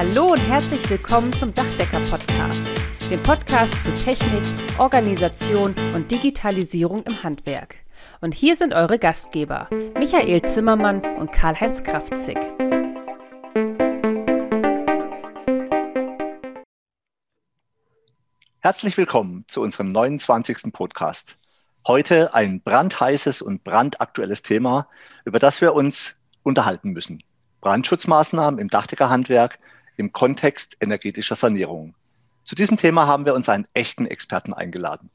Hallo 0.00 0.32
und 0.32 0.38
herzlich 0.38 0.88
willkommen 0.88 1.30
zum 1.36 1.52
Dachdecker-Podcast, 1.52 2.70
dem 3.10 3.22
Podcast 3.22 3.84
zu 3.84 3.92
Technik, 3.94 4.42
Organisation 4.78 5.74
und 5.94 6.10
Digitalisierung 6.10 7.02
im 7.02 7.22
Handwerk. 7.22 7.76
Und 8.22 8.34
hier 8.34 8.56
sind 8.56 8.72
eure 8.72 8.98
Gastgeber, 8.98 9.68
Michael 9.98 10.40
Zimmermann 10.40 11.02
und 11.18 11.32
Karl-Heinz 11.32 11.82
Kraftzig. 11.82 12.38
Herzlich 18.60 18.96
willkommen 18.96 19.44
zu 19.48 19.60
unserem 19.60 19.92
29. 19.92 20.72
Podcast. 20.72 21.36
Heute 21.86 22.32
ein 22.32 22.62
brandheißes 22.62 23.42
und 23.42 23.64
brandaktuelles 23.64 24.40
Thema, 24.40 24.88
über 25.26 25.38
das 25.38 25.60
wir 25.60 25.74
uns 25.74 26.16
unterhalten 26.42 26.92
müssen. 26.92 27.22
Brandschutzmaßnahmen 27.60 28.58
im 28.58 28.68
Dachdeckerhandwerk 28.68 29.58
im 30.00 30.12
Kontext 30.12 30.76
energetischer 30.80 31.36
Sanierung. 31.36 31.94
Zu 32.42 32.54
diesem 32.54 32.76
Thema 32.76 33.06
haben 33.06 33.26
wir 33.26 33.34
uns 33.34 33.48
einen 33.48 33.66
echten 33.74 34.06
Experten 34.06 34.52
eingeladen. 34.52 35.10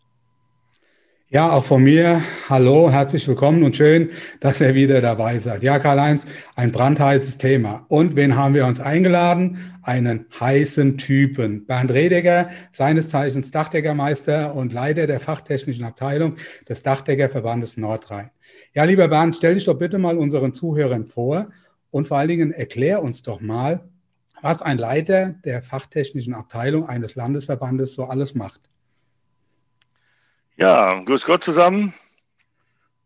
Ja, 1.28 1.52
auch 1.52 1.66
von 1.66 1.84
mir. 1.84 2.22
Hallo, 2.50 2.92
herzlich 2.92 3.28
willkommen 3.28 3.64
und 3.64 3.76
schön, 3.76 4.12
dass 4.42 4.62
ihr 4.62 4.76
wieder 4.76 5.02
dabei 5.02 5.40
seid. 5.40 5.64
Ja, 5.64 5.80
Karl-Heinz, 5.80 6.28
ein 6.56 6.72
brandheißes 6.72 7.40
Thema. 7.40 7.84
Und 7.90 8.16
wen 8.16 8.38
haben 8.38 8.54
wir 8.54 8.68
uns 8.68 8.80
eingeladen? 8.80 9.76
Einen 9.82 10.28
heißen 10.40 11.00
Typen. 11.00 11.66
Bernd 11.66 11.92
Redecker, 11.92 12.50
seines 12.72 13.08
Zeichens 13.08 13.50
Dachdeckermeister 13.50 14.54
und 14.54 14.72
Leiter 14.72 15.08
der 15.08 15.20
fachtechnischen 15.20 15.84
Abteilung 15.84 16.36
des 16.70 16.84
Dachdeckerverbandes 16.84 17.76
Nordrhein. 17.76 18.30
Ja, 18.76 18.84
lieber 18.84 19.08
Bernd, 19.08 19.36
stell 19.36 19.56
dich 19.56 19.66
doch 19.66 19.80
bitte 19.80 19.98
mal 19.98 20.20
unseren 20.20 20.54
Zuhörern 20.54 21.08
vor 21.08 21.50
und 21.90 22.08
vor 22.08 22.20
allen 22.20 22.30
Dingen 22.30 22.52
erklär 22.52 23.02
uns 23.02 23.24
doch 23.24 23.42
mal, 23.42 23.90
was 24.46 24.62
ein 24.62 24.78
Leiter 24.78 25.30
der 25.44 25.64
fachtechnischen 25.64 26.36
Abteilung 26.36 26.88
eines 26.88 27.16
Landesverbandes 27.16 27.96
so 27.96 28.04
alles 28.04 28.36
macht. 28.36 28.62
Ja, 30.56 31.02
grüß 31.02 31.26
Gott 31.26 31.44
zusammen. 31.44 31.96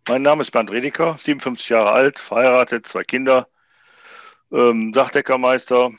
Mein 0.10 0.22
Name 0.22 0.42
ist 0.42 0.52
Bernd 0.52 0.70
Redeker, 0.70 1.16
57 1.18 1.70
Jahre 1.70 1.94
alt, 1.94 2.20
verheiratet, 2.20 2.88
zwei 2.88 3.06
Kinder, 3.06 3.48
ähm, 4.52 4.92
Dachdeckermeister 4.92 5.92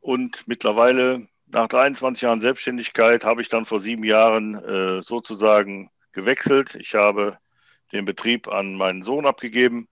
und 0.00 0.48
mittlerweile 0.48 1.28
nach 1.46 1.68
23 1.68 2.22
Jahren 2.22 2.40
Selbstständigkeit 2.40 3.22
habe 3.22 3.42
ich 3.42 3.50
dann 3.50 3.66
vor 3.66 3.80
sieben 3.80 4.02
Jahren 4.02 4.54
äh, 4.54 5.02
sozusagen 5.02 5.90
gewechselt. 6.12 6.74
Ich 6.76 6.94
habe 6.94 7.36
den 7.92 8.06
Betrieb 8.06 8.48
an 8.48 8.76
meinen 8.76 9.02
Sohn 9.02 9.26
abgegeben 9.26 9.88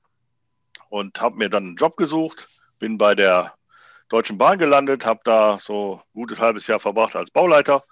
und 0.89 1.21
habe 1.21 1.37
mir 1.37 1.51
dann 1.51 1.65
einen 1.65 1.77
Job 1.77 1.99
gesucht, 1.99 2.49
bin 2.79 2.97
bei 2.97 3.15
der 3.15 3.53
Deutschen 4.09 4.39
Bahn 4.39 4.59
gelandet, 4.59 5.07
habe 5.07 5.21
da 5.25 5.59
so 5.59 5.97
ein 5.97 6.21
gutes 6.21 6.41
halbes 6.41 6.67
Jahr 6.67 6.81
verbracht 6.81 7.17
als 7.17 7.31
Bauleiter. 7.31 7.85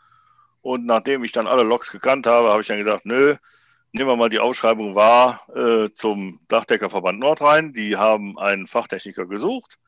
Und 0.60 0.86
nachdem 0.86 1.24
ich 1.24 1.32
dann 1.32 1.46
alle 1.46 1.62
Loks 1.62 1.90
gekannt 1.90 2.26
habe, 2.26 2.50
habe 2.50 2.60
ich 2.60 2.68
dann 2.68 2.78
gedacht, 2.78 3.04
nö, 3.04 3.36
nehmen 3.92 4.08
wir 4.08 4.16
mal 4.16 4.28
die 4.28 4.38
Ausschreibung 4.38 4.94
wahr 4.94 5.46
äh, 5.54 5.90
zum 5.94 6.40
Dachdeckerverband 6.48 7.18
Nordrhein. 7.18 7.72
Die 7.72 7.96
haben 7.96 8.38
einen 8.38 8.66
Fachtechniker 8.66 9.26
gesucht. 9.26 9.78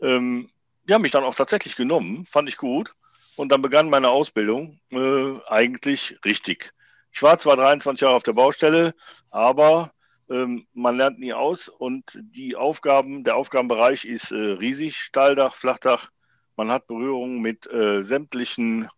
Ähm, 0.00 0.50
die 0.84 0.94
haben 0.94 1.02
mich 1.02 1.12
dann 1.12 1.24
auch 1.24 1.34
tatsächlich 1.34 1.76
genommen, 1.76 2.26
fand 2.26 2.48
ich 2.48 2.56
gut. 2.56 2.94
Und 3.36 3.52
dann 3.52 3.62
begann 3.62 3.90
meine 3.90 4.08
Ausbildung 4.08 4.80
äh, 4.90 5.34
eigentlich 5.48 6.18
richtig. 6.24 6.72
Ich 7.12 7.22
war 7.22 7.38
zwar 7.38 7.56
23 7.56 8.00
Jahre 8.00 8.16
auf 8.16 8.22
der 8.22 8.32
Baustelle, 8.32 8.94
aber 9.30 9.92
man 10.28 10.96
lernt 10.96 11.18
nie 11.18 11.32
aus 11.32 11.68
und 11.68 12.18
die 12.20 12.54
Aufgaben, 12.54 13.24
der 13.24 13.36
Aufgabenbereich 13.36 14.04
ist 14.04 14.30
äh, 14.30 14.36
riesig, 14.36 14.98
Stahldach, 14.98 15.54
Flachdach. 15.54 16.10
Man 16.56 16.70
hat 16.70 16.86
Berührung 16.86 17.40
mit 17.40 17.66
äh, 17.70 18.02
sämtlichen 18.02 18.88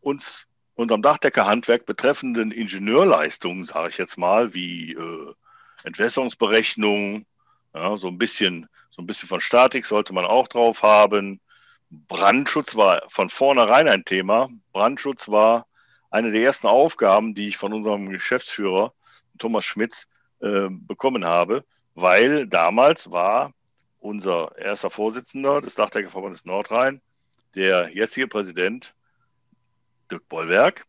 uns 0.00 0.46
unterm 0.74 1.00
Dachdeckerhandwerk 1.00 1.86
betreffenden 1.86 2.52
Ingenieurleistungen, 2.52 3.64
sage 3.64 3.88
ich 3.88 3.98
jetzt 3.98 4.18
mal, 4.18 4.52
wie 4.52 4.92
äh, 4.92 5.34
Entwässerungsberechnung, 5.84 7.24
ja, 7.74 7.96
so 7.96 8.08
ein 8.08 8.18
bisschen, 8.18 8.68
so 8.90 9.00
ein 9.00 9.06
bisschen 9.06 9.28
von 9.28 9.40
Statik 9.40 9.86
sollte 9.86 10.12
man 10.12 10.26
auch 10.26 10.48
drauf 10.48 10.82
haben. 10.82 11.40
Brandschutz 11.90 12.76
war 12.76 13.02
von 13.08 13.30
vornherein 13.30 13.88
ein 13.88 14.04
Thema. 14.04 14.50
Brandschutz 14.72 15.28
war 15.28 15.66
eine 16.10 16.32
der 16.32 16.42
ersten 16.42 16.66
Aufgaben, 16.66 17.34
die 17.34 17.48
ich 17.48 17.56
von 17.56 17.72
unserem 17.72 18.10
Geschäftsführer 18.10 18.92
Thomas 19.38 19.64
Schmitz 19.64 20.06
äh, 20.40 20.68
bekommen 20.70 21.24
habe, 21.24 21.64
weil 21.94 22.46
damals 22.46 23.10
war 23.10 23.52
unser 24.00 24.56
erster 24.58 24.90
Vorsitzender 24.90 25.60
des 25.60 25.74
Dachdeckerverbandes 25.74 26.44
Nordrhein 26.44 27.00
der 27.54 27.88
jetzige 27.94 28.28
Präsident 28.28 28.94
Dirk 30.10 30.28
Bollwerk 30.28 30.86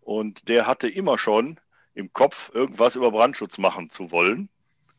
und 0.00 0.48
der 0.48 0.66
hatte 0.66 0.88
immer 0.88 1.18
schon 1.18 1.58
im 1.94 2.12
Kopf, 2.12 2.50
irgendwas 2.54 2.96
über 2.96 3.10
Brandschutz 3.10 3.58
machen 3.58 3.90
zu 3.90 4.10
wollen. 4.10 4.48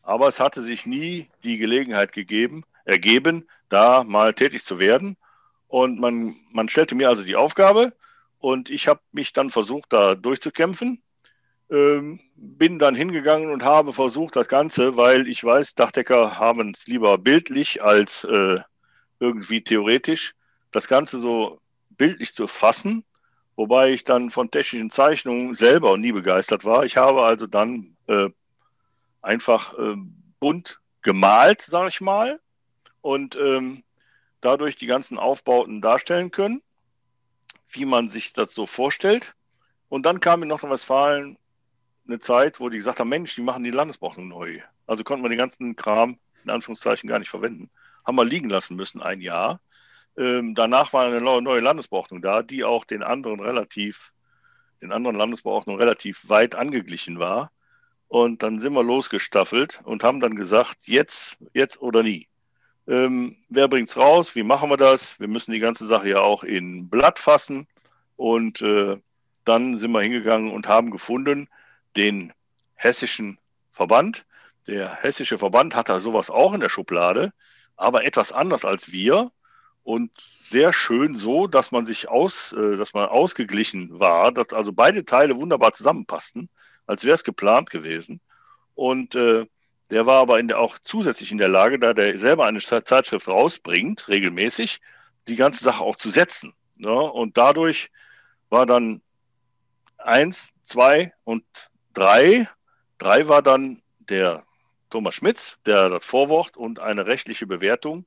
Aber 0.04 0.28
es 0.28 0.40
hatte 0.40 0.64
sich 0.64 0.86
nie 0.86 1.30
die 1.44 1.58
Gelegenheit 1.58 2.12
gegeben, 2.12 2.64
ergeben, 2.86 3.48
da 3.70 4.04
mal 4.04 4.34
tätig 4.34 4.64
zu 4.64 4.80
werden. 4.80 5.18
Und 5.68 6.00
man, 6.00 6.36
man 6.52 6.70
stellte 6.70 6.96
mir 6.96 7.10
also 7.10 7.24
die 7.24 7.36
Aufgabe 7.36 7.94
und 8.40 8.70
ich 8.70 8.88
habe 8.88 9.02
mich 9.12 9.34
dann 9.34 9.50
versucht, 9.50 9.94
da 9.94 10.16
durchzukämpfen 10.16 11.02
ähm, 11.72 12.20
bin 12.36 12.80
dann 12.80 12.96
hingegangen 12.96 13.52
und 13.52 13.64
habe 13.64 13.94
versucht, 13.94 14.36
das 14.36 14.48
Ganze, 14.48 14.98
weil 14.98 15.28
ich 15.28 15.44
weiß, 15.44 15.74
Dachdecker 15.76 16.38
haben 16.38 16.74
es 16.76 16.86
lieber 16.86 17.18
bildlich 17.18 17.82
als 17.82 18.26
äh, 18.26 18.60
irgendwie 19.20 19.64
theoretisch, 19.64 20.36
das 20.72 20.88
Ganze 20.88 21.20
so 21.20 21.60
bildlich 21.92 22.34
zu 22.34 22.48
fassen, 22.48 23.06
wobei 23.56 23.92
ich 23.92 24.04
dann 24.04 24.32
von 24.32 24.52
technischen 24.52 24.92
Zeichnungen 24.92 25.54
selber 25.54 25.98
nie 25.98 26.12
begeistert 26.12 26.66
war. 26.66 26.84
Ich 26.84 26.98
habe 26.98 27.24
also 27.24 27.48
dann 27.48 27.96
äh, 28.08 28.30
einfach 29.22 29.78
äh, 29.78 29.96
bunt 30.40 30.80
gemalt, 31.02 31.62
sage 31.62 31.88
ich 31.90 32.02
mal, 32.02 32.40
und 33.02 33.36
ähm, 33.36 33.84
dadurch 34.42 34.76
die 34.76 34.88
ganzen 34.88 35.18
Aufbauten 35.18 35.82
darstellen 35.82 36.32
können, 36.32 36.62
wie 37.70 37.86
man 37.86 38.10
sich 38.10 38.34
das 38.34 38.54
so 38.54 38.66
vorstellt. 38.66 39.36
Und 39.90 40.06
dann 40.06 40.20
kam 40.20 40.42
in 40.42 40.50
Nordrhein-Westfalen 40.50 41.38
eine 42.08 42.20
Zeit, 42.20 42.60
wo 42.60 42.70
die 42.70 42.78
gesagt 42.78 43.00
haben, 43.00 43.10
Mensch, 43.10 43.36
die 43.36 43.42
machen 43.42 43.64
die 43.64 43.72
Landesbrauchung 43.72 44.28
neu. 44.28 44.60
Also 44.88 45.04
konnten 45.04 45.24
wir 45.24 45.30
den 45.30 45.38
ganzen 45.38 45.76
Kram 45.76 46.18
in 46.44 46.50
Anführungszeichen 46.50 47.08
gar 47.08 47.20
nicht 47.20 47.30
verwenden. 47.30 47.70
Haben 48.06 48.16
wir 48.16 48.26
liegen 48.26 48.50
lassen 48.50 48.76
müssen 48.76 49.02
ein 49.02 49.22
Jahr. 49.22 49.62
Ähm, 50.18 50.56
danach 50.56 50.92
war 50.94 51.06
eine 51.06 51.22
neue 51.22 51.62
Landesbeordnung 51.62 52.22
da, 52.22 52.44
die 52.44 52.64
auch 52.64 52.84
den 52.84 53.04
anderen 53.04 53.40
relativ, 53.40 54.14
den 54.82 54.92
anderen 54.92 55.16
Landesbeordnungen 55.16 55.80
relativ 55.80 56.28
weit 56.28 56.56
angeglichen 56.56 57.20
war. 57.20 57.52
Und 58.08 58.44
dann 58.44 58.60
sind 58.60 58.74
wir 58.74 58.84
losgestaffelt 58.84 59.82
und 59.86 60.04
haben 60.04 60.20
dann 60.20 60.36
gesagt, 60.36 60.80
jetzt, 60.84 61.38
jetzt 61.54 61.82
oder 61.82 62.04
nie. 62.04 62.28
Ähm, 62.88 63.38
wer 63.48 63.70
bringt's 63.70 63.96
raus? 63.96 64.36
Wie 64.36 64.44
machen 64.44 64.70
wir 64.70 64.78
das? 64.78 65.18
Wir 65.20 65.30
müssen 65.30 65.54
die 65.54 65.60
ganze 65.60 65.86
Sache 65.86 66.10
ja 66.10 66.20
auch 66.20 66.44
in 66.44 66.90
Blatt 66.90 67.20
fassen. 67.20 67.68
Und 68.18 68.62
äh, 68.62 68.98
dann 69.46 69.78
sind 69.78 69.92
wir 69.92 70.02
hingegangen 70.02 70.52
und 70.52 70.68
haben 70.68 70.92
gefunden, 70.92 71.48
den 71.96 72.34
hessischen 72.76 73.38
Verband. 73.72 74.26
Der 74.68 74.96
hessische 74.96 75.38
Verband 75.38 75.76
hat 75.76 75.90
da 75.90 76.00
sowas 76.00 76.30
auch 76.30 76.54
in 76.54 76.62
der 76.62 76.70
Schublade, 76.70 77.34
aber 77.76 78.06
etwas 78.06 78.32
anders 78.32 78.66
als 78.66 78.92
wir 78.92 79.32
und 79.84 80.12
sehr 80.18 80.74
schön 80.74 81.16
so, 81.16 81.48
dass 81.48 81.72
man 81.72 81.86
sich 81.86 82.10
aus, 82.10 82.54
äh, 82.54 82.78
dass 82.78 82.94
man 82.94 83.10
ausgeglichen 83.10 84.00
war, 84.00 84.32
dass 84.32 84.54
also 84.54 84.72
beide 84.72 85.06
Teile 85.06 85.36
wunderbar 85.38 85.74
zusammenpassten, 85.74 86.50
als 86.86 87.04
wäre 87.04 87.16
es 87.16 87.24
geplant 87.24 87.72
gewesen. 87.72 88.22
Und 88.76 89.16
äh, 89.16 89.46
der 89.90 90.06
war 90.06 90.22
aber 90.22 90.42
der, 90.42 90.60
auch 90.60 90.78
zusätzlich 90.84 91.32
in 91.32 91.38
der 91.38 91.50
Lage, 91.50 91.80
da 91.80 91.94
der 91.94 92.18
selber 92.18 92.46
eine 92.46 92.60
Zeitschrift 92.60 93.28
rausbringt, 93.28 94.08
regelmäßig, 94.08 94.80
die 95.28 95.36
ganze 95.36 95.64
Sache 95.64 95.84
auch 95.84 95.96
zu 95.96 96.10
setzen. 96.10 96.54
Ne? 96.76 96.92
Und 96.92 97.38
dadurch 97.38 97.90
war 98.50 98.66
dann 98.66 99.02
eins, 99.98 100.50
zwei 100.66 101.14
und 101.24 101.44
drei. 101.94 102.48
Drei 102.98 103.28
war 103.28 103.42
dann 103.42 103.82
der 104.10 104.44
Thomas 104.90 105.16
Schmitz, 105.16 105.58
der 105.66 105.90
das 105.90 106.06
Vorwort 106.06 106.58
und 106.58 106.80
eine 106.80 107.06
rechtliche 107.06 107.48
Bewertung, 107.48 108.06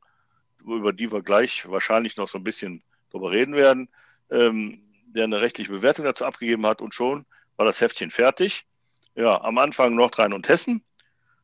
über 0.65 0.93
die 0.93 1.11
wir 1.11 1.23
gleich 1.23 1.69
wahrscheinlich 1.69 2.17
noch 2.17 2.29
so 2.29 2.39
ein 2.39 2.45
bisschen 2.45 2.83
drüber 3.11 3.31
reden 3.31 3.55
werden, 3.55 3.89
ähm, 4.31 4.83
der 5.07 5.25
eine 5.25 5.41
rechtliche 5.41 5.73
Bewertung 5.73 6.05
dazu 6.05 6.25
abgegeben 6.25 6.67
hat 6.67 6.81
und 6.81 6.95
schon 6.95 7.25
war 7.57 7.67
das 7.67 7.81
Heftchen 7.81 8.11
fertig. 8.11 8.67
Ja, 9.15 9.41
am 9.43 9.59
Anfang 9.59 9.95
Nordrhein 9.95 10.33
und 10.33 10.49
Hessen. 10.49 10.85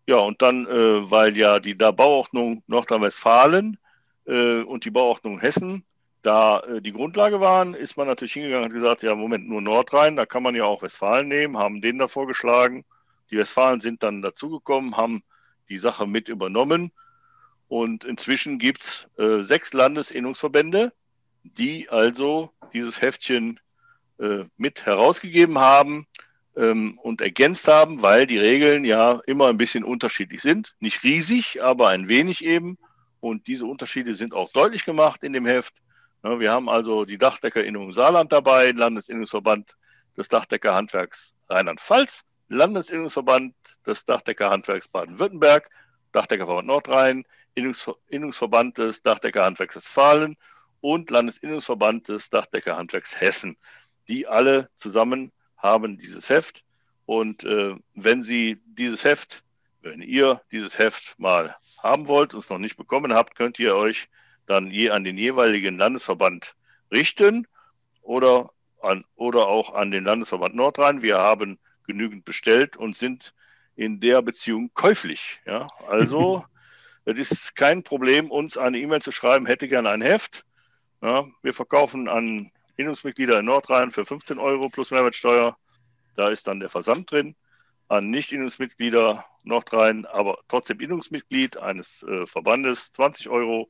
Ja, 0.06 0.16
und 0.16 0.42
dann, 0.42 0.66
äh, 0.66 1.10
weil 1.10 1.36
ja 1.36 1.60
die 1.60 1.78
da 1.78 1.92
Bauordnung 1.92 2.64
Nordrhein-Westfalen 2.66 3.78
äh, 4.26 4.62
und 4.62 4.84
die 4.84 4.90
Bauordnung 4.90 5.38
Hessen 5.38 5.84
da 6.22 6.60
äh, 6.60 6.80
die 6.80 6.92
Grundlage 6.92 7.40
waren, 7.40 7.74
ist 7.74 7.96
man 7.96 8.06
natürlich 8.06 8.34
hingegangen 8.34 8.66
und 8.66 8.74
gesagt, 8.74 9.02
ja, 9.02 9.14
Moment, 9.14 9.48
nur 9.48 9.62
Nordrhein, 9.62 10.16
da 10.16 10.26
kann 10.26 10.42
man 10.42 10.54
ja 10.54 10.64
auch 10.64 10.82
Westfalen 10.82 11.28
nehmen, 11.28 11.56
haben 11.56 11.80
den 11.80 11.98
da 11.98 12.08
vorgeschlagen. 12.08 12.84
Die 13.30 13.38
Westfalen 13.38 13.80
sind 13.80 14.02
dann 14.02 14.22
dazugekommen, 14.22 14.96
haben 14.96 15.22
die 15.68 15.78
Sache 15.78 16.06
mit 16.06 16.28
übernommen. 16.28 16.92
Und 17.68 18.04
inzwischen 18.04 18.58
gibt 18.58 18.82
es 18.82 19.08
äh, 19.16 19.42
sechs 19.42 19.72
Landesinnungsverbände, 19.72 20.92
die 21.44 21.88
also 21.88 22.50
dieses 22.72 23.00
Heftchen 23.00 23.60
äh, 24.18 24.44
mit 24.56 24.84
herausgegeben 24.84 25.58
haben 25.58 26.06
ähm, 26.56 26.98
und 26.98 27.20
ergänzt 27.20 27.68
haben, 27.68 28.02
weil 28.02 28.26
die 28.26 28.38
Regeln 28.38 28.84
ja 28.84 29.20
immer 29.26 29.48
ein 29.48 29.56
bisschen 29.56 29.84
unterschiedlich 29.84 30.42
sind. 30.42 30.74
Nicht 30.80 31.02
riesig, 31.04 31.62
aber 31.62 31.88
ein 31.88 32.08
wenig 32.08 32.44
eben. 32.44 32.76
Und 33.20 33.46
diese 33.46 33.66
Unterschiede 33.66 34.14
sind 34.14 34.34
auch 34.34 34.50
deutlich 34.50 34.84
gemacht 34.84 35.22
in 35.22 35.32
dem 35.32 35.46
Heft. 35.46 35.74
Ja, 36.22 36.38
wir 36.38 36.52
haben 36.52 36.68
also 36.68 37.06
die 37.06 37.16
Dachdeckerinnung 37.16 37.92
Saarland 37.92 38.30
dabei, 38.30 38.72
Landesinnungsverband 38.72 39.74
des 40.18 40.28
Dachdeckerhandwerks 40.28 41.32
Rheinland-Pfalz, 41.48 42.24
Landesinnungsverband 42.48 43.54
des 43.86 44.04
Dachdeckerhandwerks 44.04 44.88
Baden-Württemberg, 44.88 45.70
Dachdeckerverband 46.12 46.66
Nordrhein, 46.66 47.24
Innungsverband 47.54 48.76
des 48.76 49.02
Dachdeckerhandwerks 49.02 49.76
Westfalen 49.76 50.36
und 50.82 51.10
Landesinnungsverband 51.10 52.08
des 52.08 52.28
Dachdeckerhandwerks 52.28 53.18
Hessen. 53.18 53.56
Die 54.08 54.26
alle 54.26 54.68
zusammen 54.76 55.32
haben 55.56 55.96
dieses 55.96 56.28
Heft. 56.28 56.64
Und 57.06 57.44
äh, 57.44 57.76
wenn 57.94 58.22
Sie 58.22 58.60
dieses 58.66 59.04
Heft, 59.04 59.42
wenn 59.80 60.02
ihr 60.02 60.42
dieses 60.52 60.78
Heft 60.78 61.18
mal 61.18 61.56
haben 61.82 62.08
wollt 62.08 62.34
und 62.34 62.40
es 62.40 62.50
noch 62.50 62.58
nicht 62.58 62.76
bekommen 62.76 63.14
habt, 63.14 63.36
könnt 63.36 63.58
ihr 63.58 63.74
euch 63.74 64.08
dann 64.50 64.70
je 64.70 64.90
an 64.90 65.04
den 65.04 65.16
jeweiligen 65.16 65.78
Landesverband 65.78 66.56
richten 66.90 67.46
oder, 68.02 68.50
an, 68.82 69.04
oder 69.14 69.46
auch 69.46 69.74
an 69.74 69.92
den 69.92 70.04
Landesverband 70.04 70.56
Nordrhein. 70.56 71.02
Wir 71.02 71.18
haben 71.18 71.58
genügend 71.86 72.24
bestellt 72.24 72.76
und 72.76 72.96
sind 72.96 73.32
in 73.76 74.00
der 74.00 74.22
Beziehung 74.22 74.70
käuflich. 74.74 75.40
Ja? 75.46 75.68
Also 75.88 76.44
es 77.04 77.30
ist 77.30 77.54
kein 77.54 77.84
Problem, 77.84 78.30
uns 78.30 78.58
eine 78.58 78.78
E-Mail 78.78 79.00
zu 79.00 79.12
schreiben, 79.12 79.46
hätte 79.46 79.68
gerne 79.68 79.90
ein 79.90 80.02
Heft. 80.02 80.44
Ja? 81.00 81.26
Wir 81.42 81.54
verkaufen 81.54 82.08
an 82.08 82.50
Innungsmitglieder 82.76 83.38
in 83.38 83.46
Nordrhein 83.46 83.92
für 83.92 84.04
15 84.04 84.38
Euro 84.38 84.68
plus 84.68 84.90
Mehrwertsteuer. 84.90 85.56
Da 86.16 86.28
ist 86.28 86.48
dann 86.48 86.58
der 86.58 86.70
Versand 86.70 87.10
drin. 87.10 87.36
An 87.88 88.10
Nicht-Innungsmitglieder 88.10 89.24
Nordrhein, 89.44 90.06
aber 90.06 90.38
trotzdem 90.48 90.80
Innungsmitglied 90.80 91.56
eines 91.56 92.02
äh, 92.02 92.26
Verbandes 92.26 92.92
20 92.92 93.28
Euro. 93.28 93.68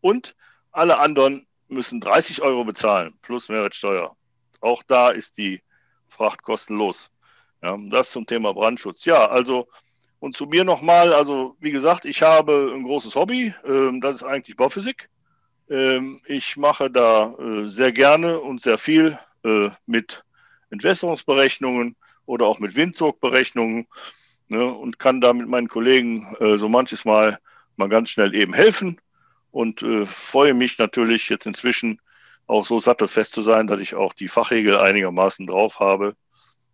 Und 0.00 0.34
alle 0.72 0.98
anderen 0.98 1.46
müssen 1.68 2.00
30 2.00 2.42
Euro 2.42 2.64
bezahlen 2.64 3.14
plus 3.22 3.48
Mehrwertsteuer. 3.48 4.16
Auch 4.60 4.82
da 4.82 5.10
ist 5.10 5.38
die 5.38 5.62
Fracht 6.08 6.42
kostenlos. 6.42 7.10
Ja, 7.62 7.76
das 7.88 8.10
zum 8.10 8.26
Thema 8.26 8.52
Brandschutz. 8.52 9.04
Ja, 9.04 9.26
also 9.26 9.68
und 10.18 10.36
zu 10.36 10.46
mir 10.46 10.64
nochmal, 10.64 11.12
also 11.14 11.56
wie 11.60 11.70
gesagt, 11.70 12.04
ich 12.04 12.22
habe 12.22 12.72
ein 12.74 12.84
großes 12.84 13.14
Hobby, 13.14 13.54
ähm, 13.64 14.00
das 14.00 14.16
ist 14.16 14.24
eigentlich 14.24 14.56
Bauphysik. 14.56 15.08
Ähm, 15.70 16.20
ich 16.26 16.56
mache 16.56 16.90
da 16.90 17.34
äh, 17.38 17.68
sehr 17.68 17.92
gerne 17.92 18.38
und 18.38 18.60
sehr 18.60 18.76
viel 18.76 19.18
äh, 19.44 19.70
mit 19.86 20.22
Entwässerungsberechnungen 20.70 21.96
oder 22.26 22.46
auch 22.46 22.58
mit 22.58 22.76
Windzugberechnungen 22.76 23.86
ne, 24.48 24.72
und 24.72 24.98
kann 24.98 25.20
da 25.20 25.32
mit 25.32 25.48
meinen 25.48 25.68
Kollegen 25.68 26.36
äh, 26.38 26.58
so 26.58 26.68
manches 26.68 27.04
Mal 27.04 27.38
mal 27.76 27.88
ganz 27.88 28.10
schnell 28.10 28.34
eben 28.34 28.52
helfen 28.52 29.00
und 29.50 29.82
äh, 29.82 30.04
freue 30.04 30.54
mich 30.54 30.78
natürlich 30.78 31.28
jetzt 31.28 31.46
inzwischen 31.46 32.00
auch 32.46 32.66
so 32.66 32.78
sattelfest 32.78 33.32
zu 33.32 33.42
sein, 33.42 33.66
dass 33.66 33.80
ich 33.80 33.94
auch 33.94 34.12
die 34.12 34.28
Fachregel 34.28 34.78
einigermaßen 34.78 35.46
drauf 35.46 35.80
habe, 35.80 36.16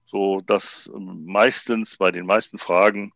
so 0.07 0.41
dass 0.41 0.91
ähm, 0.95 1.25
meistens 1.27 1.97
bei 1.97 2.11
den 2.11 2.27
meisten 2.27 2.59
Fragen 2.59 3.13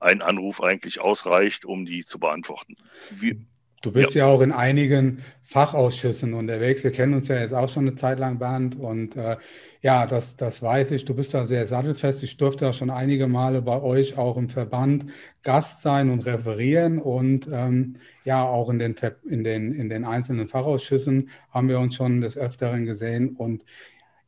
ein 0.00 0.22
Anruf 0.22 0.62
eigentlich 0.62 1.00
ausreicht, 1.00 1.64
um 1.64 1.86
die 1.86 2.04
zu 2.04 2.18
beantworten. 2.18 2.76
Wie, 3.10 3.46
Du 3.84 3.92
bist 3.92 4.14
ja. 4.14 4.26
ja. 4.26 4.32
auch 4.32 4.40
in 4.40 4.52
einigen 4.52 5.22
Fachausschüssen 5.42 6.32
unterwegs. 6.32 6.84
Wir 6.84 6.90
kennen 6.90 7.12
uns 7.12 7.28
ja 7.28 7.38
jetzt 7.38 7.52
auch 7.52 7.68
schon 7.68 7.86
eine 7.86 7.96
Zeit 7.96 8.18
lang, 8.18 8.38
Bernd. 8.38 8.76
Und 8.76 9.14
äh, 9.14 9.36
ja, 9.82 10.06
das, 10.06 10.36
das 10.36 10.62
weiß 10.62 10.92
ich. 10.92 11.04
Du 11.04 11.14
bist 11.14 11.34
da 11.34 11.44
sehr 11.44 11.66
sattelfest. 11.66 12.22
Ich 12.22 12.38
durfte 12.38 12.68
auch 12.68 12.74
schon 12.74 12.88
einige 12.88 13.26
Male 13.26 13.60
bei 13.60 13.82
euch 13.82 14.16
auch 14.16 14.38
im 14.38 14.48
Verband 14.48 15.06
Gast 15.42 15.82
sein 15.82 16.08
und 16.10 16.24
referieren. 16.24 16.98
Und 16.98 17.46
ähm, 17.52 17.96
ja, 18.24 18.42
auch 18.42 18.70
in 18.70 18.78
den, 18.78 18.94
in, 19.28 19.44
den, 19.44 19.72
in 19.72 19.90
den 19.90 20.06
einzelnen 20.06 20.48
Fachausschüssen 20.48 21.28
haben 21.50 21.68
wir 21.68 21.78
uns 21.78 21.94
schon 21.94 22.22
des 22.22 22.38
Öfteren 22.38 22.86
gesehen. 22.86 23.36
Und 23.36 23.64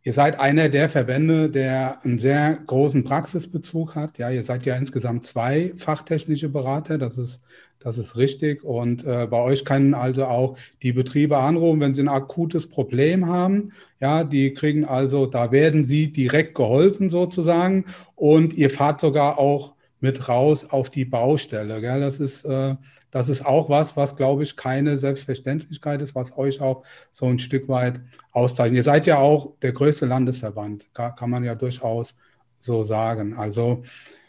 Ihr 0.07 0.13
seid 0.13 0.39
einer 0.39 0.69
der 0.69 0.89
Verbände, 0.89 1.51
der 1.51 2.05
einen 2.05 2.21
sehr 2.21 2.55
großen 2.55 3.03
Praxisbezug 3.03 3.97
hat. 3.97 4.19
Ja, 4.19 4.31
ihr 4.31 4.45
seid 4.45 4.65
ja 4.65 4.77
insgesamt 4.77 5.27
zwei 5.27 5.73
fachtechnische 5.77 6.49
Berater. 6.49 6.97
Das 6.97 7.19
ist 7.19 7.41
das 7.87 7.99
ist 7.99 8.17
richtig. 8.17 8.65
Und 8.65 9.05
äh, 9.05 9.29
bei 9.31 9.39
euch 9.39 9.65
können 9.65 9.95
also 9.95 10.27
auch 10.27 10.59
die 10.83 10.93
Betriebe 10.93 11.39
anrufen, 11.39 11.79
wenn 11.79 11.95
sie 11.95 12.03
ein 12.03 12.09
akutes 12.09 12.69
Problem 12.69 13.29
haben. 13.29 13.71
Ja, 14.01 14.25
die 14.25 14.53
kriegen 14.55 14.85
also, 14.85 15.27
da 15.27 15.53
werden 15.53 15.87
sie 15.87 16.11
direkt 16.11 16.57
geholfen 16.57 17.11
sozusagen. 17.11 17.85
Und 18.17 18.55
ihr 18.55 18.71
fahrt 18.71 19.01
sogar 19.01 19.39
auch 19.39 19.75
mit 20.01 20.29
raus 20.29 20.69
auf 20.69 20.91
die 20.91 21.05
Baustelle. 21.05 21.81
Gell? 21.81 22.01
Das 22.01 22.19
ist, 22.19 22.45
äh, 22.45 22.75
das 23.13 23.29
ist 23.29 23.47
auch 23.47 23.69
was, 23.69 23.97
was, 23.97 24.17
glaube 24.17 24.43
ich, 24.43 24.57
keine 24.57 24.99
Selbstverständlichkeit 24.99 26.03
ist, 26.03 26.17
was 26.17 26.37
euch 26.37 26.61
auch 26.61 26.83
so 27.13 27.27
ein 27.27 27.39
Stück 27.39 27.69
weit 27.69 28.01
auszeichnet. 28.33 28.79
Ihr 28.79 28.83
seid 28.83 29.07
ja 29.07 29.19
auch 29.19 29.53
der 29.63 29.71
größte 29.71 30.07
Landesverband, 30.07 30.93
kann, 30.93 31.15
kann 31.15 31.31
man 31.31 31.45
ja 31.45 31.55
durchaus 31.55 32.17
so 32.59 32.83
sagen. 32.83 33.35
Also 33.35 33.85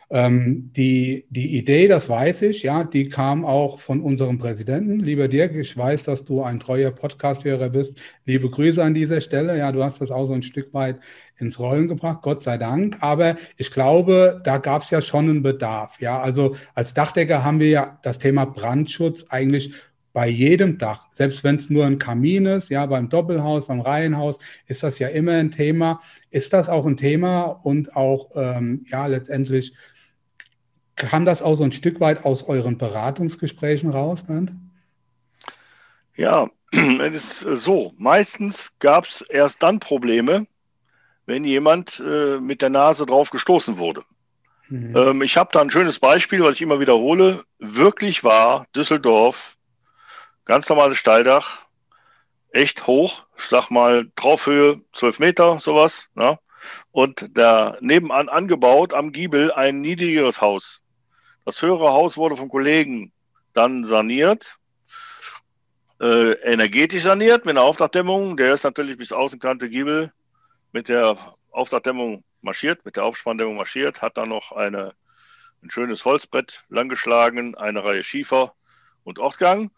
ähm, 0.09 0.71
die, 0.73 1.25
die 1.29 1.57
Idee, 1.57 1.87
das 1.87 2.07
weiß 2.07 2.43
ich, 2.43 2.63
ja, 2.63 2.85
die 2.85 3.09
kam 3.09 3.43
auch 3.43 3.79
von 3.79 3.99
unserem 3.99 4.39
Präsidenten. 4.39 4.99
Lieber 4.99 5.27
Dirk, 5.27 5.55
ich 5.55 5.75
weiß, 5.75 6.03
dass 6.03 6.23
du 6.23 6.43
ein 6.43 6.59
treuer 6.59 6.91
Podcast-Hörer 6.91 7.69
bist. 7.69 7.97
Liebe 8.25 8.49
Grüße 8.49 8.81
an 8.81 8.93
dieser 8.93 9.19
Stelle. 9.19 9.57
Ja, 9.57 9.71
du 9.71 9.83
hast 9.83 9.99
das 9.99 10.11
auch 10.11 10.25
so 10.25 10.33
ein 10.33 10.43
Stück 10.43 10.73
weit 10.73 10.99
ins 11.37 11.59
Rollen 11.59 11.89
gebracht, 11.89 12.21
Gott 12.21 12.41
sei 12.41 12.57
Dank. 12.57 12.97
Aber 13.01 13.35
ich 13.57 13.69
glaube, 13.69 14.41
da 14.45 14.59
gab 14.59 14.83
es 14.83 14.91
ja 14.91 15.01
schon 15.01 15.29
einen 15.29 15.43
Bedarf. 15.43 15.99
Ja, 15.99 16.21
also 16.21 16.55
als 16.73 16.93
Dachdecker 16.93 17.43
haben 17.43 17.59
wir 17.59 17.69
ja 17.69 17.99
das 18.01 18.17
Thema 18.17 18.45
Brandschutz 18.45 19.25
eigentlich 19.29 19.73
bei 20.13 20.29
jedem 20.29 20.79
Dach, 20.79 21.05
selbst 21.11 21.43
wenn 21.43 21.57
es 21.57 21.69
nur 21.69 21.85
ein 21.85 21.99
Kamin 21.99 22.47
ist, 22.47 22.69
ja, 22.69 22.87
beim 22.87 23.07
Doppelhaus, 23.07 23.67
beim 23.67 23.81
Reihenhaus, 23.81 24.39
ist 24.65 24.81
das 24.81 24.97
ja 24.97 25.09
immer 25.09 25.33
ein 25.33 25.51
Thema. 25.51 26.01
Ist 26.31 26.53
das 26.53 26.69
auch 26.69 26.87
ein 26.87 26.97
Thema 26.97 27.43
und 27.43 27.95
auch, 27.95 28.31
ähm, 28.35 28.83
ja, 28.89 29.05
letztendlich 29.05 29.73
Kam 30.97 31.25
das 31.25 31.43
auch 31.43 31.55
so 31.55 31.63
ein 31.63 31.71
Stück 31.71 31.99
weit 31.99 32.25
aus 32.25 32.43
euren 32.43 32.77
Beratungsgesprächen 32.77 33.91
raus, 33.91 34.23
Bernd? 34.23 34.51
Ja, 36.15 36.49
es 36.71 37.43
ist 37.43 37.63
so. 37.63 37.93
Meistens 37.97 38.71
gab 38.79 39.05
es 39.05 39.21
erst 39.21 39.61
dann 39.61 39.79
Probleme, 39.79 40.47
wenn 41.27 41.43
jemand 41.43 42.01
äh, 42.05 42.39
mit 42.39 42.63
der 42.63 42.71
Nase 42.71 43.05
drauf 43.05 43.29
gestoßen 43.29 43.77
wurde. 43.77 44.03
Mhm. 44.69 44.97
Ähm, 44.97 45.21
ich 45.21 45.37
habe 45.37 45.51
da 45.53 45.61
ein 45.61 45.69
schönes 45.69 45.99
Beispiel, 45.99 46.41
was 46.41 46.55
ich 46.55 46.63
immer 46.63 46.79
wiederhole. 46.79 47.43
Wirklich 47.59 48.23
war 48.23 48.65
Düsseldorf, 48.75 49.55
ganz 50.45 50.67
normales 50.67 50.97
Steildach, 50.97 51.67
echt 52.49 52.87
hoch, 52.87 53.23
ich 53.37 53.45
sag 53.45 53.69
mal 53.69 54.09
Traufhöhe 54.15 54.81
12 54.93 55.19
Meter, 55.19 55.59
sowas. 55.59 56.07
Ne? 56.15 56.39
Und 56.91 57.37
da 57.37 57.77
nebenan 57.81 58.29
angebaut 58.29 58.95
am 58.95 59.11
Giebel 59.11 59.51
ein 59.51 59.79
niedrigeres 59.79 60.41
Haus. 60.41 60.81
Das 61.47 61.61
höhere 61.61 61.93
Haus 61.93 62.17
wurde 62.17 62.35
vom 62.35 62.49
Kollegen 62.49 63.13
dann 63.53 63.85
saniert, 63.85 64.57
äh, 66.01 66.33
energetisch 66.41 67.03
saniert 67.03 67.45
mit 67.45 67.55
einer 67.55 67.63
Aufdachdämmung. 67.63 68.35
Der 68.35 68.53
ist 68.53 68.65
natürlich 68.65 68.97
bis 68.97 69.13
Außenkante 69.13 69.69
Giebel 69.69 70.11
mit 70.73 70.89
der 70.89 71.17
Aufdachdämmung 71.51 72.25
marschiert, 72.41 72.83
mit 72.83 72.97
der 72.97 73.05
Aufspanndämmung 73.05 73.55
marschiert, 73.55 74.01
hat 74.01 74.17
dann 74.17 74.27
noch 74.27 74.51
eine, 74.51 74.93
ein 75.63 75.69
schönes 75.69 76.03
Holzbrett 76.03 76.65
langgeschlagen, 76.67 77.55
eine 77.55 77.81
Reihe 77.81 78.03
Schiefer 78.03 78.53
und 79.05 79.17
Ortgang, 79.17 79.71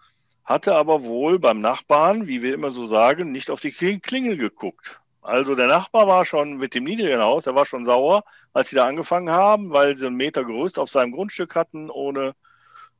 hatte 0.46 0.74
aber 0.74 1.04
wohl 1.04 1.38
beim 1.38 1.62
Nachbarn, 1.62 2.26
wie 2.26 2.42
wir 2.42 2.56
immer 2.56 2.72
so 2.72 2.88
sagen, 2.88 3.32
nicht 3.32 3.52
auf 3.52 3.60
die 3.60 3.74
Klingel 3.74 4.38
geguckt. 4.38 5.00
Also 5.22 5.56
der 5.56 5.68
Nachbar 5.68 6.08
war 6.08 6.26
schon 6.26 6.58
mit 6.58 6.74
dem 6.74 6.86
niedrigen 6.86 7.22
Haus, 7.22 7.44
der 7.44 7.56
war 7.56 7.66
schon 7.66 7.86
sauer, 7.86 8.24
als 8.54 8.70
sie 8.70 8.76
da 8.78 8.88
angefangen 8.88 9.30
haben, 9.30 9.72
weil 9.72 9.98
sie 9.98 10.08
einen 10.08 10.16
Meter 10.16 10.46
Gerüst 10.46 10.80
auf 10.80 10.90
seinem 10.90 11.12
Grundstück 11.12 11.56
hatten, 11.56 11.90
ohne, 11.90 12.36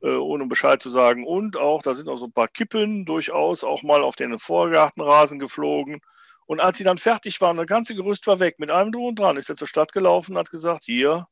äh, 0.02 0.10
ohne 0.10 0.46
Bescheid 0.46 0.82
zu 0.82 0.90
sagen. 0.90 1.26
Und 1.26 1.56
auch, 1.56 1.82
da 1.82 1.94
sind 1.94 2.08
auch 2.08 2.18
so 2.18 2.26
ein 2.26 2.32
paar 2.32 2.48
Kippen 2.48 3.06
durchaus 3.06 3.64
auch 3.64 3.82
mal 3.82 4.02
auf 4.02 4.16
den 4.16 4.38
Vorgartenrasen 4.38 5.38
geflogen. 5.38 6.00
Und 6.46 6.60
als 6.60 6.78
sie 6.78 6.84
dann 6.84 6.98
fertig 6.98 7.40
waren, 7.40 7.56
das 7.56 7.66
ganze 7.66 7.94
Gerüst 7.94 8.26
war 8.26 8.40
weg, 8.40 8.58
mit 8.58 8.70
allem 8.70 8.92
drum 8.92 9.06
und 9.06 9.18
dran, 9.18 9.36
ist 9.36 9.48
er 9.48 9.56
zur 9.56 9.68
Stadt 9.68 9.92
gelaufen 9.92 10.32
und 10.32 10.38
hat 10.38 10.50
gesagt, 10.50 10.84
hier, 10.84 11.26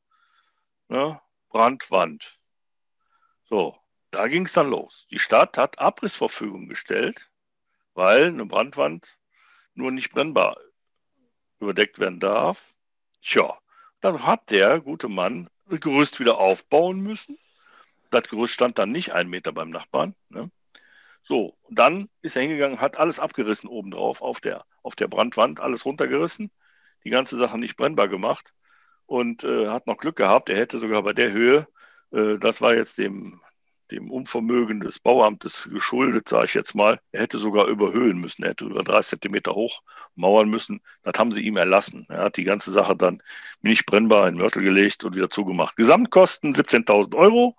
ne, 0.87 1.21
Brandwand. 1.49 2.39
So, 3.45 3.75
da 4.11 4.27
ging 4.27 4.45
es 4.45 4.53
dann 4.53 4.69
los. 4.69 5.07
Die 5.11 5.19
Stadt 5.19 5.57
hat 5.57 5.79
Abrissverfügung 5.79 6.67
gestellt, 6.67 7.29
weil 7.93 8.27
eine 8.27 8.45
Brandwand 8.45 9.17
nur 9.75 9.91
nicht 9.91 10.11
brennbar 10.11 10.57
überdeckt 11.59 11.99
werden 11.99 12.19
darf. 12.19 12.73
Tja, 13.21 13.57
dann 14.01 14.25
hat 14.25 14.51
der 14.51 14.79
gute 14.79 15.09
Mann 15.09 15.49
das 15.69 15.79
Gerüst 15.81 16.19
wieder 16.19 16.37
aufbauen 16.39 17.01
müssen, 17.01 17.37
Das 18.11 18.23
Gerüst 18.23 18.53
stand 18.53 18.79
dann 18.79 18.91
nicht 18.91 19.13
einen 19.13 19.29
Meter 19.29 19.51
beim 19.51 19.69
Nachbarn. 19.69 20.15
Ne? 20.29 20.49
So, 21.23 21.55
dann 21.69 22.09
ist 22.21 22.35
er 22.35 22.41
hingegangen, 22.41 22.81
hat 22.81 22.97
alles 22.97 23.19
abgerissen 23.19 23.69
obendrauf 23.69 24.21
auf 24.21 24.39
der, 24.39 24.65
auf 24.81 24.95
der 24.95 25.07
Brandwand, 25.07 25.59
alles 25.59 25.85
runtergerissen, 25.85 26.51
die 27.03 27.11
ganze 27.11 27.37
Sache 27.37 27.59
nicht 27.59 27.77
brennbar 27.77 28.07
gemacht 28.07 28.53
und 29.05 29.43
äh, 29.43 29.67
hat 29.67 29.85
noch 29.87 29.97
Glück 29.97 30.15
gehabt. 30.15 30.49
Er 30.49 30.57
hätte 30.57 30.79
sogar 30.79 31.03
bei 31.03 31.13
der 31.13 31.31
Höhe, 31.31 31.67
äh, 32.11 32.39
das 32.39 32.61
war 32.61 32.75
jetzt 32.75 32.97
dem, 32.97 33.41
dem 33.91 34.11
Unvermögen 34.11 34.79
des 34.81 34.99
Bauamtes 34.99 35.67
geschuldet, 35.71 36.29
sage 36.29 36.45
ich 36.45 36.53
jetzt 36.53 36.75
mal. 36.75 36.99
Er 37.11 37.21
hätte 37.21 37.39
sogar 37.39 37.67
überhöhen 37.67 38.19
müssen. 38.19 38.43
Er 38.43 38.51
hätte 38.51 38.65
über 38.65 38.83
drei 38.83 39.01
Zentimeter 39.01 39.55
hoch 39.55 39.81
mauern 40.15 40.49
müssen. 40.49 40.81
Das 41.03 41.17
haben 41.17 41.31
sie 41.31 41.41
ihm 41.41 41.57
erlassen. 41.57 42.05
Er 42.09 42.23
hat 42.23 42.37
die 42.37 42.43
ganze 42.43 42.71
Sache 42.71 42.95
dann 42.95 43.21
nicht 43.61 43.85
brennbar 43.85 44.27
in 44.27 44.35
Mörtel 44.35 44.63
gelegt 44.63 45.03
und 45.03 45.15
wieder 45.15 45.29
zugemacht. 45.29 45.75
Gesamtkosten 45.75 46.53
17.000 46.53 47.15
Euro. 47.15 47.55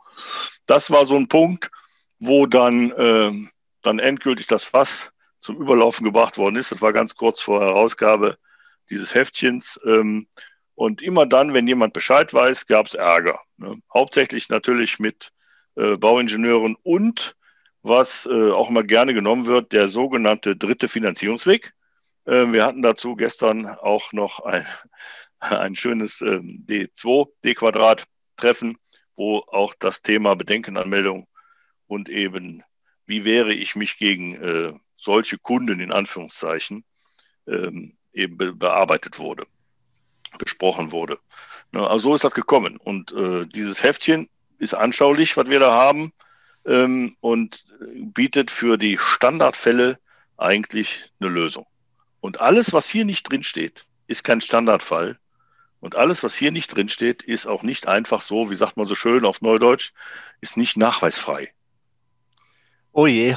Das 0.66 0.90
war 0.90 1.06
so 1.06 1.16
ein 1.16 1.28
Punkt, 1.28 1.70
wo 2.18 2.46
dann 2.46 2.90
äh, 2.92 3.48
dann 3.82 3.98
endgültig 3.98 4.46
das 4.46 4.64
Fass 4.64 5.10
zum 5.40 5.56
Überlaufen 5.56 6.04
gebracht 6.04 6.38
worden 6.38 6.56
ist. 6.56 6.70
Das 6.70 6.82
war 6.82 6.92
ganz 6.92 7.14
kurz 7.14 7.40
vor 7.40 7.60
Herausgabe 7.60 8.38
dieses 8.90 9.14
Heftchens. 9.14 9.80
Ähm, 9.84 10.28
und 10.74 11.02
immer 11.02 11.26
dann, 11.26 11.52
wenn 11.54 11.66
jemand 11.66 11.92
Bescheid 11.92 12.32
weiß, 12.32 12.66
gab 12.66 12.86
es 12.86 12.94
Ärger. 12.94 13.40
Ne? 13.56 13.80
Hauptsächlich 13.92 14.48
natürlich 14.48 14.98
mit 14.98 15.32
äh, 15.76 15.96
Bauingenieuren 15.96 16.76
und 16.82 17.36
was 17.82 18.26
äh, 18.26 18.50
auch 18.50 18.68
immer 18.68 18.82
gerne 18.82 19.14
genommen 19.14 19.46
wird, 19.46 19.72
der 19.72 19.88
sogenannte 19.88 20.56
dritte 20.56 20.88
Finanzierungsweg. 20.88 21.72
Äh, 22.26 22.52
wir 22.52 22.64
hatten 22.64 22.82
dazu 22.82 23.16
gestern 23.16 23.66
auch 23.66 24.12
noch 24.12 24.40
ein, 24.40 24.66
ein 25.40 25.76
schönes 25.76 26.20
ähm, 26.20 26.64
D2, 26.68 27.28
D-Quadrat-Treffen, 27.44 28.76
wo 29.16 29.38
auch 29.38 29.74
das 29.78 30.02
Thema 30.02 30.34
Bedenkenanmeldung 30.34 31.26
und 31.86 32.08
eben 32.08 32.62
wie 33.06 33.24
wehre 33.24 33.52
ich 33.52 33.74
mich 33.74 33.98
gegen 33.98 34.34
äh, 34.36 34.72
solche 34.96 35.38
Kunden 35.38 35.80
in 35.80 35.90
Anführungszeichen 35.90 36.84
ähm, 37.48 37.96
eben 38.12 38.36
be 38.36 38.52
bearbeitet 38.52 39.18
wurde, 39.18 39.46
besprochen 40.38 40.92
wurde. 40.92 41.18
Na, 41.72 41.86
also 41.86 42.10
so 42.10 42.14
ist 42.14 42.24
das 42.24 42.34
gekommen. 42.34 42.76
Und 42.76 43.12
äh, 43.12 43.46
dieses 43.46 43.82
Heftchen 43.82 44.28
ist 44.60 44.74
anschaulich, 44.74 45.36
was 45.36 45.48
wir 45.48 45.58
da 45.58 45.72
haben, 45.72 46.12
ähm, 46.66 47.16
und 47.20 47.64
bietet 47.94 48.50
für 48.50 48.76
die 48.76 48.98
Standardfälle 48.98 49.98
eigentlich 50.36 51.10
eine 51.20 51.30
Lösung. 51.30 51.66
Und 52.20 52.40
alles, 52.40 52.72
was 52.72 52.88
hier 52.88 53.04
nicht 53.04 53.24
drin 53.24 53.42
steht, 53.42 53.86
ist 54.06 54.24
kein 54.24 54.40
Standardfall. 54.40 55.18
Und 55.80 55.96
alles, 55.96 56.22
was 56.22 56.34
hier 56.34 56.52
nicht 56.52 56.74
drin 56.74 56.90
steht, 56.90 57.22
ist 57.22 57.46
auch 57.46 57.62
nicht 57.62 57.88
einfach 57.88 58.20
so, 58.20 58.50
wie 58.50 58.56
sagt 58.56 58.76
man 58.76 58.86
so 58.86 58.94
schön 58.94 59.24
auf 59.24 59.40
Neudeutsch, 59.40 59.92
ist 60.42 60.58
nicht 60.58 60.76
nachweisfrei. 60.76 61.52
Oh 62.92 63.06
je. 63.06 63.36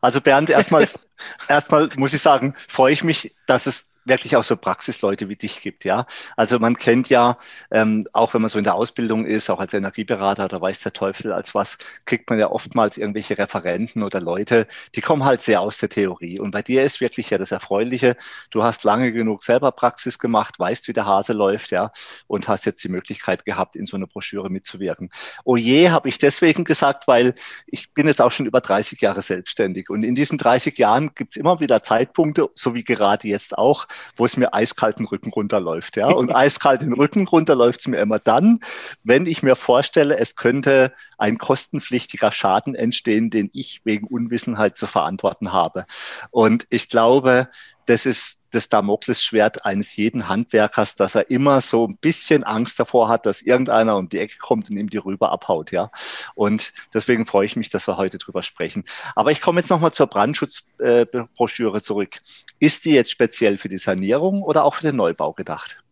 Also 0.00 0.20
Bernd, 0.20 0.50
erstmal, 0.50 0.88
erstmal 1.48 1.88
muss 1.96 2.12
ich 2.12 2.22
sagen, 2.22 2.54
freue 2.68 2.92
ich 2.92 3.04
mich, 3.04 3.36
dass 3.46 3.66
es 3.66 3.88
wirklich 4.06 4.36
auch 4.36 4.44
so 4.44 4.56
Praxisleute 4.56 5.28
wie 5.28 5.36
dich 5.36 5.60
gibt, 5.60 5.84
ja. 5.84 6.06
Also 6.36 6.58
man 6.58 6.76
kennt 6.76 7.08
ja, 7.08 7.38
ähm, 7.70 8.06
auch 8.12 8.34
wenn 8.34 8.40
man 8.40 8.48
so 8.48 8.58
in 8.58 8.64
der 8.64 8.74
Ausbildung 8.74 9.26
ist, 9.26 9.50
auch 9.50 9.60
als 9.60 9.74
Energieberater 9.74 10.44
oder 10.44 10.60
weiß 10.60 10.80
der 10.80 10.92
Teufel 10.92 11.32
als 11.32 11.54
was, 11.54 11.78
kriegt 12.04 12.30
man 12.30 12.38
ja 12.38 12.50
oftmals 12.50 12.96
irgendwelche 12.96 13.36
Referenten 13.36 14.02
oder 14.02 14.20
Leute, 14.20 14.66
die 14.94 15.00
kommen 15.00 15.24
halt 15.24 15.42
sehr 15.42 15.60
aus 15.60 15.78
der 15.78 15.88
Theorie. 15.88 16.38
Und 16.40 16.52
bei 16.52 16.62
dir 16.62 16.84
ist 16.84 17.00
wirklich 17.00 17.30
ja 17.30 17.38
das 17.38 17.52
Erfreuliche, 17.52 18.16
du 18.50 18.62
hast 18.62 18.84
lange 18.84 19.12
genug 19.12 19.42
selber 19.42 19.72
Praxis 19.72 20.18
gemacht, 20.18 20.58
weißt, 20.58 20.88
wie 20.88 20.92
der 20.92 21.06
Hase 21.06 21.32
läuft, 21.32 21.70
ja, 21.72 21.90
und 22.26 22.48
hast 22.48 22.66
jetzt 22.66 22.82
die 22.84 22.88
Möglichkeit 22.88 23.44
gehabt, 23.44 23.76
in 23.76 23.86
so 23.86 23.96
einer 23.96 24.06
Broschüre 24.06 24.50
mitzuwirken. 24.50 25.10
Oh 25.44 25.56
je, 25.56 25.90
habe 25.90 26.08
ich 26.08 26.18
deswegen 26.18 26.64
gesagt, 26.64 27.08
weil 27.08 27.34
ich 27.66 27.92
bin 27.92 28.06
jetzt 28.06 28.20
auch 28.20 28.30
schon 28.30 28.46
über 28.46 28.60
30 28.60 29.00
Jahre 29.00 29.22
selbstständig 29.22 29.90
und 29.90 30.02
in 30.02 30.14
diesen 30.14 30.38
30 30.38 30.78
Jahren 30.78 31.14
gibt 31.14 31.32
es 31.32 31.36
immer 31.36 31.60
wieder 31.60 31.82
Zeitpunkte, 31.82 32.48
so 32.54 32.74
wie 32.74 32.84
gerade 32.84 33.28
jetzt 33.28 33.58
auch, 33.58 33.86
wo 34.16 34.24
es 34.24 34.36
mir 34.36 34.54
eiskalten 34.54 35.06
Rücken 35.06 35.30
runterläuft. 35.30 35.96
Ja? 35.96 36.08
Und 36.08 36.30
eiskalt 36.34 36.82
den 36.82 36.92
Rücken 36.92 37.26
runterläuft 37.26 37.80
es 37.80 37.86
mir 37.88 37.98
immer 37.98 38.18
dann, 38.18 38.60
wenn 39.04 39.26
ich 39.26 39.42
mir 39.42 39.56
vorstelle, 39.56 40.18
es 40.18 40.36
könnte 40.36 40.92
ein 41.18 41.38
kostenpflichtiger 41.38 42.32
Schaden 42.32 42.74
entstehen, 42.74 43.30
den 43.30 43.50
ich 43.52 43.80
wegen 43.84 44.06
Unwissenheit 44.06 44.76
zu 44.76 44.86
verantworten 44.86 45.52
habe. 45.52 45.86
Und 46.30 46.66
ich 46.70 46.88
glaube, 46.88 47.48
das 47.86 48.04
ist 48.04 48.42
das 48.50 48.68
Damoklesschwert 48.68 49.64
eines 49.64 49.96
jeden 49.96 50.28
Handwerkers, 50.28 50.96
dass 50.96 51.14
er 51.14 51.30
immer 51.30 51.60
so 51.60 51.86
ein 51.86 51.96
bisschen 51.98 52.42
Angst 52.44 52.78
davor 52.80 53.08
hat, 53.08 53.26
dass 53.26 53.42
irgendeiner 53.42 53.96
um 53.96 54.08
die 54.08 54.18
Ecke 54.18 54.38
kommt 54.38 54.70
und 54.70 54.76
ihm 54.76 54.90
die 54.90 54.96
Rübe 54.96 55.30
abhaut, 55.30 55.72
ja. 55.72 55.90
Und 56.34 56.72
deswegen 56.92 57.26
freue 57.26 57.46
ich 57.46 57.56
mich, 57.56 57.70
dass 57.70 57.86
wir 57.86 57.96
heute 57.96 58.18
drüber 58.18 58.42
sprechen. 58.42 58.84
Aber 59.14 59.30
ich 59.30 59.40
komme 59.40 59.60
jetzt 59.60 59.70
nochmal 59.70 59.92
zur 59.92 60.06
Brandschutzbroschüre 60.08 61.80
zurück. 61.80 62.18
Ist 62.58 62.84
die 62.84 62.92
jetzt 62.92 63.10
speziell 63.10 63.58
für 63.58 63.68
die 63.68 63.78
Sanierung 63.78 64.42
oder 64.42 64.64
auch 64.64 64.74
für 64.74 64.82
den 64.82 64.96
Neubau 64.96 65.32
gedacht? 65.32 65.82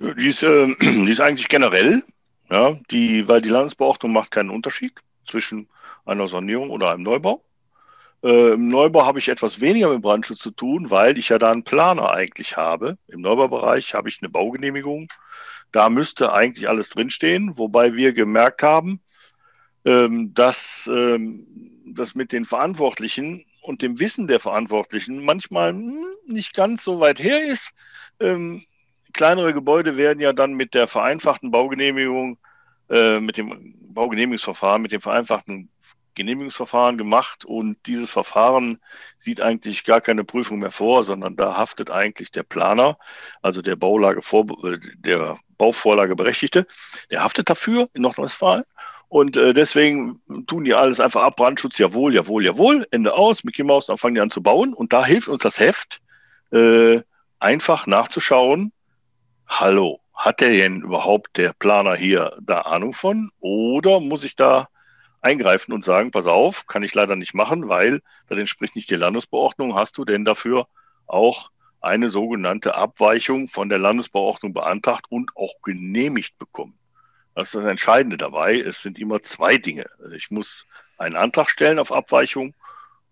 Die 0.00 0.28
ist, 0.28 0.42
äh, 0.42 0.74
die 0.80 1.12
ist 1.12 1.20
eigentlich 1.20 1.48
generell, 1.48 2.02
ja, 2.50 2.76
die, 2.90 3.28
weil 3.28 3.40
die 3.40 3.50
Landesbeordnung 3.50 4.12
macht 4.12 4.32
keinen 4.32 4.50
Unterschied 4.50 4.94
zwischen 5.26 5.68
einer 6.04 6.26
Sanierung 6.26 6.70
oder 6.70 6.90
einem 6.90 7.04
Neubau. 7.04 7.44
Äh, 8.22 8.52
Im 8.52 8.68
Neubau 8.68 9.04
habe 9.04 9.18
ich 9.18 9.28
etwas 9.28 9.60
weniger 9.60 9.92
mit 9.92 10.02
Brandschutz 10.02 10.38
zu 10.38 10.52
tun, 10.52 10.90
weil 10.90 11.18
ich 11.18 11.28
ja 11.30 11.38
da 11.38 11.50
einen 11.50 11.64
Planer 11.64 12.12
eigentlich 12.12 12.56
habe. 12.56 12.96
Im 13.08 13.20
Neubaubereich 13.20 13.94
habe 13.94 14.08
ich 14.08 14.20
eine 14.22 14.28
Baugenehmigung. 14.28 15.08
Da 15.72 15.88
müsste 15.90 16.32
eigentlich 16.32 16.68
alles 16.68 16.90
drinstehen, 16.90 17.58
wobei 17.58 17.94
wir 17.94 18.12
gemerkt 18.12 18.62
haben, 18.62 19.00
ähm, 19.84 20.32
dass 20.34 20.88
ähm, 20.92 21.46
das 21.86 22.14
mit 22.14 22.32
den 22.32 22.44
Verantwortlichen 22.44 23.44
und 23.62 23.82
dem 23.82 23.98
Wissen 23.98 24.28
der 24.28 24.40
Verantwortlichen 24.40 25.24
manchmal 25.24 25.70
hm, 25.70 26.04
nicht 26.26 26.54
ganz 26.54 26.84
so 26.84 27.00
weit 27.00 27.18
her 27.18 27.44
ist. 27.44 27.72
Ähm, 28.20 28.64
kleinere 29.12 29.52
Gebäude 29.52 29.96
werden 29.96 30.20
ja 30.20 30.32
dann 30.32 30.54
mit 30.54 30.74
der 30.74 30.86
vereinfachten 30.86 31.50
Baugenehmigung, 31.50 32.38
äh, 32.90 33.18
mit 33.20 33.36
dem 33.36 33.74
Baugenehmigungsverfahren, 33.94 34.82
mit 34.82 34.92
dem 34.92 35.00
vereinfachten 35.00 35.70
Genehmigungsverfahren 36.14 36.98
gemacht 36.98 37.44
und 37.44 37.76
dieses 37.86 38.10
Verfahren 38.10 38.80
sieht 39.18 39.40
eigentlich 39.40 39.84
gar 39.84 40.00
keine 40.00 40.24
Prüfung 40.24 40.58
mehr 40.58 40.70
vor, 40.70 41.04
sondern 41.04 41.36
da 41.36 41.56
haftet 41.56 41.90
eigentlich 41.90 42.30
der 42.30 42.42
Planer, 42.42 42.98
also 43.40 43.62
der 43.62 43.76
Baulage 43.76 44.22
vor, 44.22 44.46
äh, 44.64 44.78
der 44.96 45.38
Bauvorlage 45.58 46.16
Berechtigte, 46.16 46.66
der 47.10 47.22
haftet 47.22 47.48
dafür 47.48 47.88
in 47.94 48.02
Nordrhein-Westfalen. 48.02 48.64
Und 49.08 49.36
äh, 49.36 49.52
deswegen 49.52 50.22
tun 50.46 50.64
die 50.64 50.72
alles 50.72 50.98
einfach 50.98 51.22
ab, 51.22 51.36
Brandschutz, 51.36 51.76
jawohl, 51.76 52.14
jawohl, 52.14 52.44
jawohl, 52.44 52.86
Ende 52.90 53.12
aus, 53.12 53.44
Mickey 53.44 53.62
Mouse, 53.62 53.86
dann 53.86 53.98
fangen 53.98 54.14
die 54.14 54.20
an 54.22 54.30
zu 54.30 54.42
bauen. 54.42 54.72
Und 54.72 54.94
da 54.94 55.04
hilft 55.04 55.28
uns 55.28 55.42
das 55.42 55.60
Heft, 55.60 56.00
äh, 56.50 57.00
einfach 57.38 57.86
nachzuschauen, 57.86 58.72
hallo, 59.46 60.00
hat 60.14 60.40
der 60.40 60.50
denn 60.50 60.80
überhaupt 60.80 61.36
der 61.36 61.52
Planer 61.52 61.94
hier 61.94 62.36
da 62.40 62.62
Ahnung 62.62 62.94
von? 62.94 63.30
Oder 63.40 64.00
muss 64.00 64.24
ich 64.24 64.36
da 64.36 64.68
eingreifen 65.22 65.72
und 65.72 65.84
sagen, 65.84 66.10
pass 66.10 66.26
auf, 66.26 66.66
kann 66.66 66.82
ich 66.82 66.94
leider 66.94 67.16
nicht 67.16 67.34
machen, 67.34 67.68
weil 67.68 68.02
das 68.28 68.38
entspricht 68.38 68.76
nicht 68.76 68.90
der 68.90 68.98
Landesbeordnung. 68.98 69.74
Hast 69.74 69.96
du 69.96 70.04
denn 70.04 70.24
dafür 70.24 70.66
auch 71.06 71.50
eine 71.80 72.08
sogenannte 72.08 72.74
Abweichung 72.74 73.48
von 73.48 73.68
der 73.68 73.78
Landesbeordnung 73.78 74.52
beantragt 74.52 75.06
und 75.08 75.36
auch 75.36 75.54
genehmigt 75.62 76.38
bekommen? 76.38 76.78
Das 77.34 77.48
ist 77.48 77.54
das 77.54 77.64
Entscheidende 77.64 78.18
dabei. 78.18 78.60
Es 78.60 78.82
sind 78.82 78.98
immer 78.98 79.22
zwei 79.22 79.56
Dinge. 79.56 79.86
Ich 80.14 80.30
muss 80.30 80.66
einen 80.98 81.16
Antrag 81.16 81.48
stellen 81.48 81.78
auf 81.78 81.92
Abweichung 81.92 82.54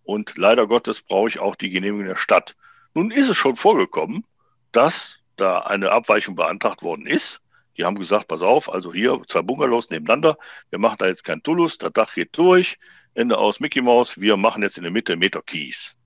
und 0.04 0.36
leider 0.36 0.66
Gottes 0.66 1.02
brauche 1.02 1.28
ich 1.28 1.38
auch 1.38 1.56
die 1.56 1.70
Genehmigung 1.70 2.06
der 2.06 2.16
Stadt. 2.16 2.56
Nun 2.92 3.10
ist 3.10 3.28
es 3.28 3.36
schon 3.36 3.56
vorgekommen, 3.56 4.24
dass 4.72 5.16
da 5.36 5.60
eine 5.60 5.92
Abweichung 5.92 6.34
beantragt 6.34 6.82
worden 6.82 7.06
ist 7.06 7.40
die 7.80 7.86
haben 7.86 7.98
gesagt, 7.98 8.28
pass 8.28 8.42
auf, 8.42 8.70
also 8.70 8.92
hier 8.92 9.22
zwei 9.26 9.40
Bungalows 9.40 9.88
nebeneinander, 9.88 10.36
wir 10.68 10.78
machen 10.78 10.96
da 10.98 11.06
jetzt 11.06 11.24
kein 11.24 11.42
Tullus, 11.42 11.78
das 11.78 11.94
Dach 11.94 12.12
geht 12.12 12.36
durch, 12.36 12.78
Ende 13.14 13.38
aus 13.38 13.58
Mickey 13.58 13.80
Mouse, 13.80 14.20
wir 14.20 14.36
machen 14.36 14.62
jetzt 14.62 14.76
in 14.76 14.82
der 14.82 14.92
Mitte 14.92 15.16
Meter 15.16 15.40
Kies. 15.40 15.96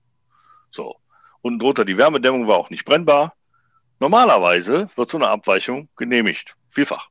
So. 0.71 0.95
Unten 1.41 1.59
drunter 1.59 1.83
die 1.83 1.97
Wärmedämmung 1.97 2.47
war 2.47 2.55
auch 2.55 2.69
nicht 2.69 2.85
brennbar. 2.85 3.35
Normalerweise 3.99 4.89
wird 4.95 5.09
so 5.09 5.17
eine 5.17 5.27
Abweichung 5.27 5.89
genehmigt. 5.97 6.55
Vielfach. 6.69 7.09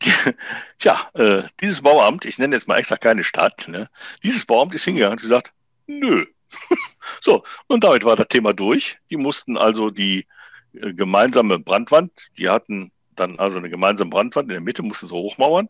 Tja, 0.78 1.10
äh, 1.12 1.42
dieses 1.60 1.82
Bauamt, 1.82 2.24
ich 2.24 2.38
nenne 2.38 2.56
jetzt 2.56 2.68
mal 2.68 2.78
extra 2.78 2.96
keine 2.96 3.24
Stadt, 3.24 3.68
ne, 3.68 3.90
dieses 4.22 4.46
Bauamt 4.46 4.74
ist 4.74 4.84
hingegangen 4.84 5.18
und 5.18 5.22
gesagt, 5.22 5.52
nö. 5.86 6.24
so, 7.20 7.44
und 7.66 7.84
damit 7.84 8.06
war 8.06 8.16
das 8.16 8.28
Thema 8.28 8.54
durch. 8.54 8.96
Die 9.10 9.18
mussten 9.18 9.58
also 9.58 9.90
die 9.90 10.26
äh, 10.72 10.94
gemeinsame 10.94 11.58
Brandwand, 11.58 12.28
die 12.38 12.48
hatten 12.48 12.90
dann 13.16 13.38
also 13.38 13.58
eine 13.58 13.70
gemeinsame 13.70 14.10
Brandwand 14.10 14.48
in 14.48 14.54
der 14.54 14.60
Mitte, 14.60 14.82
mussten 14.82 15.06
sie 15.06 15.14
hochmauern. 15.14 15.68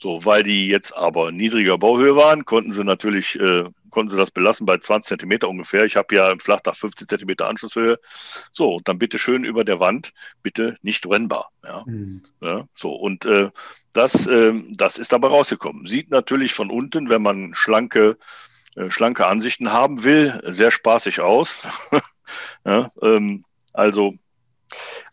So, 0.00 0.24
weil 0.24 0.42
die 0.42 0.68
jetzt 0.68 0.96
aber 0.96 1.32
niedriger 1.32 1.76
Bauhöhe 1.78 2.16
waren, 2.16 2.44
konnten 2.44 2.72
sie 2.72 2.84
natürlich 2.84 3.38
äh, 3.38 3.64
konnten 3.90 4.10
sie 4.10 4.16
das 4.16 4.30
belassen 4.30 4.66
bei 4.66 4.78
20 4.78 5.08
Zentimeter 5.08 5.48
ungefähr. 5.48 5.84
Ich 5.84 5.96
habe 5.96 6.14
ja 6.14 6.30
im 6.30 6.40
Flachdach 6.40 6.76
15 6.76 7.08
Zentimeter 7.08 7.48
Anschlusshöhe. 7.48 7.98
So, 8.52 8.76
und 8.76 8.88
dann 8.88 8.98
bitte 8.98 9.18
schön 9.18 9.44
über 9.44 9.64
der 9.64 9.80
Wand, 9.80 10.12
bitte 10.42 10.76
nicht 10.82 11.02
brennbar. 11.02 11.50
Ja, 11.64 11.84
mhm. 11.86 12.22
ja 12.40 12.66
so, 12.74 12.94
und 12.94 13.26
äh, 13.26 13.50
das, 13.92 14.26
äh, 14.26 14.52
das 14.70 14.98
ist 14.98 15.12
dabei 15.12 15.28
rausgekommen. 15.28 15.86
Sieht 15.86 16.10
natürlich 16.10 16.54
von 16.54 16.70
unten, 16.70 17.08
wenn 17.08 17.22
man 17.22 17.54
schlanke, 17.54 18.18
äh, 18.76 18.90
schlanke 18.90 19.26
Ansichten 19.26 19.72
haben 19.72 20.04
will, 20.04 20.40
sehr 20.46 20.70
spaßig 20.70 21.20
aus. 21.20 21.66
ja, 22.64 22.90
ähm, 23.02 23.44
also 23.72 24.14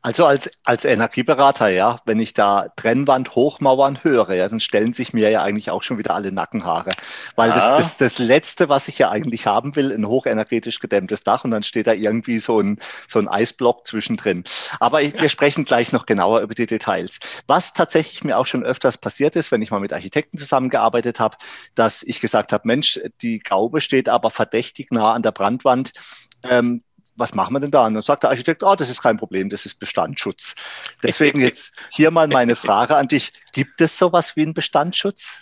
also 0.01 0.25
als, 0.25 0.51
als 0.63 0.85
Energieberater, 0.85 1.69
ja, 1.69 2.00
wenn 2.05 2.19
ich 2.19 2.33
da 2.33 2.67
Trennwand 2.75 3.35
hochmauern 3.35 4.03
höre, 4.03 4.33
ja, 4.33 4.47
dann 4.47 4.59
stellen 4.59 4.93
sich 4.93 5.13
mir 5.13 5.29
ja 5.29 5.41
eigentlich 5.41 5.71
auch 5.71 5.83
schon 5.83 5.97
wieder 5.97 6.13
alle 6.13 6.31
Nackenhaare. 6.31 6.91
Weil 7.35 7.50
ja. 7.50 7.55
das, 7.55 7.97
das, 7.97 7.97
das 7.97 8.17
Letzte, 8.19 8.69
was 8.69 8.88
ich 8.88 9.00
ja 9.00 9.09
eigentlich 9.09 9.47
haben 9.47 9.75
will, 9.75 9.91
ein 9.91 10.07
hochenergetisch 10.07 10.79
gedämmtes 10.79 11.24
Dach 11.24 11.43
und 11.43 11.51
dann 11.51 11.63
steht 11.63 11.88
da 11.88 11.93
irgendwie 11.93 12.39
so 12.39 12.59
ein, 12.59 12.77
so 13.07 13.19
ein 13.19 13.27
Eisblock 13.27 13.88
zwischendrin. 13.88 14.43
Aber 14.79 15.01
ich, 15.01 15.13
wir 15.19 15.29
sprechen 15.29 15.65
gleich 15.65 15.91
noch 15.91 16.05
genauer 16.05 16.41
über 16.41 16.53
die 16.53 16.67
Details. 16.67 17.19
Was 17.47 17.74
tatsächlich 17.74 18.24
mir 18.24 18.38
auch 18.38 18.45
schon 18.45 18.63
öfters 18.63 18.97
passiert 18.97 19.35
ist, 19.35 19.51
wenn 19.51 19.62
ich 19.62 19.71
mal 19.71 19.79
mit 19.79 19.93
Architekten 19.93 20.38
zusammengearbeitet 20.38 21.19
habe, 21.19 21.38
dass 21.74 22.03
ich 22.03 22.21
gesagt 22.21 22.53
habe, 22.53 22.67
Mensch, 22.67 23.00
die 23.21 23.39
Gaube 23.39 23.81
steht 23.81 24.09
aber 24.09 24.29
verdächtig 24.29 24.91
nah 24.91 25.13
an 25.13 25.24
der 25.24 25.31
Brandwand. 25.31 25.93
Ähm, 26.43 26.83
was 27.15 27.34
machen 27.34 27.53
wir 27.53 27.60
denn 27.60 27.72
da? 27.72 27.86
Und 27.86 27.93
dann 27.93 28.03
sagt 28.03 28.24
der 28.24 28.29
Architekt, 28.29 28.63
oh, 28.63 28.75
das 28.75 28.89
ist 28.89 29.01
kein 29.01 29.17
Problem, 29.17 29.50
das 29.50 29.65
ist 29.65 29.79
Bestandsschutz. 29.79 30.55
Deswegen 31.03 31.39
jetzt 31.41 31.75
hier 31.91 32.12
mal 32.12 32.27
meine 32.27 32.55
Frage 32.55 32.95
an 32.95 33.07
dich. 33.07 33.34
Gibt 33.53 33.81
es 33.81 33.98
sowas 33.98 34.36
wie 34.36 34.41
einen 34.41 34.53
Bestandsschutz? 34.53 35.41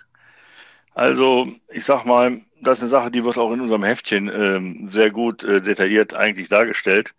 Also, 0.94 1.48
ich 1.70 1.84
sag 1.84 2.06
mal, 2.06 2.42
das 2.62 2.78
ist 2.78 2.84
eine 2.84 2.92
Sache, 2.92 3.12
die 3.12 3.26
wird 3.26 3.38
auch 3.38 3.52
in 3.52 3.62
unserem 3.62 3.84
Heftchen 3.84 4.30
ähm, 4.30 4.90
sehr 4.90 5.10
gut 5.10 5.44
äh, 5.44 5.62
detailliert 5.62 6.14
eigentlich 6.14 6.50
dargestellt. 6.50 7.16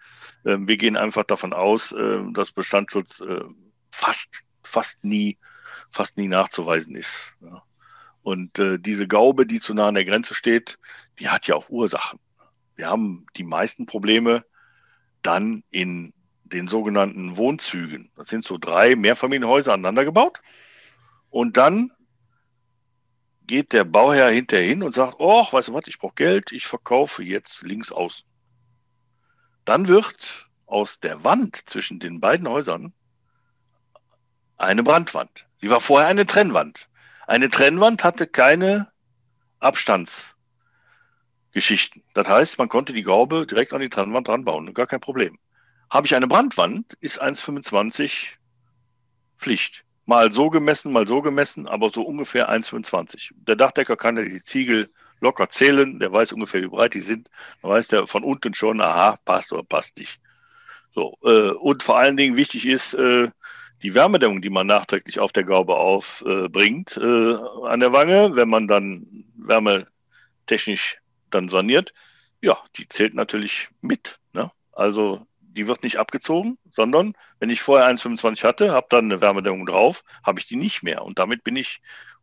Ähm, 0.47 0.69
wir 0.69 0.77
gehen 0.77 0.97
einfach 0.97 1.25
davon 1.25 1.53
aus, 1.53 1.93
äh, 1.93 2.21
dass 2.33 2.53
Bestandsschutz 2.53 3.21
äh, 3.21 3.43
fast, 3.91 4.43
fast 4.63 5.05
nie, 5.05 5.39
fast 5.91 6.17
nie 6.17 6.29
nachzuweisen 6.29 6.95
ist. 6.95 7.35
Ja. 7.41 7.63
Und 8.23 8.59
äh, 8.59 8.79
diese 8.79 9.09
Gaube, 9.09 9.47
die 9.47 9.61
zu 9.61 9.75
nah 9.75 9.89
an 9.89 9.95
der 9.95 10.05
Grenze 10.05 10.35
steht, 10.35 10.79
die 11.19 11.29
hat 11.29 11.47
ja 11.47 11.57
auch 11.57 11.69
Ursachen 11.69 12.19
wir 12.77 12.89
haben 12.89 13.27
die 13.37 13.45
meisten 13.45 13.87
Probleme 13.87 14.45
dann 15.23 15.65
in 15.71 16.13
den 16.45 16.69
sogenannten 16.69 17.37
Wohnzügen. 17.37 18.11
Das 18.17 18.29
sind 18.29 18.45
so 18.45 18.59
drei 18.59 18.97
Mehrfamilienhäuser 18.97 19.73
aneinander 19.73 20.05
gebaut. 20.05 20.41
Und 21.31 21.57
dann 21.57 21.93
geht 23.47 23.73
der 23.73 23.85
Bauherr 23.85 24.31
hinterher 24.31 24.67
hin 24.67 24.83
und 24.83 24.95
sagt, 24.95 25.17
oh, 25.19 25.47
weißt 25.51 25.69
du 25.69 25.75
was, 25.75 25.85
ich 25.87 25.99
brauche 25.99 26.15
Geld, 26.15 26.53
ich 26.53 26.67
verkaufe 26.67 27.23
jetzt 27.23 27.63
links 27.63 27.93
außen. 27.93 28.27
Dann 29.65 29.89
wird 29.89 30.49
aus 30.67 31.01
der 31.01 31.25
Wand 31.25 31.69
zwischen 31.69 32.01
den 32.01 32.21
beiden 32.21 32.49
Häusern 32.49 32.93
eine 34.57 34.83
Brandwand. 34.83 35.47
Die 35.63 35.71
war 35.71 35.81
vorher 35.81 36.09
eine 36.09 36.27
Trennwand. 36.27 36.89
Eine 37.27 37.49
Trennwand 37.49 38.05
hatte 38.05 38.27
keine 38.27 38.91
Abstands 39.59 40.34
Geschichten. 41.55 42.03
Das 42.13 42.29
heißt, 42.29 42.59
man 42.59 42.69
konnte 42.69 42.93
die 42.93 43.05
Gaube 43.05 43.47
direkt 43.47 43.73
an 43.73 43.81
die 43.81 43.89
Trennwand 43.89 44.29
dran 44.29 44.45
bauen, 44.45 44.75
gar 44.75 44.87
kein 44.87 45.01
Problem. 45.01 45.39
Habe 45.89 46.07
ich 46.07 46.15
eine 46.15 46.27
Brandwand, 46.27 46.95
ist 47.01 47.23
1,25 47.23 48.27
Pflicht. 49.39 49.85
Mal 50.05 50.33
so 50.33 50.51
gemessen, 50.51 50.93
mal 50.93 51.07
so 51.07 51.23
gemessen, 51.23 51.69
aber 51.69 51.91
so 51.91 52.03
ungefähr 52.03 52.51
1,25. 52.51 53.31
Der 53.47 53.57
Dachdecker 53.57 53.97
kann 53.97 54.17
ja 54.17 54.25
die 54.25 54.43
Ziegel 54.43 54.91
locker 55.21 55.49
zählen, 55.49 55.99
der 56.01 56.13
weiß 56.13 56.33
ungefähr, 56.33 56.61
wie 56.61 56.67
breit 56.67 56.95
die 56.95 57.01
sind. 57.01 57.31
Dann 57.63 57.71
weiß 57.71 57.89
der 57.89 58.07
von 58.09 58.25
unten 58.25 58.53
schon, 58.53 58.81
aha, 58.81 59.19
passt 59.25 59.53
oder 59.53 59.63
passt 59.63 59.97
nicht. 59.97 60.19
So, 60.95 61.17
äh, 61.23 61.51
und 61.51 61.83
vor 61.83 61.99
allen 61.99 62.17
Dingen 62.17 62.37
wichtig 62.37 62.67
ist, 62.67 62.95
äh, 62.95 63.31
die 63.83 63.95
Wärmedämmung, 63.95 64.43
die 64.43 64.51
man 64.51 64.67
nachträglich 64.67 65.21
auf 65.21 65.33
der 65.33 65.45
Gaube 65.45 65.77
aufbringt, 65.77 66.97
äh, 66.97 67.35
an 67.67 67.81
der 67.81 67.93
Wange, 67.93 68.35
wenn 68.35 68.49
man 68.49 68.67
dann 68.67 69.25
wärmetechnisch 69.37 70.99
dann 71.35 71.49
saniert, 71.49 71.93
ja, 72.41 72.59
die 72.77 72.89
zählt 72.89 73.15
natürlich 73.15 73.69
mit. 73.81 74.19
Ne? 74.33 74.51
Also 74.73 75.27
die 75.41 75.67
wird 75.67 75.83
nicht 75.83 75.99
abgezogen, 75.99 76.59
sondern 76.73 77.15
wenn 77.39 77.51
ich 77.51 77.63
vorher 77.63 77.89
1,25 77.89 78.45
hatte, 78.45 78.73
habe 78.73 78.87
dann 78.91 79.07
eine 79.07 79.21
Wärmedämmung 79.21 79.67
drauf, 79.67 80.05
habe 80.23 80.41
ich 80.41 80.47
die 80.47 80.57
nicht 80.57 80.83
mehr. 80.83 81.05
Und 81.05 81.19
damit 81.19 81.45
bin 81.45 81.57
ich 81.57 81.81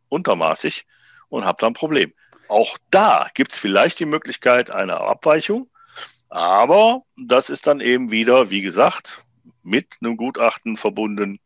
untermaßig 0.08 0.86
und 1.28 1.44
habe 1.44 1.58
dann 1.60 1.70
ein 1.70 1.74
Problem. 1.74 2.12
Auch 2.48 2.76
da 2.90 3.30
gibt 3.34 3.52
es 3.52 3.58
vielleicht 3.58 3.98
die 3.98 4.04
Möglichkeit 4.04 4.70
einer 4.70 5.00
Abweichung, 5.00 5.70
aber 6.28 7.02
das 7.16 7.50
ist 7.50 7.66
dann 7.66 7.80
eben 7.80 8.10
wieder, 8.10 8.50
wie 8.50 8.62
gesagt, 8.62 9.24
mit 9.62 9.96
einem 10.00 10.16
Gutachten 10.16 10.76
verbunden 10.76 11.40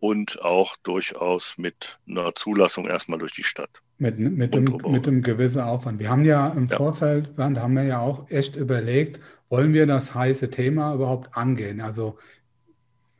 und 0.00 0.42
auch 0.42 0.76
durchaus 0.82 1.56
mit 1.56 1.98
einer 2.08 2.34
Zulassung 2.34 2.88
erstmal 2.88 3.18
durch 3.18 3.32
die 3.32 3.44
Stadt. 3.44 3.70
Mit, 4.02 4.18
mit, 4.18 4.52
dem, 4.52 4.64
mit 4.64 5.06
einem 5.06 5.22
gewissen 5.22 5.60
Aufwand. 5.60 6.00
Wir 6.00 6.10
haben 6.10 6.24
ja 6.24 6.48
im 6.48 6.66
ja. 6.66 6.76
Vorfeld, 6.76 7.36
Bernd, 7.36 7.60
haben 7.60 7.74
wir 7.74 7.84
ja 7.84 8.00
auch 8.00 8.28
echt 8.30 8.56
überlegt, 8.56 9.20
wollen 9.48 9.72
wir 9.74 9.86
das 9.86 10.12
heiße 10.12 10.50
Thema 10.50 10.92
überhaupt 10.92 11.36
angehen? 11.36 11.80
Also 11.80 12.18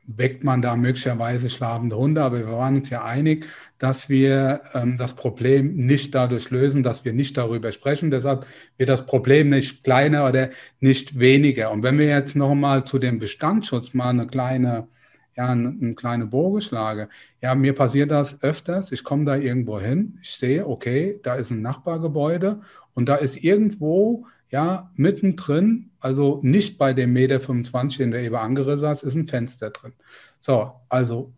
weckt 0.05 0.42
man 0.42 0.61
da 0.61 0.75
möglicherweise 0.75 1.51
schlafende 1.51 1.97
Hunde, 1.97 2.21
aber 2.25 2.38
wir 2.38 2.51
waren 2.51 2.75
uns 2.75 2.90
ja 2.90 3.05
einig, 3.05 3.47
dass 3.79 4.09
wir 4.09 4.62
ähm, 4.75 4.97
das 4.97 5.14
Problem 5.14 5.77
nicht 5.77 6.16
dadurch 6.16 6.51
lösen, 6.51 6.83
dass 6.83 7.05
wir 7.05 7.12
nicht 7.12 7.37
darüber 7.37 7.71
sprechen. 7.71 8.11
Deshalb 8.11 8.45
wird 8.77 8.88
das 8.88 9.07
Problem 9.07 9.51
nicht 9.51 9.85
kleiner 9.85 10.29
oder 10.29 10.51
nicht 10.81 11.16
weniger. 11.16 11.71
Und 11.71 11.85
wenn 11.85 11.97
wir 11.97 12.07
jetzt 12.07 12.35
nochmal 12.35 12.83
zu 12.83 12.99
dem 12.99 13.21
Bestandsschutz 13.21 13.95
mal 13.95 14.09
eine 14.09 14.27
kleine 14.27 14.88
ja, 15.37 15.49
eine, 15.49 15.68
eine 15.68 15.95
kleine 15.95 16.27
Bogenschlage. 16.27 17.09
Ja, 17.40 17.55
mir 17.55 17.75
passiert 17.75 18.11
das 18.11 18.42
öfters. 18.42 18.92
Ich 18.92 19.05
komme 19.05 19.25
da 19.25 19.37
irgendwo 19.37 19.81
hin, 19.81 20.18
ich 20.23 20.31
sehe, 20.31 20.66
okay, 20.66 21.21
da 21.23 21.35
ist 21.35 21.51
ein 21.51 21.62
Nachbargebäude 21.62 22.61
und 22.95 23.09
da 23.09 23.16
ist 23.16 23.42
irgendwo, 23.42 24.27
ja, 24.51 24.90
mittendrin, 24.97 25.90
also 26.01 26.40
nicht 26.42 26.79
bei 26.79 26.92
dem 26.92 27.12
Meter 27.12 27.40
25, 27.40 27.99
den 27.99 28.11
du 28.11 28.21
eben 28.21 28.37
angerissen 28.37 28.88
hast, 28.88 29.03
ist 29.03 29.14
ein 29.14 29.27
Fenster 29.27 29.71
drin. 29.71 29.95
So, 30.38 30.73
also 30.88 31.33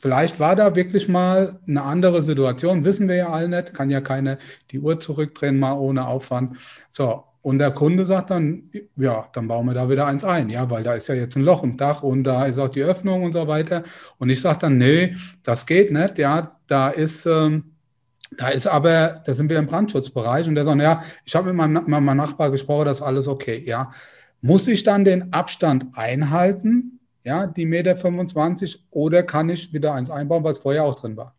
vielleicht 0.00 0.40
war 0.40 0.56
da 0.56 0.74
wirklich 0.74 1.08
mal 1.08 1.58
eine 1.66 1.82
andere 1.82 2.22
Situation, 2.22 2.84
wissen 2.84 3.08
wir 3.08 3.16
ja 3.16 3.30
alle 3.30 3.48
nicht, 3.48 3.74
kann 3.74 3.90
ja 3.90 4.00
keine 4.00 4.38
die 4.70 4.80
Uhr 4.80 5.00
zurückdrehen, 5.00 5.58
mal 5.58 5.72
ohne 5.72 6.06
Aufwand. 6.06 6.56
So, 6.88 7.24
und 7.48 7.58
der 7.58 7.70
Kunde 7.70 8.04
sagt 8.04 8.28
dann, 8.28 8.70
ja, 8.96 9.26
dann 9.32 9.48
bauen 9.48 9.64
wir 9.64 9.72
da 9.72 9.88
wieder 9.88 10.04
eins 10.06 10.22
ein, 10.22 10.50
ja, 10.50 10.68
weil 10.68 10.82
da 10.82 10.92
ist 10.92 11.08
ja 11.08 11.14
jetzt 11.14 11.34
ein 11.34 11.44
Loch 11.44 11.62
im 11.62 11.78
Dach 11.78 12.02
und 12.02 12.24
da 12.24 12.44
ist 12.44 12.58
auch 12.58 12.68
die 12.68 12.82
Öffnung 12.82 13.22
und 13.22 13.32
so 13.32 13.48
weiter. 13.48 13.84
Und 14.18 14.28
ich 14.28 14.42
sage 14.42 14.58
dann, 14.60 14.76
nee, 14.76 15.16
das 15.44 15.64
geht 15.64 15.90
nicht, 15.90 16.18
ja, 16.18 16.58
da 16.66 16.90
ist, 16.90 17.24
ähm, 17.24 17.72
da 18.36 18.48
ist 18.48 18.66
aber, 18.66 19.22
da 19.24 19.32
sind 19.32 19.48
wir 19.48 19.58
im 19.58 19.64
Brandschutzbereich 19.64 20.46
und 20.46 20.56
der 20.56 20.66
sagt, 20.66 20.82
ja, 20.82 21.02
ich 21.24 21.34
habe 21.34 21.46
mit 21.46 21.56
meinem, 21.56 21.84
meinem 21.86 22.18
Nachbar 22.18 22.50
gesprochen, 22.50 22.84
das 22.84 22.98
ist 22.98 23.06
alles 23.06 23.26
okay, 23.26 23.64
ja. 23.66 23.92
Muss 24.42 24.68
ich 24.68 24.82
dann 24.82 25.06
den 25.06 25.32
Abstand 25.32 25.86
einhalten, 25.94 27.00
ja, 27.24 27.46
die 27.46 27.64
Meter 27.64 27.96
25, 27.96 28.84
oder 28.90 29.22
kann 29.22 29.48
ich 29.48 29.72
wieder 29.72 29.94
eins 29.94 30.10
einbauen, 30.10 30.44
was 30.44 30.58
vorher 30.58 30.84
auch 30.84 31.00
drin 31.00 31.16
war? 31.16 31.34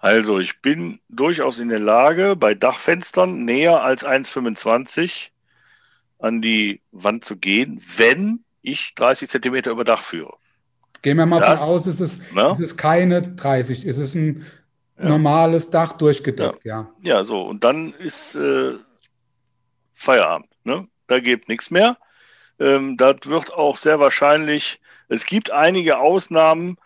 Also 0.00 0.38
ich 0.38 0.60
bin 0.60 1.00
durchaus 1.08 1.58
in 1.58 1.68
der 1.68 1.80
Lage, 1.80 2.36
bei 2.36 2.54
Dachfenstern 2.54 3.44
näher 3.44 3.82
als 3.82 4.04
1,25 4.04 5.30
an 6.18 6.40
die 6.40 6.80
Wand 6.92 7.24
zu 7.24 7.36
gehen, 7.36 7.82
wenn 7.96 8.44
ich 8.62 8.94
30 8.94 9.28
Zentimeter 9.28 9.70
über 9.70 9.84
Dach 9.84 10.02
führe. 10.02 10.34
Gehen 11.02 11.16
wir 11.16 11.26
mal 11.26 11.40
das, 11.40 11.60
von 11.60 11.68
aus, 11.68 11.86
es 11.86 12.00
ist, 12.00 12.20
ja? 12.34 12.52
es 12.52 12.60
ist 12.60 12.76
keine 12.76 13.22
30, 13.22 13.84
es 13.86 13.98
ist 13.98 14.14
ein 14.14 14.44
ja. 14.98 15.08
normales 15.08 15.70
Dach 15.70 15.92
durchgedeckt, 15.92 16.64
ja. 16.64 16.80
ja. 17.02 17.16
Ja, 17.16 17.24
so, 17.24 17.42
und 17.42 17.62
dann 17.64 17.92
ist 17.94 18.34
äh, 18.34 18.74
Feierabend. 19.94 20.48
Ne? 20.64 20.88
Da 21.06 21.20
geht 21.20 21.48
nichts 21.48 21.70
mehr. 21.70 21.98
Ähm, 22.58 22.96
das 22.96 23.16
wird 23.24 23.52
auch 23.52 23.76
sehr 23.76 24.00
wahrscheinlich, 24.00 24.80
es 25.08 25.24
gibt 25.24 25.50
einige 25.50 25.98
Ausnahmen, 25.98 26.76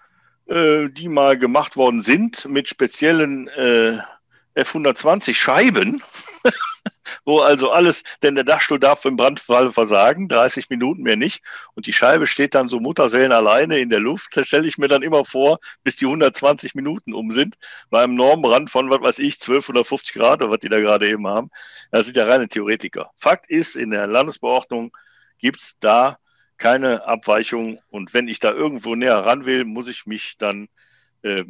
äh, 0.53 0.91
die 0.91 1.09
mal 1.09 1.39
gemacht 1.39 1.77
worden 1.77 2.03
sind 2.03 2.47
mit 2.47 2.69
speziellen 2.69 3.49
äh, 3.49 3.99
F-120 4.55 5.35
Scheiben, 5.35 6.03
wo 7.25 7.41
also 7.41 7.71
alles, 7.71 8.03
denn 8.23 8.35
der 8.35 8.45
Dachstuhl 8.45 8.79
darf 8.79 9.07
im 9.07 9.17
Brandfall 9.17 9.73
versagen, 9.73 10.29
30 10.29 10.69
Minuten 10.69 11.03
mehr 11.05 11.17
nicht. 11.17 11.43
Und 11.75 11.87
die 11.87 11.95
Scheibe 11.95 12.27
steht 12.27 12.55
dann 12.55 12.69
so 12.69 12.81
Mutterseelen 12.81 13.33
alleine 13.33 13.79
in 13.79 13.89
der 13.89 14.01
Luft. 14.01 14.37
Da 14.37 14.45
stelle 14.45 14.69
ich 14.69 14.77
mir 14.77 14.89
dann 14.89 15.03
immer 15.03 15.25
vor, 15.25 15.59
bis 15.85 15.97
die 15.97 16.05
120 16.05 16.75
Minuten 16.75 17.15
um 17.15 17.33
sind, 17.33 17.57
bei 17.89 18.03
einem 18.03 18.15
Normbrand 18.15 18.69
von, 18.69 18.91
was 18.91 19.01
weiß 19.01 19.19
ich, 19.21 19.41
12 19.41 19.71
oder 19.71 19.85
50 19.85 20.13
Grad 20.13 20.43
oder 20.43 20.51
was 20.51 20.61
die 20.61 20.69
da 20.69 20.81
gerade 20.81 21.09
eben 21.09 21.27
haben. 21.27 21.49
Das 21.91 22.05
sind 22.05 22.17
ja 22.17 22.27
reine 22.27 22.49
Theoretiker. 22.49 23.11
Fakt 23.17 23.49
ist, 23.49 23.75
in 23.75 23.91
der 23.91 24.07
Landesbeordnung 24.07 24.95
gibt 25.39 25.61
es 25.63 25.77
da 25.81 26.19
keine 26.63 27.05
Abweichung. 27.07 27.81
Und 27.91 28.15
wenn 28.15 28.29
ich 28.29 28.39
da 28.39 28.53
irgendwo 28.53 28.95
näher 28.95 29.19
ran 29.19 29.45
will, 29.47 29.65
muss 29.65 29.89
ich 29.89 30.07
mich 30.07 30.37
dann 30.39 30.69
äh, 31.23 31.45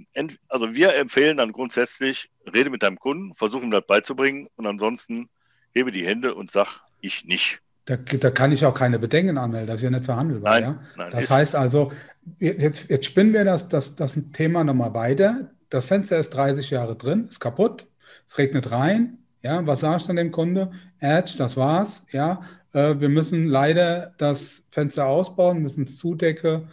also 0.48 0.75
wir 0.75 0.94
empfehlen 0.94 1.37
dann 1.37 1.53
grundsätzlich, 1.53 2.31
rede 2.53 2.70
mit 2.70 2.83
deinem 2.83 2.98
Kunden, 2.98 3.35
versuche 3.35 3.62
ihm 3.62 3.70
das 3.70 3.87
beizubringen 3.87 4.48
und 4.57 4.66
ansonsten 4.66 5.29
hebe 5.75 5.92
die 5.92 6.07
Hände 6.07 6.35
und 6.35 6.51
sag, 6.51 6.81
ich 7.01 7.25
nicht. 7.25 7.61
Da, 7.85 7.96
da 7.96 8.31
kann 8.31 8.53
ich 8.53 8.64
auch 8.64 8.75
keine 8.75 8.98
Bedenken 8.98 9.38
anmelden, 9.38 9.66
das 9.66 9.77
ist 9.77 9.83
ja 9.83 9.90
nicht 9.90 10.05
verhandelbar. 10.05 10.61
Nein, 10.61 10.62
ja? 10.62 10.83
nein, 10.96 11.11
das 11.11 11.29
heißt 11.29 11.57
also, 11.57 11.92
jetzt, 12.38 12.88
jetzt 12.88 13.07
spinnen 13.07 13.33
wir 13.33 13.44
das, 13.44 13.68
das, 13.68 13.96
das 13.96 14.16
Thema 14.33 14.64
nochmal 14.64 14.94
weiter. 14.94 15.51
Das 15.68 15.87
Fenster 15.87 16.18
ist 16.18 16.31
30 16.31 16.70
Jahre 16.70 16.96
drin, 16.96 17.27
ist 17.29 17.40
kaputt, 17.40 17.87
es 18.27 18.38
regnet 18.38 18.70
rein. 18.70 19.18
Ja, 19.42 19.66
was 19.66 19.81
sagst 19.81 20.07
du 20.07 20.09
dann 20.11 20.16
dem 20.16 20.31
Kunde? 20.31 20.70
Edge, 21.00 21.35
das 21.37 21.57
war's. 21.57 22.05
Ja, 22.12 22.42
äh, 22.72 22.94
wir 22.98 23.09
müssen 23.09 23.48
leider 23.48 24.14
das 24.18 24.62
Fenster 24.70 25.07
ausbauen, 25.07 25.62
müssen 25.62 25.83
es 25.83 25.98
zudecken, 25.98 26.68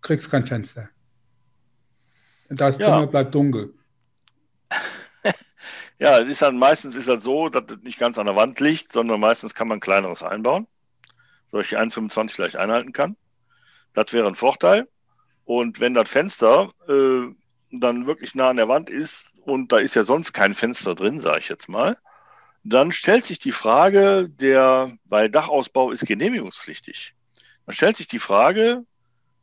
kriegst 0.00 0.30
kein 0.30 0.46
Fenster. 0.46 0.88
Das 2.48 2.78
Ja. 2.78 2.86
Zimmer 2.86 3.06
bleibt 3.06 3.34
dunkel. 3.34 3.74
Ja, 5.98 6.18
es 6.18 6.28
ist 6.28 6.42
dann 6.42 6.58
meistens 6.58 6.94
ist 6.94 7.08
das 7.08 7.24
so, 7.24 7.48
dass 7.48 7.64
es 7.74 7.82
nicht 7.82 7.98
ganz 7.98 8.18
an 8.18 8.26
der 8.26 8.36
Wand 8.36 8.60
liegt, 8.60 8.92
sondern 8.92 9.18
meistens 9.18 9.54
kann 9.54 9.66
man 9.66 9.80
kleineres 9.80 10.22
einbauen, 10.22 10.66
so 11.50 11.58
ich 11.58 11.70
die 11.70 11.78
1,25 11.78 12.32
vielleicht 12.32 12.56
einhalten 12.56 12.92
kann. 12.92 13.16
Das 13.94 14.12
wäre 14.12 14.26
ein 14.28 14.34
Vorteil. 14.34 14.88
Und 15.46 15.80
wenn 15.80 15.94
das 15.94 16.10
Fenster 16.10 16.70
äh, 16.86 17.34
dann 17.70 18.06
wirklich 18.06 18.34
nah 18.34 18.50
an 18.50 18.56
der 18.56 18.68
Wand 18.68 18.90
ist 18.90 19.38
und 19.40 19.72
da 19.72 19.78
ist 19.78 19.94
ja 19.94 20.04
sonst 20.04 20.32
kein 20.32 20.54
Fenster 20.54 20.94
drin, 20.94 21.20
sage 21.20 21.38
ich 21.40 21.48
jetzt 21.48 21.68
mal, 21.68 21.96
dann 22.64 22.92
stellt 22.92 23.24
sich 23.24 23.38
die 23.38 23.52
Frage, 23.52 24.28
der, 24.28 24.96
weil 25.04 25.30
Dachausbau 25.30 25.90
ist 25.90 26.06
genehmigungspflichtig, 26.06 27.14
dann 27.66 27.74
stellt 27.74 27.96
sich 27.96 28.08
die 28.08 28.18
Frage, 28.18 28.84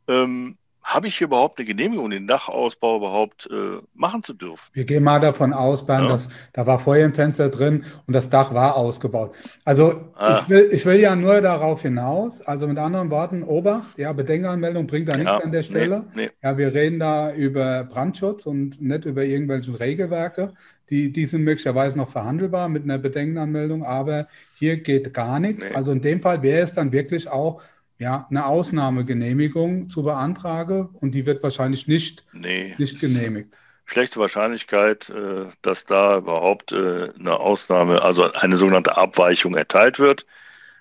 ähm, 0.08 0.58
habe 0.84 1.08
ich 1.08 1.16
hier 1.16 1.26
überhaupt 1.26 1.58
eine 1.58 1.66
Genehmigung, 1.66 2.10
den 2.10 2.26
Dachausbau 2.26 2.98
überhaupt 2.98 3.48
äh, 3.50 3.78
machen 3.94 4.22
zu 4.22 4.34
dürfen? 4.34 4.62
Wir 4.74 4.84
gehen 4.84 5.02
mal 5.02 5.18
davon 5.18 5.52
aus, 5.54 5.86
Bernd, 5.86 6.04
Ja. 6.06 6.12
dass 6.12 6.28
da 6.52 6.66
war 6.66 6.78
vorher 6.78 7.06
ein 7.06 7.14
Fenster 7.14 7.48
drin 7.48 7.84
und 8.06 8.12
das 8.14 8.28
Dach 8.28 8.52
war 8.52 8.76
ausgebaut. 8.76 9.34
Also 9.64 9.94
Ah. 10.14 10.40
ich, 10.42 10.48
will, 10.50 10.68
ich 10.72 10.84
will 10.86 11.00
ja 11.00 11.16
nur 11.16 11.40
darauf 11.40 11.82
hinaus, 11.82 12.42
also 12.42 12.68
mit 12.68 12.78
anderen 12.78 13.10
Worten, 13.10 13.42
Obacht, 13.42 13.98
ja, 13.98 14.12
Bedenkenanmeldung 14.12 14.86
bringt 14.86 15.08
da 15.08 15.16
nichts 15.16 15.32
Ja, 15.32 15.38
an 15.38 15.52
der 15.52 15.62
Stelle. 15.62 16.04
Nee, 16.14 16.26
nee. 16.26 16.30
Ja, 16.42 16.56
wir 16.58 16.74
reden 16.74 17.00
da 17.00 17.32
über 17.32 17.84
Brandschutz 17.84 18.44
und 18.46 18.80
nicht 18.80 19.06
über 19.06 19.24
irgendwelche 19.24 19.80
Regelwerke. 19.80 20.52
Die, 20.90 21.10
die 21.12 21.24
sind 21.24 21.44
möglicherweise 21.44 21.96
noch 21.96 22.10
verhandelbar 22.10 22.68
mit 22.68 22.82
einer 22.84 22.98
Bedenkenanmeldung, 22.98 23.84
aber 23.84 24.28
hier 24.54 24.76
geht 24.76 25.14
gar 25.14 25.40
nichts. 25.40 25.64
Nee. 25.64 25.74
Also 25.74 25.92
in 25.92 26.02
dem 26.02 26.20
Fall 26.20 26.42
wäre 26.42 26.62
es 26.62 26.74
dann 26.74 26.92
wirklich 26.92 27.26
auch 27.30 27.62
ja, 27.98 28.26
eine 28.30 28.46
Ausnahmegenehmigung 28.46 29.88
zu 29.88 30.02
beantragen 30.02 30.88
und 31.00 31.12
die 31.14 31.26
wird 31.26 31.42
wahrscheinlich 31.42 31.86
nicht, 31.86 32.24
Nee, 32.32 32.74
nicht 32.78 33.00
genehmigt. 33.00 33.56
schlechte 33.84 34.18
Wahrscheinlichkeit, 34.20 35.10
äh, 35.10 35.46
dass 35.62 35.84
da 35.86 36.18
überhaupt 36.18 36.72
äh, 36.72 37.10
eine 37.18 37.38
Ausnahme, 37.38 38.02
also 38.02 38.32
eine 38.32 38.56
sogenannte 38.56 38.96
Abweichung 38.96 39.54
erteilt 39.56 39.98
wird. 39.98 40.26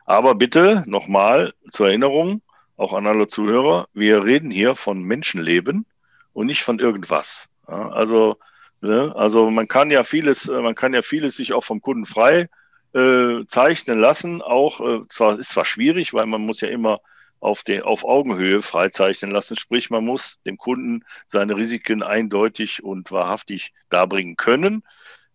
Aber 0.05 0.35
bitte 0.35 0.83
nochmal 0.87 1.53
zur 1.71 1.87
Erinnerung, 1.87 2.41
auch 2.77 2.93
an 2.93 3.07
alle 3.07 3.27
Zuhörer, 3.27 3.87
wir 3.93 4.23
reden 4.25 4.51
hier 4.51 4.75
von 4.75 5.03
Menschenleben 5.03 5.85
und 6.33 6.47
nicht 6.47 6.63
von 6.63 6.79
irgendwas. 6.79 7.47
Also, 7.65 8.37
ne, 8.81 9.13
also 9.15 9.49
man 9.49 9.67
kann 9.67 9.91
ja 9.91 10.03
vieles, 10.03 10.47
äh, 10.49 10.61
man 10.61 10.75
kann 10.75 10.93
ja 10.93 11.01
vieles 11.01 11.37
sich 11.37 11.53
auch 11.53 11.63
vom 11.63 11.81
Kunden 11.81 12.05
frei 12.05 12.49
äh, 12.93 13.45
zeichnen 13.47 13.99
lassen. 13.99 14.41
Auch 14.41 14.79
äh, 14.81 15.07
zwar 15.09 15.39
ist 15.39 15.49
zwar 15.49 15.65
schwierig, 15.65 16.13
weil 16.13 16.25
man 16.25 16.45
muss 16.45 16.61
ja 16.61 16.69
immer 16.69 16.99
auf, 17.39 17.63
den, 17.63 17.81
auf 17.81 18.05
Augenhöhe 18.05 18.61
freizeichnen 18.61 19.31
lassen. 19.31 19.57
Sprich, 19.57 19.89
man 19.89 20.05
muss 20.05 20.39
dem 20.45 20.57
Kunden 20.57 21.03
seine 21.27 21.55
Risiken 21.55 22.01
eindeutig 22.01 22.83
und 22.83 23.11
wahrhaftig 23.11 23.73
darbringen 23.89 24.37
können. 24.37 24.83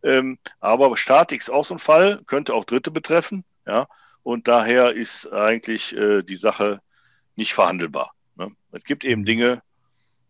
Ähm, 0.02 0.38
aber 0.60 0.96
Statik 0.96 1.40
ist 1.40 1.50
auch 1.50 1.64
so 1.64 1.74
ein 1.74 1.80
Fall, 1.80 2.22
könnte 2.26 2.54
auch 2.54 2.64
Dritte 2.64 2.90
betreffen. 2.90 3.44
Ja, 3.66 3.88
und 4.22 4.48
daher 4.48 4.94
ist 4.94 5.30
eigentlich 5.30 5.94
äh, 5.94 6.22
die 6.22 6.36
Sache 6.36 6.80
nicht 7.36 7.54
verhandelbar. 7.54 8.12
Ne? 8.36 8.52
Es 8.72 8.84
gibt 8.84 9.04
eben. 9.04 9.24
Dinge, 9.24 9.62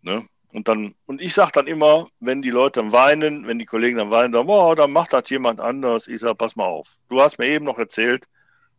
ne? 0.03 0.27
Und 0.53 0.69
dann, 0.69 0.95
und 1.07 1.21
ich 1.21 1.35
sage 1.35 1.53
dann 1.53 1.67
immer, 1.67 2.09
wenn 2.21 2.41
die 2.41 2.51
Leute 2.51 2.81
dann 2.81 2.93
weinen, 2.93 3.47
wenn 3.47 3.59
die 3.59 3.67
Kollegen 3.67 3.99
dann 3.99 4.11
weinen, 4.11 4.33
dann, 4.33 4.47
boah, 4.47 4.75
dann 4.75 4.93
macht 4.93 5.13
das 5.13 5.29
jemand 5.29 5.61
anders. 5.61 6.09
Ich 6.09 6.21
sage, 6.21 6.35
pass 6.35 6.57
mal 6.57 6.65
auf. 6.65 6.89
Du 7.09 7.21
hast 7.21 7.39
mir 7.39 7.47
eben 7.47 7.67
noch 7.67 7.79
erzählt, 7.79 8.25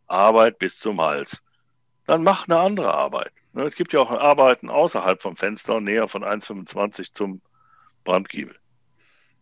Arbeit 0.06 0.58
bis 0.58 0.78
zum 0.78 1.00
Hals. 1.00 1.40
Dann 2.06 2.24
mach 2.24 2.48
eine 2.48 2.58
andere 2.58 2.92
Arbeit. 2.92 3.32
Ne? 3.52 3.62
Es 3.62 3.76
gibt 3.76 3.92
ja 3.92 4.00
auch 4.00 4.10
Arbeiten 4.10 4.68
außerhalb 4.68 5.22
vom 5.22 5.36
Fenster, 5.36 5.80
näher 5.80 6.08
von 6.08 6.24
1,25 6.24 7.12
zum 7.12 7.40
Brandgiebel. 8.04 8.56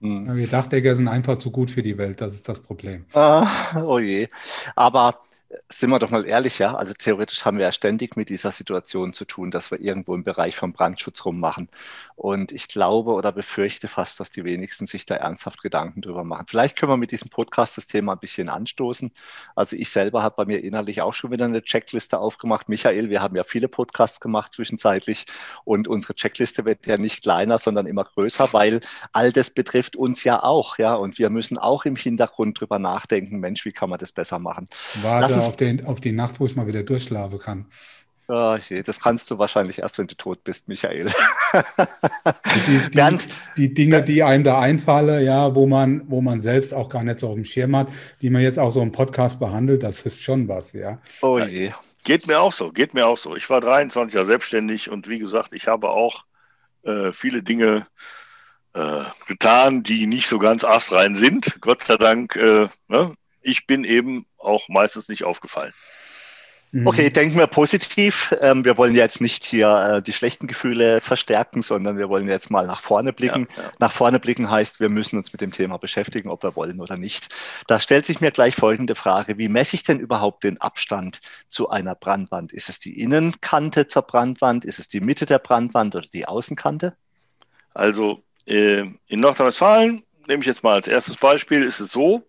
Hm. 0.01 0.37
Wir 0.37 0.47
Dachdecker 0.47 0.95
sind 0.95 1.09
einfach 1.09 1.39
zu 1.39 1.51
gut 1.51 1.71
für 1.71 1.83
die 1.83 1.99
Welt, 1.99 2.21
das 2.21 2.35
ist 2.35 2.49
das 2.49 2.61
Problem. 2.61 3.07
Ah, 3.15 3.49
oh 3.83 3.99
je. 3.99 4.29
Aber 4.77 5.23
sind 5.71 5.89
wir 5.89 5.99
doch 5.99 6.11
mal 6.11 6.27
ehrlich, 6.27 6.59
ja. 6.59 6.75
Also 6.75 6.93
theoretisch 6.93 7.45
haben 7.47 7.57
wir 7.57 7.65
ja 7.65 7.73
ständig 7.73 8.17
mit 8.17 8.29
dieser 8.29 8.53
Situation 8.53 9.15
zu 9.15 9.25
tun, 9.25 9.51
dass 9.51 9.71
wir 9.71 9.81
irgendwo 9.81 10.15
im 10.15 10.23
Bereich 10.23 10.57
vom 10.57 10.75
Brandschutz 10.75 11.25
rummachen. 11.25 11.69
Und 12.17 12.53
ich 12.53 12.69
glaube 12.69 13.13
oder 13.13 13.33
befürchte 13.33 13.89
fast, 13.89 14.21
dass 14.21 14.31
die 14.31 14.45
wenigsten 14.45 14.85
sich 14.85 15.07
da 15.07 15.15
ernsthaft 15.15 15.63
Gedanken 15.63 16.03
drüber 16.03 16.23
machen. 16.25 16.47
Vielleicht 16.49 16.77
können 16.77 16.93
wir 16.93 16.99
mit 16.99 17.13
diesem 17.13 17.31
Podcast 17.31 17.79
das 17.79 17.87
Thema 17.87 18.13
ein 18.13 18.19
bisschen 18.19 18.51
anstoßen. 18.51 19.11
Also 19.57 19.77
ich 19.77 19.89
selber 19.89 20.23
habe 20.23 20.37
bei 20.37 20.45
mir 20.45 20.63
innerlich 20.63 21.01
auch 21.01 21.15
schon 21.15 21.31
wieder 21.31 21.47
eine 21.47 21.63
Checkliste 21.63 22.19
aufgemacht. 22.19 22.69
Michael, 22.69 23.09
wir 23.09 23.23
haben 23.23 23.37
ja 23.37 23.45
viele 23.45 23.69
Podcasts 23.69 24.21
gemacht 24.21 24.53
zwischenzeitlich 24.53 25.25
und 25.65 25.89
unsere 25.89 26.15
Checkliste 26.15 26.67
wird 26.67 26.87
ja 26.87 26.99
nicht 26.99 27.23
kleiner, 27.23 27.59
sondern 27.59 27.87
immer 27.87 28.05
größer, 28.05 28.53
weil 28.53 28.81
all 29.13 29.33
das 29.33 29.51
betrifft 29.51 29.97
uns 29.97 30.25
ja 30.25 30.43
auch, 30.43 30.77
ja. 30.77 30.95
Und 30.95 31.19
wir 31.19 31.31
müssen 31.31 31.57
auch 31.57 31.87
im 31.87 31.97
Hintergrund 31.97 32.61
drüber 32.61 32.79
nachdenken, 32.79 33.39
Mensch, 33.39 33.65
wie 33.65 33.73
kann 33.73 33.89
man 33.89 33.99
das 33.99 34.13
besser 34.13 34.39
machen? 34.39 34.69
Warte 35.01 35.23
Lass 35.23 35.38
uns- 35.39 35.47
auf, 35.47 35.57
den, 35.57 35.85
auf 35.87 36.01
die 36.01 36.13
Nacht, 36.13 36.41
wo 36.41 36.47
ich 36.47 36.57
mal 36.57 36.67
wieder 36.67 36.83
durchschlafen 36.83 37.39
kann. 37.39 37.67
Ah, 38.31 38.59
je, 38.69 38.83
das 38.83 39.01
kannst 39.01 39.31
du 39.31 39.39
wahrscheinlich 39.39 39.79
erst, 39.79 39.97
wenn 39.97 40.07
du 40.07 40.15
tot 40.15 40.45
bist, 40.45 40.69
Michael. 40.69 41.07
Die, 41.07 42.61
die, 42.67 42.91
Bernd, 42.95 43.27
die 43.57 43.73
Dinge, 43.73 44.03
die 44.05 44.23
einem 44.23 44.45
da 44.45 44.61
einfallen, 44.61 45.25
ja, 45.25 45.55
wo 45.55 45.67
man, 45.67 46.03
wo 46.11 46.21
man 46.21 46.43
selbst 46.43 46.75
auch 46.75 46.91
gar 46.91 47.03
nicht 47.05 47.21
so 47.21 47.29
auf 47.29 47.37
dem 47.37 47.47
Schirm 47.47 47.75
hat, 47.75 47.89
die 48.21 48.29
man 48.29 48.43
jetzt 48.43 48.59
auch 48.59 48.71
so 48.71 48.83
im 48.83 48.93
Podcast 48.93 49.41
behandelt, 49.41 49.83
das 49.83 50.03
ist 50.03 50.23
schon 50.23 50.47
was, 50.47 50.75
ja. 50.75 50.99
oh 51.23 51.39
je. 51.39 51.73
Geht 52.05 52.27
mir 52.27 52.39
auch 52.41 52.53
so, 52.53 52.71
geht 52.71 52.93
mir 52.95 53.07
auch 53.07 53.19
so. 53.19 53.35
Ich 53.35 53.49
war 53.51 53.61
23 53.63 54.15
Jahre 54.15 54.27
selbstständig 54.27 54.91
und 54.91 55.09
wie 55.09 55.19
gesagt, 55.19 55.53
ich 55.55 55.67
habe 55.67 55.89
auch 55.91 56.25
äh, 56.83 57.13
viele 57.13 57.43
Dinge 57.43 57.87
äh, 58.75 59.05
getan, 59.27 59.83
die 59.83 60.07
nicht 60.07 60.29
so 60.29 60.39
ganz 60.39 60.65
astrein 60.65 61.17
sind. 61.17 61.57
Gott 61.61 61.83
sei 61.85 61.97
Dank, 61.97 62.37
äh, 62.37 62.69
ne? 62.89 63.15
Ich 63.43 63.67
bin 63.67 63.85
eben 63.85 64.27
auch 64.39 64.69
meistens 64.69 65.09
nicht 65.09 65.25
aufgefallen. 65.25 65.73
Mhm. 66.71 66.87
Okay, 66.87 67.09
denken 67.09 67.39
wir 67.39 67.47
positiv. 67.47 68.35
Ähm, 68.41 68.65
wir 68.65 68.77
wollen 68.77 68.95
jetzt 68.95 69.23
nicht 69.23 69.45
hier 69.45 69.69
äh, 69.69 70.03
die 70.03 70.13
schlechten 70.13 70.47
Gefühle 70.47 71.01
verstärken, 71.01 71.63
sondern 71.63 71.97
wir 71.97 72.11
wollen 72.11 72.29
jetzt 72.29 72.51
mal 72.51 72.67
nach 72.67 72.83
vorne 72.83 73.15
blicken. 73.15 73.49
Ja, 73.57 73.63
ja. 73.63 73.71
Nach 73.79 73.93
vorne 73.93 74.21
blicken 74.21 74.51
heißt, 74.51 74.79
wir 74.79 74.91
müssen 74.91 75.17
uns 75.17 75.33
mit 75.33 75.41
dem 75.41 75.53
Thema 75.53 75.79
beschäftigen, 75.79 76.29
ob 76.29 76.43
wir 76.43 76.57
wollen 76.57 76.81
oder 76.81 76.99
nicht. 76.99 77.29
Da 77.67 77.81
stellt 77.81 78.05
sich 78.05 78.21
mir 78.21 78.33
gleich 78.33 78.55
folgende 78.55 78.95
Frage. 78.95 79.39
Wie 79.39 79.49
messe 79.49 79.77
ich 79.77 79.83
denn 79.83 79.99
überhaupt 79.99 80.45
den 80.45 80.61
Abstand 80.61 81.21
zu 81.49 81.71
einer 81.71 81.95
Brandwand? 81.95 82.53
Ist 82.53 82.69
es 82.69 82.81
die 82.81 83.01
Innenkante 83.01 83.87
zur 83.87 84.03
Brandwand? 84.03 84.67
Ist 84.67 84.79
es 84.79 84.89
die 84.89 85.01
Mitte 85.01 85.25
der 85.25 85.39
Brandwand 85.39 85.95
oder 85.97 86.07
die 86.13 86.29
Außenkante? 86.29 86.95
Also 87.73 88.23
äh, 88.45 88.85
in 89.07 89.21
Nordrhein-Westfalen, 89.21 90.03
nehme 90.27 90.43
ich 90.43 90.47
jetzt 90.47 90.63
mal 90.63 90.75
als 90.75 90.89
erstes 90.89 91.17
Beispiel, 91.17 91.63
ist 91.63 91.81
es 91.81 91.93
so, 91.93 92.29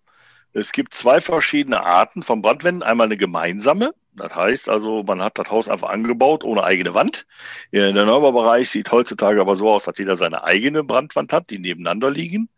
es 0.53 0.71
gibt 0.71 0.93
zwei 0.93 1.21
verschiedene 1.21 1.83
Arten 1.83 2.23
von 2.23 2.41
Brandwänden. 2.41 2.83
Einmal 2.83 3.05
eine 3.05 3.17
gemeinsame, 3.17 3.93
das 4.13 4.35
heißt 4.35 4.67
also, 4.69 5.03
man 5.03 5.21
hat 5.21 5.37
das 5.37 5.51
Haus 5.51 5.69
einfach 5.69 5.89
angebaut 5.89 6.43
ohne 6.43 6.63
eigene 6.63 6.93
Wand. 6.93 7.25
Der 7.71 7.93
Neubaubereich 7.93 8.69
sieht 8.69 8.91
heutzutage 8.91 9.39
aber 9.39 9.55
so 9.55 9.69
aus, 9.69 9.85
dass 9.85 9.97
jeder 9.97 10.17
seine 10.17 10.43
eigene 10.43 10.83
Brandwand 10.83 11.31
hat, 11.33 11.49
die 11.49 11.59
nebeneinander 11.59 12.09
liegen. 12.09 12.49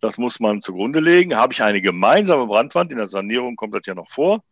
Das 0.00 0.18
muss 0.18 0.40
man 0.40 0.60
zugrunde 0.60 1.00
legen. 1.00 1.36
Habe 1.36 1.52
ich 1.52 1.62
eine 1.62 1.80
gemeinsame 1.80 2.46
Brandwand, 2.46 2.92
in 2.92 2.98
der 2.98 3.06
Sanierung 3.06 3.56
kommt 3.56 3.74
das 3.74 3.86
ja 3.86 3.94
noch 3.94 4.10
vor, 4.10 4.42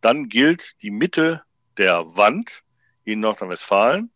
dann 0.00 0.28
gilt 0.28 0.74
die 0.82 0.90
Mitte 0.90 1.42
der 1.78 2.16
Wand 2.16 2.62
in 3.04 3.20
Nordrhein-Westfalen 3.20 4.10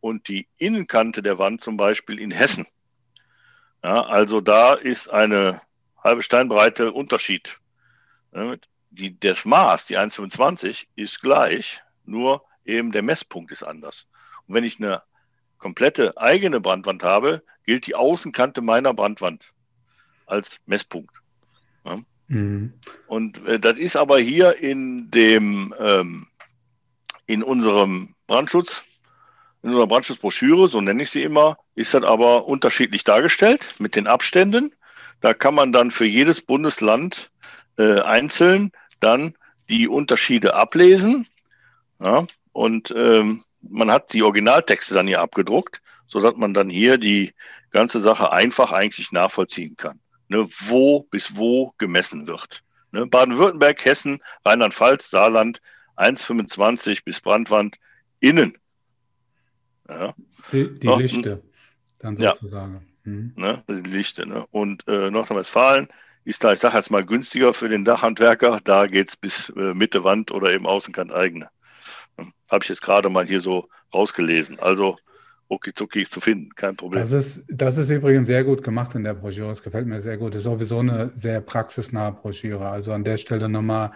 und 0.00 0.28
die 0.28 0.48
Innenkante 0.58 1.22
der 1.22 1.38
Wand 1.38 1.60
zum 1.60 1.76
Beispiel 1.76 2.18
in 2.18 2.30
Hessen. 2.30 2.66
Ja, 3.82 4.02
also 4.04 4.40
da 4.40 4.74
ist 4.74 5.08
eine 5.08 5.60
halbe 6.02 6.22
Steinbreite 6.22 6.92
Unterschied. 6.92 7.58
Ja, 8.34 8.56
die, 8.90 9.18
das 9.18 9.44
Maß, 9.44 9.86
die 9.86 9.98
1,25, 9.98 10.86
ist 10.96 11.20
gleich, 11.20 11.82
nur 12.04 12.44
eben 12.64 12.92
der 12.92 13.02
Messpunkt 13.02 13.52
ist 13.52 13.62
anders. 13.62 14.06
Und 14.46 14.54
wenn 14.54 14.64
ich 14.64 14.78
eine 14.78 15.02
komplette 15.58 16.16
eigene 16.18 16.60
Brandwand 16.60 17.02
habe, 17.02 17.42
gilt 17.64 17.86
die 17.86 17.94
Außenkante 17.94 18.60
meiner 18.60 18.92
Brandwand 18.92 19.52
als 20.26 20.58
Messpunkt. 20.66 21.14
Mhm. 22.28 22.72
Und 23.06 23.44
äh, 23.46 23.58
das 23.60 23.76
ist 23.76 23.96
aber 23.96 24.18
hier 24.18 24.56
in 24.56 25.10
dem 25.10 25.74
ähm, 25.78 26.26
in 27.26 27.42
unserem 27.42 28.14
Brandschutz 28.26 28.84
In 29.62 29.70
unserer 29.70 29.86
Brandschutzbroschüre, 29.86 30.68
so 30.68 30.80
nenne 30.80 31.02
ich 31.02 31.10
sie 31.10 31.22
immer, 31.22 31.58
ist 31.74 31.94
das 31.94 32.04
aber 32.04 32.46
unterschiedlich 32.46 33.04
dargestellt 33.04 33.74
mit 33.78 33.96
den 33.96 34.06
Abständen. 34.06 34.74
Da 35.20 35.32
kann 35.32 35.54
man 35.54 35.72
dann 35.72 35.90
für 35.90 36.04
jedes 36.04 36.42
Bundesland 36.42 37.30
äh, 37.78 38.00
einzeln 38.00 38.72
dann 39.00 39.34
die 39.68 39.88
Unterschiede 39.88 40.54
ablesen. 40.54 41.26
Ja, 42.00 42.26
und 42.52 42.92
ähm, 42.96 43.42
man 43.62 43.90
hat 43.90 44.12
die 44.12 44.22
Originaltexte 44.22 44.94
dann 44.94 45.06
hier 45.06 45.20
abgedruckt, 45.20 45.80
sodass 46.06 46.36
man 46.36 46.54
dann 46.54 46.70
hier 46.70 46.98
die 46.98 47.34
ganze 47.70 48.00
Sache 48.00 48.32
einfach 48.32 48.72
eigentlich 48.72 49.12
nachvollziehen 49.12 49.76
kann, 49.76 50.00
ne, 50.28 50.48
wo 50.66 51.02
bis 51.02 51.36
wo 51.36 51.72
gemessen 51.78 52.26
wird. 52.26 52.62
Ne, 52.92 53.06
Baden-Württemberg, 53.06 53.84
Hessen, 53.84 54.22
Rheinland-Pfalz, 54.44 55.10
Saarland 55.10 55.60
1,25 55.96 57.04
bis 57.04 57.20
Brandwand 57.20 57.76
innen. 58.20 58.56
Ja. 59.88 60.14
Die, 60.52 60.78
die 60.78 60.88
Lichte, 60.88 61.42
dann 61.98 62.16
sozusagen. 62.16 62.74
Ja. 62.74 63.10
Mhm. 63.10 63.32
Ne, 63.36 63.64
die 63.68 63.90
Lichte. 63.90 64.26
Ne? 64.26 64.46
Und 64.50 64.86
äh, 64.88 65.10
Nordrhein-Westfalen 65.10 65.88
ist 66.24 66.42
da, 66.42 66.52
ich 66.52 66.60
sage 66.60 66.76
jetzt 66.76 66.90
mal, 66.90 67.04
günstiger 67.04 67.52
für 67.52 67.68
den 67.68 67.84
Dachhandwerker. 67.84 68.60
Da 68.64 68.86
geht 68.86 69.10
es 69.10 69.16
bis 69.16 69.50
äh, 69.56 69.74
Mitte 69.74 70.04
Wand 70.04 70.32
oder 70.32 70.52
eben 70.52 70.66
Außenkant 70.66 71.12
eigene. 71.12 71.48
Habe 72.48 72.62
ich 72.62 72.68
jetzt 72.68 72.82
gerade 72.82 73.08
mal 73.10 73.26
hier 73.26 73.40
so 73.40 73.68
rausgelesen. 73.92 74.58
Also 74.58 74.96
rucki 75.50 75.74
zu 75.74 76.20
finden, 76.20 76.54
kein 76.54 76.76
Problem. 76.76 77.02
Das 77.02 77.12
ist, 77.12 77.44
das 77.48 77.78
ist 77.78 77.90
übrigens 77.90 78.26
sehr 78.26 78.44
gut 78.44 78.62
gemacht 78.62 78.94
in 78.94 79.04
der 79.04 79.14
Broschüre. 79.14 79.50
Es 79.50 79.62
gefällt 79.62 79.86
mir 79.86 80.00
sehr 80.00 80.16
gut. 80.16 80.34
Das 80.34 80.40
ist 80.40 80.44
sowieso 80.44 80.78
eine 80.78 81.08
sehr 81.08 81.40
praxisnahe 81.40 82.12
Broschüre. 82.12 82.68
Also 82.68 82.92
an 82.92 83.04
der 83.04 83.18
Stelle 83.18 83.48
nochmal 83.48 83.92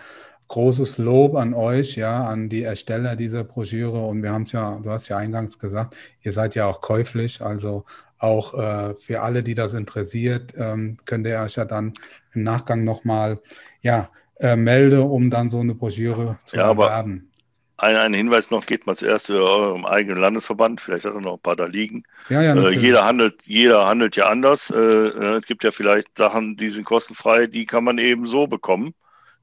großes 0.48 0.98
Lob 0.98 1.36
an 1.36 1.54
euch, 1.54 1.96
ja, 1.96 2.24
an 2.24 2.48
die 2.48 2.62
Ersteller 2.62 3.16
dieser 3.16 3.44
Broschüre. 3.44 4.04
Und 4.06 4.22
wir 4.22 4.32
haben 4.32 4.42
es 4.42 4.52
ja, 4.52 4.78
du 4.82 4.90
hast 4.90 5.08
ja 5.08 5.16
eingangs 5.16 5.58
gesagt, 5.58 5.94
ihr 6.22 6.32
seid 6.32 6.54
ja 6.54 6.66
auch 6.66 6.80
käuflich. 6.80 7.42
Also 7.42 7.84
auch 8.18 8.54
äh, 8.54 8.94
für 8.94 9.22
alle, 9.22 9.42
die 9.42 9.54
das 9.54 9.74
interessiert, 9.74 10.54
ähm, 10.56 10.96
könnt 11.04 11.26
ihr 11.26 11.40
euch 11.40 11.56
ja 11.56 11.64
dann 11.64 11.94
im 12.32 12.42
Nachgang 12.42 12.84
nochmal 12.84 13.40
ja, 13.80 14.10
äh, 14.40 14.56
melde, 14.56 15.02
um 15.02 15.30
dann 15.30 15.50
so 15.50 15.60
eine 15.60 15.74
Broschüre 15.74 16.38
zu 16.44 16.56
ja, 16.56 16.70
erwerben. 16.70 17.30
Ein, 17.76 17.96
ein 17.96 18.14
Hinweis 18.14 18.50
noch, 18.50 18.66
geht 18.66 18.86
mal 18.86 18.96
zuerst 18.96 19.26
zu 19.26 19.34
eurem 19.34 19.86
eigenen 19.86 20.18
Landesverband, 20.18 20.80
vielleicht 20.80 21.04
hat 21.04 21.14
er 21.14 21.20
noch 21.20 21.34
ein 21.34 21.40
paar 21.40 21.54
da 21.54 21.66
liegen. 21.66 22.02
Ja, 22.28 22.42
ja, 22.42 22.56
äh, 22.56 22.74
jeder, 22.74 23.04
handelt, 23.04 23.40
jeder 23.44 23.86
handelt 23.86 24.16
ja 24.16 24.26
anders. 24.26 24.70
Äh, 24.70 24.78
äh, 24.78 25.38
es 25.38 25.46
gibt 25.46 25.62
ja 25.62 25.70
vielleicht 25.70 26.18
Sachen, 26.18 26.56
die 26.56 26.70
sind 26.70 26.84
kostenfrei, 26.84 27.46
die 27.46 27.66
kann 27.66 27.84
man 27.84 27.98
eben 27.98 28.26
so 28.26 28.48
bekommen, 28.48 28.94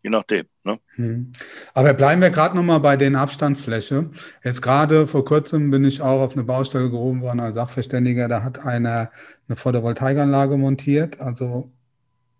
je 0.06 0.12
nachdem. 0.12 0.46
Ne? 0.64 0.80
Hm. 0.96 1.32
Aber 1.74 1.94
bleiben 1.96 2.22
wir 2.22 2.30
gerade 2.30 2.56
nochmal 2.56 2.80
bei 2.80 2.96
den 2.96 3.16
Abstandsfläche. 3.16 4.12
Jetzt 4.44 4.62
gerade 4.62 5.08
vor 5.08 5.26
kurzem 5.26 5.72
bin 5.72 5.84
ich 5.84 6.00
auch 6.00 6.22
auf 6.22 6.34
eine 6.34 6.44
Baustelle 6.44 6.92
gehoben 6.92 7.22
worden 7.22 7.40
als 7.40 7.56
Sachverständiger. 7.56 8.28
Da 8.28 8.44
hat 8.44 8.60
einer 8.60 9.10
eine 9.48 9.56
Photovoltaikanlage 9.56 10.58
montiert, 10.58 11.20
also 11.20 11.72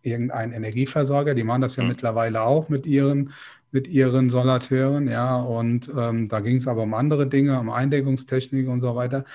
irgendein 0.04 0.52
Energieversorger. 0.52 1.34
Die 1.34 1.44
machen 1.44 1.64
das 1.64 1.76
ja 1.76 1.82
hm. 1.82 1.90
mittlerweile 1.90 2.44
auch 2.44 2.70
mit 2.70 2.86
ihren 2.86 3.34
mit 3.72 3.88
ihren 3.88 4.30
Solateuren, 4.30 5.10
ja, 5.10 5.36
und 5.36 5.92
ähm, 5.98 6.30
da 6.30 6.40
ging 6.40 6.56
es 6.56 6.66
aber 6.66 6.84
um 6.84 6.94
andere 6.94 7.28
Dinge, 7.28 7.60
um 7.60 7.70
Eindeckungstechnik 7.70 8.70
und 8.70 8.80
so 8.80 8.96
weiter. 8.96 9.26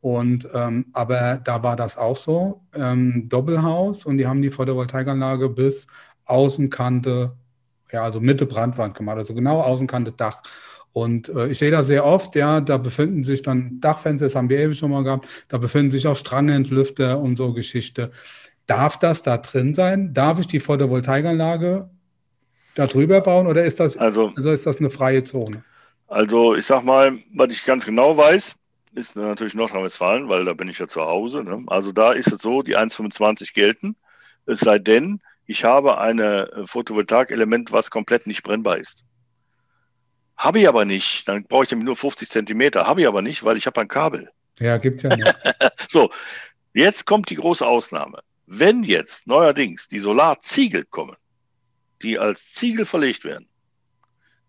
Und 0.00 0.46
ähm, 0.54 0.86
aber 0.92 1.40
da 1.42 1.64
war 1.64 1.74
das 1.74 1.98
auch 1.98 2.16
so, 2.16 2.62
ähm, 2.74 3.28
Doppelhaus 3.28 4.06
und 4.06 4.18
die 4.18 4.26
haben 4.28 4.40
die 4.40 4.52
Photovoltaikanlage 4.52 5.48
bis 5.48 5.88
Außenkante, 6.26 7.32
ja, 7.92 8.02
also 8.02 8.20
Mitte 8.20 8.46
Brandwand 8.46 8.96
gemacht, 8.96 9.18
also 9.18 9.34
genau 9.34 9.60
Außenkante 9.60 10.12
Dach. 10.12 10.42
Und 10.92 11.28
äh, 11.28 11.48
ich 11.48 11.58
sehe 11.58 11.70
da 11.70 11.84
sehr 11.84 12.04
oft, 12.04 12.34
ja, 12.34 12.60
da 12.60 12.76
befinden 12.76 13.24
sich 13.24 13.42
dann 13.42 13.80
Dachfenster, 13.80 14.26
das 14.26 14.34
haben 14.34 14.48
wir 14.48 14.58
eben 14.58 14.74
schon 14.74 14.90
mal 14.90 15.04
gehabt, 15.04 15.28
da 15.48 15.58
befinden 15.58 15.90
sich 15.90 16.06
auch 16.06 16.16
Strangentlüfter 16.16 17.18
und 17.18 17.36
so 17.36 17.52
Geschichte. 17.52 18.10
Darf 18.66 18.98
das 18.98 19.22
da 19.22 19.38
drin 19.38 19.74
sein? 19.74 20.12
Darf 20.12 20.38
ich 20.38 20.46
die 20.46 20.60
Photovoltaikanlage 20.60 21.88
da 22.74 22.86
drüber 22.86 23.20
bauen 23.20 23.46
oder 23.46 23.64
ist 23.64 23.80
das, 23.80 23.96
also, 23.96 24.32
also 24.36 24.52
ist 24.52 24.66
das 24.66 24.78
eine 24.78 24.90
freie 24.90 25.24
Zone? 25.24 25.64
Also 26.06 26.54
ich 26.54 26.64
sag 26.64 26.84
mal, 26.84 27.18
was 27.34 27.52
ich 27.52 27.64
ganz 27.64 27.84
genau 27.84 28.16
weiß, 28.16 28.56
ist 28.94 29.16
natürlich 29.16 29.54
Nordrhein-Westfalen, 29.54 30.28
weil 30.28 30.44
da 30.44 30.54
bin 30.54 30.68
ich 30.68 30.78
ja 30.78 30.88
zu 30.88 31.02
Hause. 31.02 31.44
Ne? 31.44 31.64
Also 31.66 31.92
da 31.92 32.12
ist 32.12 32.32
es 32.32 32.42
so, 32.42 32.62
die 32.62 32.76
1,25 32.76 33.52
gelten, 33.54 33.96
es 34.46 34.60
sei 34.60 34.78
denn, 34.78 35.20
ich 35.48 35.64
habe 35.64 35.96
ein 35.96 36.18
äh, 36.18 36.66
Photovoltaik-Element, 36.66 37.72
was 37.72 37.90
komplett 37.90 38.26
nicht 38.26 38.42
brennbar 38.42 38.76
ist. 38.76 39.06
Habe 40.36 40.60
ich 40.60 40.68
aber 40.68 40.84
nicht, 40.84 41.26
dann 41.26 41.44
brauche 41.44 41.64
ich 41.64 41.70
nämlich 41.70 41.86
nur 41.86 41.96
50 41.96 42.28
Zentimeter. 42.28 42.86
Habe 42.86 43.00
ich 43.00 43.08
aber 43.08 43.22
nicht, 43.22 43.42
weil 43.44 43.56
ich 43.56 43.66
habe 43.66 43.80
ein 43.80 43.88
Kabel. 43.88 44.30
Ja, 44.58 44.76
gibt 44.76 45.02
ja 45.02 45.16
nicht. 45.16 45.34
so, 45.88 46.12
jetzt 46.74 47.06
kommt 47.06 47.30
die 47.30 47.36
große 47.36 47.66
Ausnahme. 47.66 48.20
Wenn 48.44 48.84
jetzt 48.84 49.26
neuerdings 49.26 49.88
die 49.88 50.00
Solarziegel 50.00 50.84
kommen, 50.84 51.16
die 52.02 52.18
als 52.18 52.52
Ziegel 52.52 52.84
verlegt 52.84 53.24
werden, 53.24 53.48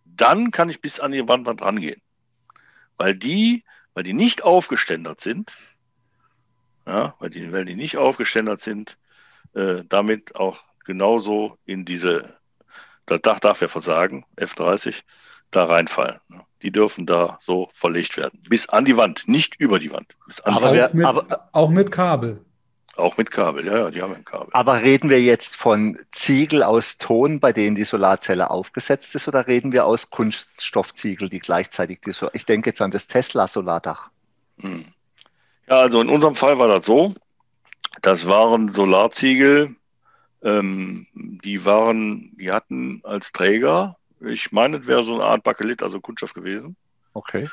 dann 0.03 0.51
kann 0.51 0.69
ich 0.69 0.81
bis 0.81 0.99
an 0.99 1.13
die 1.13 1.25
Wandwand 1.25 1.61
rangehen. 1.61 2.01
Weil 2.97 3.15
die, 3.15 3.63
weil 3.93 4.03
die 4.03 4.13
nicht 4.13 4.43
aufgeständert 4.43 5.21
sind, 5.21 5.53
ja, 6.85 7.15
weil 7.19 7.29
die, 7.29 7.53
weil 7.53 7.63
die 7.63 7.75
nicht 7.75 7.95
aufgeständert 7.95 8.59
sind, 8.59 8.97
äh, 9.53 9.83
damit 9.87 10.35
auch 10.35 10.61
genauso 10.85 11.57
in 11.65 11.85
diese, 11.85 12.35
das 13.05 13.21
Dach 13.21 13.39
darf 13.39 13.61
ja 13.61 13.67
versagen, 13.67 14.25
F30, 14.37 15.01
da 15.51 15.65
reinfallen. 15.65 16.19
Die 16.61 16.71
dürfen 16.71 17.05
da 17.05 17.37
so 17.41 17.69
verlegt 17.73 18.17
werden. 18.17 18.39
Bis 18.49 18.67
an 18.67 18.85
die 18.85 18.97
Wand, 18.97 19.27
nicht 19.27 19.55
über 19.59 19.79
die 19.79 19.91
Wand. 19.91 20.07
aber, 20.43 20.71
die 20.73 20.79
Wand. 20.79 20.93
Mit, 20.93 21.05
aber, 21.05 21.49
auch 21.53 21.69
mit 21.69 21.91
Kabel. 21.91 22.45
Auch 22.99 23.15
mit 23.15 23.31
Kabel, 23.31 23.65
ja, 23.65 23.77
ja, 23.77 23.91
die 23.91 24.01
haben 24.01 24.13
ein 24.13 24.25
Kabel. 24.25 24.49
Aber 24.51 24.81
reden 24.81 25.09
wir 25.09 25.21
jetzt 25.21 25.55
von 25.55 25.97
Ziegel 26.11 26.63
aus 26.63 26.97
Ton, 26.97 27.39
bei 27.39 27.53
denen 27.53 27.75
die 27.75 27.85
Solarzelle 27.85 28.51
aufgesetzt 28.51 29.15
ist, 29.15 29.29
oder 29.29 29.47
reden 29.47 29.71
wir 29.71 29.85
aus 29.85 30.09
Kunststoffziegel, 30.09 31.29
die 31.29 31.39
gleichzeitig 31.39 32.01
die 32.01 32.11
so 32.11 32.29
Ich 32.33 32.45
denke 32.45 32.71
jetzt 32.71 32.81
an 32.81 32.91
das 32.91 33.07
Tesla-Solardach. 33.07 34.09
Hm. 34.59 34.85
Ja, 35.69 35.75
also 35.75 36.01
in 36.01 36.09
unserem 36.09 36.35
Fall 36.35 36.59
war 36.59 36.67
das 36.67 36.85
so. 36.85 37.15
Das 38.01 38.27
waren 38.27 38.71
Solarziegel, 38.71 39.75
ähm, 40.43 41.07
die 41.13 41.65
waren, 41.65 42.35
die 42.37 42.51
hatten 42.51 43.01
als 43.03 43.31
Träger, 43.31 43.97
ich 44.21 44.51
meine, 44.51 44.77
es 44.77 44.87
wäre 44.87 45.03
so 45.03 45.15
eine 45.15 45.23
Art 45.23 45.43
Bakelit, 45.43 45.83
also 45.83 45.99
Kunststoff 45.99 46.33
gewesen. 46.33 46.75
Okay. 47.13 47.49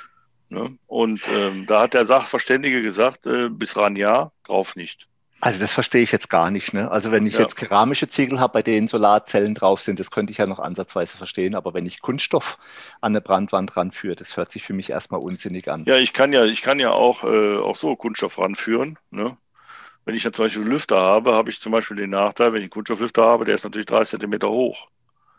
Ne? 0.49 0.77
Und 0.87 1.22
ähm, 1.37 1.66
da 1.66 1.83
hat 1.83 1.94
der 1.94 2.07
Sachverständige 2.07 2.83
gesagt, 2.83 3.27
äh, 3.27 3.49
bis 3.49 3.77
ran 3.77 3.96
ja, 3.96 4.31
drauf 4.44 4.77
nicht. 4.77 5.09
Also 5.40 5.61
das 5.61 5.72
verstehe 5.72 6.03
ich 6.03 6.12
jetzt 6.12 6.31
gar 6.31 6.51
nicht. 6.51 6.72
Ne? 6.72 6.90
Also 6.90 7.11
wenn 7.11 7.27
ich 7.27 7.35
ja. 7.35 7.40
jetzt 7.40 7.57
keramische 7.57 8.09
Ziegel 8.09 8.40
habe, 8.40 8.55
bei 8.55 8.62
denen 8.62 8.88
Solarzellen 8.88 9.55
drauf 9.55 9.83
sind, 9.83 10.01
das 10.01 10.11
könnte 10.11 10.31
ich 10.31 10.38
ja 10.38 10.46
noch 10.46 10.59
ansatzweise 10.59 11.16
verstehen. 11.16 11.55
Aber 11.55 11.75
wenn 11.75 11.85
ich 11.85 12.01
Kunststoff 12.01 12.59
an 13.01 13.12
eine 13.12 13.20
Brandwand 13.20 13.77
ranführe, 13.77 14.16
das 14.16 14.37
hört 14.37 14.51
sich 14.51 14.62
für 14.62 14.72
mich 14.72 14.90
erstmal 14.90 15.20
unsinnig 15.20 15.70
an. 15.70 15.85
Ja, 15.87 15.99
ich 15.99 16.14
kann 16.14 16.33
ja, 16.33 16.44
ich 16.44 16.62
kann 16.62 16.79
ja 16.79 16.92
auch, 16.92 17.22
äh, 17.25 17.59
auch 17.59 17.77
so 17.77 17.94
Kunststoff 17.96 18.38
ranführen. 18.38 18.99
Ne? 19.11 19.37
Wenn 20.06 20.14
ich 20.14 20.24
ja 20.24 20.32
zum 20.32 20.46
Beispiel 20.46 20.62
einen 20.62 20.70
Lüfter 20.70 20.96
habe, 20.96 21.34
habe 21.34 21.50
ich 21.50 21.60
zum 21.60 21.72
Beispiel 21.72 21.98
den 21.98 22.10
Nachteil, 22.10 22.52
wenn 22.52 22.60
ich 22.60 22.64
einen 22.64 22.70
Kunststofflüfter 22.70 23.22
habe, 23.22 23.44
der 23.44 23.56
ist 23.56 23.64
natürlich 23.64 23.86
drei 23.86 24.04
Zentimeter 24.04 24.48
hoch. 24.48 24.88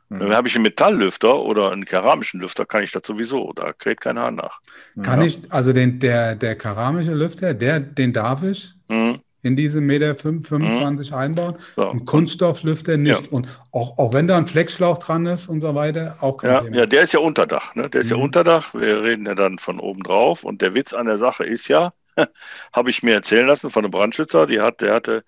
Mhm. 0.09 0.19
Dann 0.19 0.35
habe 0.35 0.47
ich 0.47 0.55
einen 0.55 0.63
Metalllüfter 0.63 1.39
oder 1.39 1.71
einen 1.71 1.85
keramischen 1.85 2.41
Lüfter, 2.41 2.65
kann 2.65 2.83
ich 2.83 2.91
das 2.91 3.03
sowieso. 3.05 3.53
Da 3.53 3.73
kräht 3.73 4.01
kein 4.01 4.19
Hahn 4.19 4.35
nach. 4.35 4.59
Kann 5.01 5.21
ja. 5.21 5.27
ich, 5.27 5.39
also 5.49 5.73
den, 5.73 5.99
der, 5.99 6.35
der 6.35 6.55
keramische 6.55 7.13
Lüfter, 7.13 7.53
der, 7.53 7.79
den 7.79 8.13
darf 8.13 8.43
ich? 8.43 8.73
Mhm 8.89 9.21
in 9.43 9.55
diese 9.55 9.81
Meter 9.81 10.15
25 10.15 11.11
mhm. 11.11 11.17
einbauen. 11.17 11.55
So. 11.75 11.89
Und 11.89 12.05
Kunststofflüfter 12.05 12.97
nicht. 12.97 13.25
Ja. 13.25 13.31
Und 13.31 13.47
auch, 13.71 13.97
auch 13.97 14.13
wenn 14.13 14.27
da 14.27 14.37
ein 14.37 14.45
Fleckschlauch 14.45 14.97
dran 14.97 15.25
ist 15.25 15.47
und 15.47 15.61
so 15.61 15.73
weiter, 15.73 16.17
auch 16.21 16.37
kein 16.37 16.51
ja, 16.51 16.61
Thema. 16.61 16.75
Ja, 16.75 16.85
der 16.85 17.03
ist 17.03 17.13
ja 17.13 17.19
Unterdach. 17.19 17.73
Ne? 17.75 17.89
Der 17.89 18.01
ist 18.01 18.11
mhm. 18.11 18.17
ja 18.17 18.23
Unterdach. 18.23 18.73
Wir 18.73 19.03
reden 19.03 19.25
ja 19.25 19.35
dann 19.35 19.57
von 19.57 19.79
oben 19.79 20.03
drauf. 20.03 20.43
Und 20.43 20.61
der 20.61 20.73
Witz 20.73 20.93
an 20.93 21.05
der 21.05 21.17
Sache 21.17 21.45
ist 21.45 21.67
ja, 21.67 21.93
habe 22.73 22.89
ich 22.89 23.03
mir 23.03 23.13
erzählen 23.13 23.47
lassen 23.47 23.69
von 23.69 23.83
einem 23.83 23.91
Brandschützer, 23.91 24.47
die 24.47 24.59
hat, 24.59 24.81
der 24.81 24.93
hatte 24.93 25.23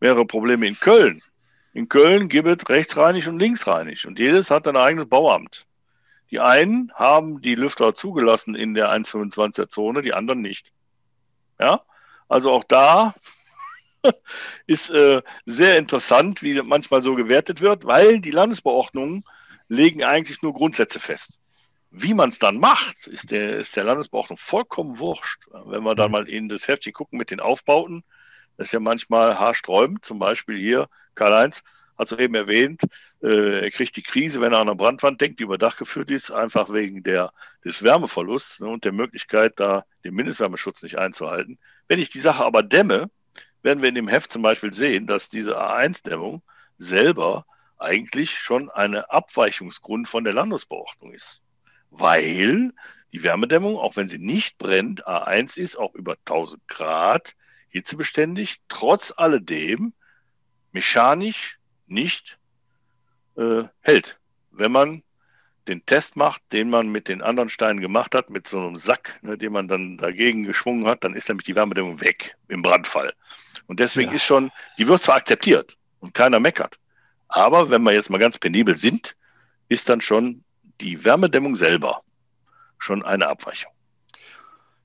mehrere 0.00 0.26
Probleme 0.26 0.66
in 0.66 0.78
Köln. 0.78 1.22
In 1.72 1.88
Köln 1.88 2.28
gibt 2.28 2.48
es 2.48 2.68
rechtsreinig 2.68 3.28
und 3.28 3.38
linksreinig. 3.38 4.06
Und 4.06 4.18
jedes 4.18 4.50
hat 4.50 4.66
ein 4.66 4.76
eigenes 4.76 5.08
Bauamt. 5.08 5.66
Die 6.30 6.40
einen 6.40 6.92
haben 6.94 7.40
die 7.40 7.54
Lüfter 7.54 7.94
zugelassen 7.94 8.54
in 8.54 8.74
der 8.74 8.90
1,25er 8.90 9.68
Zone, 9.68 10.02
die 10.02 10.14
anderen 10.14 10.40
nicht. 10.40 10.72
Ja, 11.58 11.82
also 12.28 12.52
auch 12.52 12.64
da 12.64 13.14
ist 14.66 14.90
äh, 14.90 15.22
sehr 15.44 15.78
interessant, 15.78 16.42
wie 16.42 16.60
manchmal 16.62 17.02
so 17.02 17.14
gewertet 17.14 17.60
wird, 17.60 17.84
weil 17.84 18.20
die 18.20 18.30
Landesbeordnungen 18.30 19.24
legen 19.68 20.04
eigentlich 20.04 20.42
nur 20.42 20.54
Grundsätze 20.54 21.00
fest. 21.00 21.39
Wie 21.90 22.14
man 22.14 22.28
es 22.28 22.38
dann 22.38 22.58
macht, 22.58 23.08
ist 23.08 23.30
der, 23.30 23.58
ist 23.58 23.76
der 23.76 23.84
Landesbeordnung 23.84 24.38
vollkommen 24.38 24.98
wurscht. 24.98 25.46
Wenn 25.66 25.82
wir 25.82 25.94
dann 25.94 26.10
mhm. 26.10 26.12
mal 26.12 26.28
in 26.28 26.48
das 26.48 26.68
Heftchen 26.68 26.92
gucken 26.92 27.18
mit 27.18 27.30
den 27.30 27.40
Aufbauten, 27.40 28.04
das 28.56 28.68
ist 28.68 28.72
ja 28.72 28.80
manchmal 28.80 29.38
haarsträubend, 29.38 30.04
zum 30.04 30.18
Beispiel 30.18 30.58
hier, 30.58 30.88
Karl-Heinz, 31.14 31.62
hat 31.98 32.12
es 32.12 32.18
eben 32.18 32.34
erwähnt, 32.34 32.82
äh, 33.22 33.60
er 33.64 33.70
kriegt 33.70 33.96
die 33.96 34.02
Krise, 34.02 34.40
wenn 34.40 34.52
er 34.52 34.58
an 34.58 34.68
einer 34.68 34.76
Brandwand 34.76 35.20
denkt, 35.20 35.38
die 35.38 35.44
über 35.44 35.58
Dach 35.58 35.76
geführt 35.76 36.10
ist, 36.10 36.30
einfach 36.30 36.72
wegen 36.72 37.02
der, 37.02 37.32
des 37.64 37.82
Wärmeverlusts 37.82 38.60
ne, 38.60 38.68
und 38.68 38.84
der 38.84 38.92
Möglichkeit, 38.92 39.54
da 39.56 39.84
den 40.04 40.14
Mindestwärmeschutz 40.14 40.82
nicht 40.82 40.96
einzuhalten. 40.96 41.58
Wenn 41.88 41.98
ich 41.98 42.08
die 42.08 42.20
Sache 42.20 42.44
aber 42.44 42.62
dämme, 42.62 43.10
werden 43.62 43.82
wir 43.82 43.90
in 43.90 43.94
dem 43.94 44.08
Heft 44.08 44.32
zum 44.32 44.42
Beispiel 44.42 44.72
sehen, 44.72 45.06
dass 45.06 45.28
diese 45.28 45.58
A1-Dämmung 45.58 46.42
selber 46.78 47.44
eigentlich 47.76 48.38
schon 48.38 48.70
eine 48.70 49.10
Abweichungsgrund 49.10 50.08
von 50.08 50.24
der 50.24 50.32
Landesbeordnung 50.32 51.12
ist. 51.12 51.42
Weil 51.90 52.72
die 53.12 53.22
Wärmedämmung, 53.22 53.76
auch 53.76 53.96
wenn 53.96 54.08
sie 54.08 54.18
nicht 54.18 54.58
brennt, 54.58 55.06
A1 55.06 55.58
ist, 55.58 55.76
auch 55.76 55.94
über 55.94 56.16
1000 56.26 56.66
Grad 56.68 57.34
hitzebeständig, 57.68 58.60
trotz 58.68 59.12
alledem 59.16 59.92
mechanisch 60.72 61.58
nicht 61.86 62.38
äh, 63.36 63.64
hält. 63.80 64.18
Wenn 64.50 64.72
man 64.72 65.02
den 65.68 65.84
Test 65.86 66.16
macht, 66.16 66.42
den 66.52 66.70
man 66.70 66.88
mit 66.88 67.08
den 67.08 67.22
anderen 67.22 67.48
Steinen 67.48 67.80
gemacht 67.80 68.14
hat, 68.14 68.30
mit 68.30 68.48
so 68.48 68.58
einem 68.58 68.76
Sack, 68.76 69.18
ne, 69.22 69.36
den 69.36 69.52
man 69.52 69.68
dann 69.68 69.98
dagegen 69.98 70.44
geschwungen 70.44 70.86
hat, 70.86 71.04
dann 71.04 71.14
ist 71.14 71.28
nämlich 71.28 71.46
die 71.46 71.54
Wärmedämmung 71.54 72.00
weg 72.00 72.36
im 72.48 72.62
Brandfall. 72.62 73.14
Und 73.66 73.80
deswegen 73.80 74.10
ja. 74.10 74.16
ist 74.16 74.24
schon, 74.24 74.50
die 74.78 74.88
wird 74.88 75.02
zwar 75.02 75.16
akzeptiert 75.16 75.76
und 76.00 76.14
keiner 76.14 76.40
meckert, 76.40 76.78
aber 77.28 77.70
wenn 77.70 77.82
wir 77.82 77.92
jetzt 77.92 78.10
mal 78.10 78.18
ganz 78.18 78.38
penibel 78.38 78.76
sind, 78.76 79.14
ist 79.68 79.88
dann 79.88 80.00
schon 80.00 80.42
die 80.80 81.04
Wärmedämmung 81.04 81.56
selber 81.56 82.02
schon 82.78 83.04
eine 83.04 83.28
Abweichung. 83.28 83.72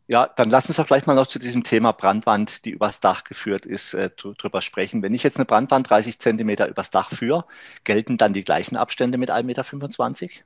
Ja, 0.08 0.28
dann 0.28 0.52
lass 0.52 0.68
uns 0.68 0.78
doch 0.78 0.86
gleich 0.86 1.08
mal 1.08 1.16
noch 1.16 1.26
zu 1.26 1.40
diesem 1.40 1.64
Thema 1.64 1.92
Brandwand, 1.92 2.66
die 2.66 2.70
übers 2.70 3.00
Dach 3.00 3.24
geführt 3.24 3.66
ist, 3.66 3.96
äh, 3.96 4.12
drüber 4.12 4.62
sprechen. 4.62 5.02
Wenn 5.02 5.16
ich 5.16 5.24
jetzt 5.24 5.38
eine 5.38 5.46
Brandwand 5.46 5.90
30 5.90 6.20
Zentimeter 6.20 6.68
übers 6.68 6.92
Dach 6.92 7.10
führe, 7.10 7.46
gelten 7.86 8.18
dann 8.18 8.34
die 8.34 8.44
gleichen 8.44 8.78
Abstände 8.78 9.18
mit 9.18 9.32
1,25 9.32 10.22
Meter? 10.22 10.44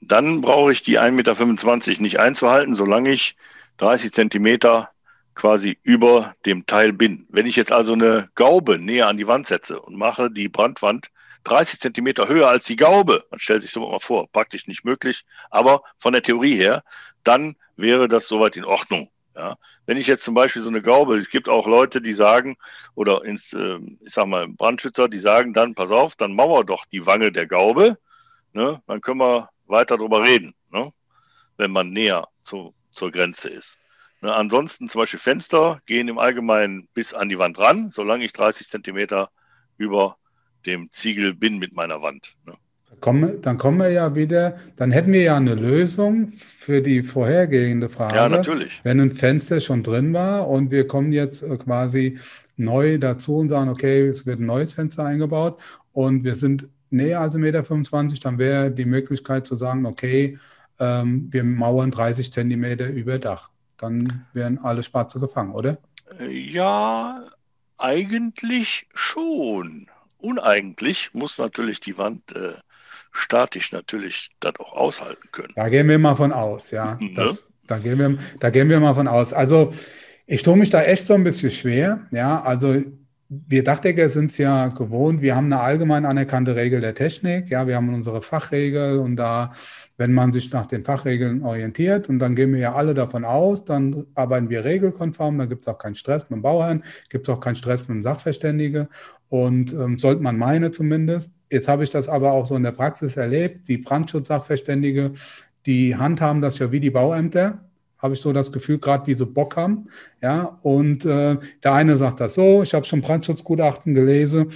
Dann 0.00 0.40
brauche 0.40 0.72
ich 0.72 0.82
die 0.82 0.98
1,25 0.98 1.88
Meter 1.88 2.02
nicht 2.02 2.18
einzuhalten, 2.20 2.74
solange 2.74 3.10
ich 3.10 3.36
30 3.76 4.14
Zentimeter 4.14 4.88
quasi 5.34 5.78
über 5.82 6.34
dem 6.46 6.64
Teil 6.64 6.94
bin. 6.94 7.26
Wenn 7.28 7.46
ich 7.46 7.56
jetzt 7.56 7.72
also 7.72 7.92
eine 7.92 8.30
Gaube 8.34 8.78
näher 8.78 9.08
an 9.08 9.18
die 9.18 9.26
Wand 9.26 9.46
setze 9.46 9.78
und 9.78 9.96
mache 9.96 10.30
die 10.30 10.48
Brandwand 10.48 11.10
30 11.44 11.80
Zentimeter 11.80 12.28
höher 12.28 12.48
als 12.48 12.66
die 12.66 12.76
Gaube, 12.76 13.24
man 13.30 13.40
stellt 13.40 13.62
sich 13.62 13.72
so 13.72 13.80
mal 13.80 13.98
vor, 13.98 14.28
praktisch 14.30 14.66
nicht 14.66 14.84
möglich, 14.84 15.24
aber 15.50 15.82
von 15.98 16.12
der 16.12 16.22
Theorie 16.22 16.56
her, 16.56 16.84
dann 17.24 17.56
wäre 17.76 18.08
das 18.08 18.28
soweit 18.28 18.56
in 18.56 18.64
Ordnung. 18.64 19.10
Ja. 19.34 19.56
Wenn 19.86 19.96
ich 19.96 20.06
jetzt 20.06 20.24
zum 20.24 20.34
Beispiel 20.34 20.62
so 20.62 20.68
eine 20.68 20.82
Gaube, 20.82 21.16
es 21.16 21.30
gibt 21.30 21.48
auch 21.48 21.66
Leute, 21.66 22.02
die 22.02 22.12
sagen, 22.12 22.56
oder 22.94 23.24
ins, 23.24 23.52
äh, 23.52 23.78
ich 24.00 24.12
sag 24.12 24.26
mal, 24.26 24.48
Brandschützer, 24.48 25.08
die 25.08 25.18
sagen 25.18 25.54
dann, 25.54 25.74
pass 25.74 25.90
auf, 25.90 26.14
dann 26.16 26.34
mauer 26.34 26.64
doch 26.64 26.84
die 26.86 27.06
Wange 27.06 27.32
der 27.32 27.46
Gaube, 27.46 27.96
ne, 28.52 28.82
dann 28.86 29.00
können 29.00 29.20
wir 29.20 29.48
weiter 29.66 29.96
drüber 29.96 30.22
reden, 30.22 30.54
ne, 30.70 30.92
wenn 31.56 31.70
man 31.70 31.90
näher 31.90 32.28
zu, 32.42 32.74
zur 32.92 33.10
Grenze 33.10 33.48
ist. 33.48 33.78
Ne, 34.20 34.34
ansonsten 34.34 34.88
zum 34.88 35.00
Beispiel 35.00 35.20
Fenster 35.20 35.80
gehen 35.86 36.08
im 36.08 36.18
Allgemeinen 36.18 36.88
bis 36.92 37.14
an 37.14 37.28
die 37.28 37.38
Wand 37.38 37.58
ran, 37.58 37.90
solange 37.90 38.24
ich 38.24 38.32
30 38.32 38.68
Zentimeter 38.68 39.30
über 39.78 40.18
dem 40.66 40.90
Ziegel 40.92 41.34
bin 41.34 41.58
mit 41.58 41.74
meiner 41.74 42.02
Wand. 42.02 42.36
Ne 42.46 42.54
kommen, 43.00 43.40
dann 43.42 43.58
kommen 43.58 43.78
wir 43.78 43.90
ja 43.90 44.14
wieder, 44.14 44.56
dann 44.76 44.90
hätten 44.90 45.12
wir 45.12 45.22
ja 45.22 45.36
eine 45.36 45.54
Lösung 45.54 46.32
für 46.32 46.80
die 46.80 47.02
vorhergehende 47.02 47.88
Frage. 47.88 48.16
Ja, 48.16 48.28
natürlich. 48.28 48.80
Wenn 48.84 49.00
ein 49.00 49.10
Fenster 49.10 49.60
schon 49.60 49.82
drin 49.82 50.12
war 50.12 50.48
und 50.48 50.70
wir 50.70 50.86
kommen 50.86 51.12
jetzt 51.12 51.42
äh, 51.42 51.56
quasi 51.56 52.18
neu 52.56 52.98
dazu 52.98 53.38
und 53.38 53.48
sagen, 53.48 53.70
okay, 53.70 54.06
es 54.06 54.26
wird 54.26 54.40
ein 54.40 54.46
neues 54.46 54.74
Fenster 54.74 55.04
eingebaut 55.04 55.60
und 55.92 56.24
wir 56.24 56.34
sind 56.34 56.68
näher 56.90 57.20
als 57.20 57.34
1,25 57.34 57.38
Meter, 57.38 58.20
dann 58.22 58.38
wäre 58.38 58.70
die 58.70 58.84
Möglichkeit 58.84 59.46
zu 59.46 59.56
sagen, 59.56 59.86
okay, 59.86 60.38
ähm, 60.78 61.28
wir 61.30 61.44
mauern 61.44 61.90
30 61.90 62.32
Zentimeter 62.32 62.88
über 62.88 63.18
Dach. 63.18 63.50
Dann 63.76 64.26
wären 64.34 64.58
alle 64.58 64.82
Spatze 64.82 65.20
gefangen, 65.20 65.52
oder? 65.52 65.78
Äh, 66.18 66.30
ja, 66.30 67.28
eigentlich 67.78 68.88
schon. 68.92 69.86
Uneigentlich 70.20 71.10
muss 71.12 71.38
natürlich 71.38 71.80
die 71.80 71.98
Wand 71.98 72.34
äh, 72.34 72.54
statisch 73.12 73.72
natürlich 73.72 74.30
das 74.40 74.54
auch 74.58 74.72
aushalten 74.72 75.28
können. 75.32 75.52
Da 75.56 75.68
gehen 75.68 75.88
wir 75.88 75.98
mal 75.98 76.14
von 76.14 76.32
aus, 76.32 76.70
ja. 76.70 76.96
Ne? 77.00 77.12
Das, 77.14 77.50
da, 77.66 77.78
gehen 77.78 77.98
wir, 77.98 78.18
da 78.38 78.50
gehen 78.50 78.68
wir 78.68 78.80
mal 78.80 78.94
von 78.94 79.08
aus. 79.08 79.32
Also 79.32 79.72
ich 80.26 80.42
tue 80.42 80.56
mich 80.56 80.70
da 80.70 80.82
echt 80.82 81.06
so 81.06 81.14
ein 81.14 81.24
bisschen 81.24 81.50
schwer, 81.50 82.06
ja. 82.10 82.40
Also 82.42 82.82
wir 83.32 83.62
Dachdecker 83.62 84.08
sind 84.08 84.32
es 84.32 84.38
ja 84.38 84.68
gewohnt, 84.68 85.22
wir 85.22 85.36
haben 85.36 85.52
eine 85.52 85.62
allgemein 85.62 86.04
anerkannte 86.04 86.56
Regel 86.56 86.80
der 86.80 86.96
Technik, 86.96 87.48
ja, 87.48 87.68
wir 87.68 87.76
haben 87.76 87.94
unsere 87.94 88.22
Fachregel 88.22 88.98
und 88.98 89.14
da, 89.14 89.52
wenn 89.96 90.12
man 90.12 90.32
sich 90.32 90.52
nach 90.52 90.66
den 90.66 90.84
Fachregeln 90.84 91.44
orientiert 91.44 92.08
und 92.08 92.18
dann 92.18 92.34
gehen 92.34 92.52
wir 92.52 92.58
ja 92.58 92.74
alle 92.74 92.92
davon 92.92 93.24
aus, 93.24 93.64
dann 93.64 94.06
arbeiten 94.16 94.50
wir 94.50 94.64
regelkonform, 94.64 95.38
da 95.38 95.44
gibt 95.44 95.64
es 95.64 95.68
auch 95.68 95.78
keinen 95.78 95.94
Stress 95.94 96.24
mit 96.24 96.38
dem 96.38 96.42
Bauherrn, 96.42 96.82
gibt 97.08 97.28
es 97.28 97.32
auch 97.32 97.38
keinen 97.38 97.54
Stress 97.54 97.82
mit 97.82 97.90
dem 97.90 98.02
Sachverständige 98.02 98.88
und 99.28 99.72
ähm, 99.74 99.96
sollte 99.96 100.24
man 100.24 100.36
meinen 100.36 100.72
zumindest. 100.72 101.38
Jetzt 101.52 101.68
habe 101.68 101.84
ich 101.84 101.90
das 101.90 102.08
aber 102.08 102.32
auch 102.32 102.46
so 102.46 102.56
in 102.56 102.64
der 102.64 102.72
Praxis 102.72 103.16
erlebt. 103.16 103.68
Die 103.68 103.78
Brandschutzsachverständige, 103.78 105.12
die 105.66 105.94
handhaben 105.94 106.42
das 106.42 106.58
ja 106.58 106.72
wie 106.72 106.80
die 106.80 106.90
Bauämter. 106.90 107.69
Habe 108.02 108.14
ich 108.14 108.20
so 108.20 108.32
das 108.32 108.52
Gefühl, 108.52 108.78
gerade 108.78 109.06
wie 109.06 109.14
sie 109.14 109.26
Bock 109.26 109.56
haben. 109.56 109.88
Ja, 110.22 110.58
und 110.62 111.04
äh, 111.04 111.36
der 111.62 111.72
eine 111.72 111.96
sagt 111.96 112.20
das 112.20 112.34
so, 112.34 112.62
ich 112.62 112.74
habe 112.74 112.84
schon 112.84 113.00
Brandschutzgutachten 113.00 113.94
gelesen. 113.94 114.52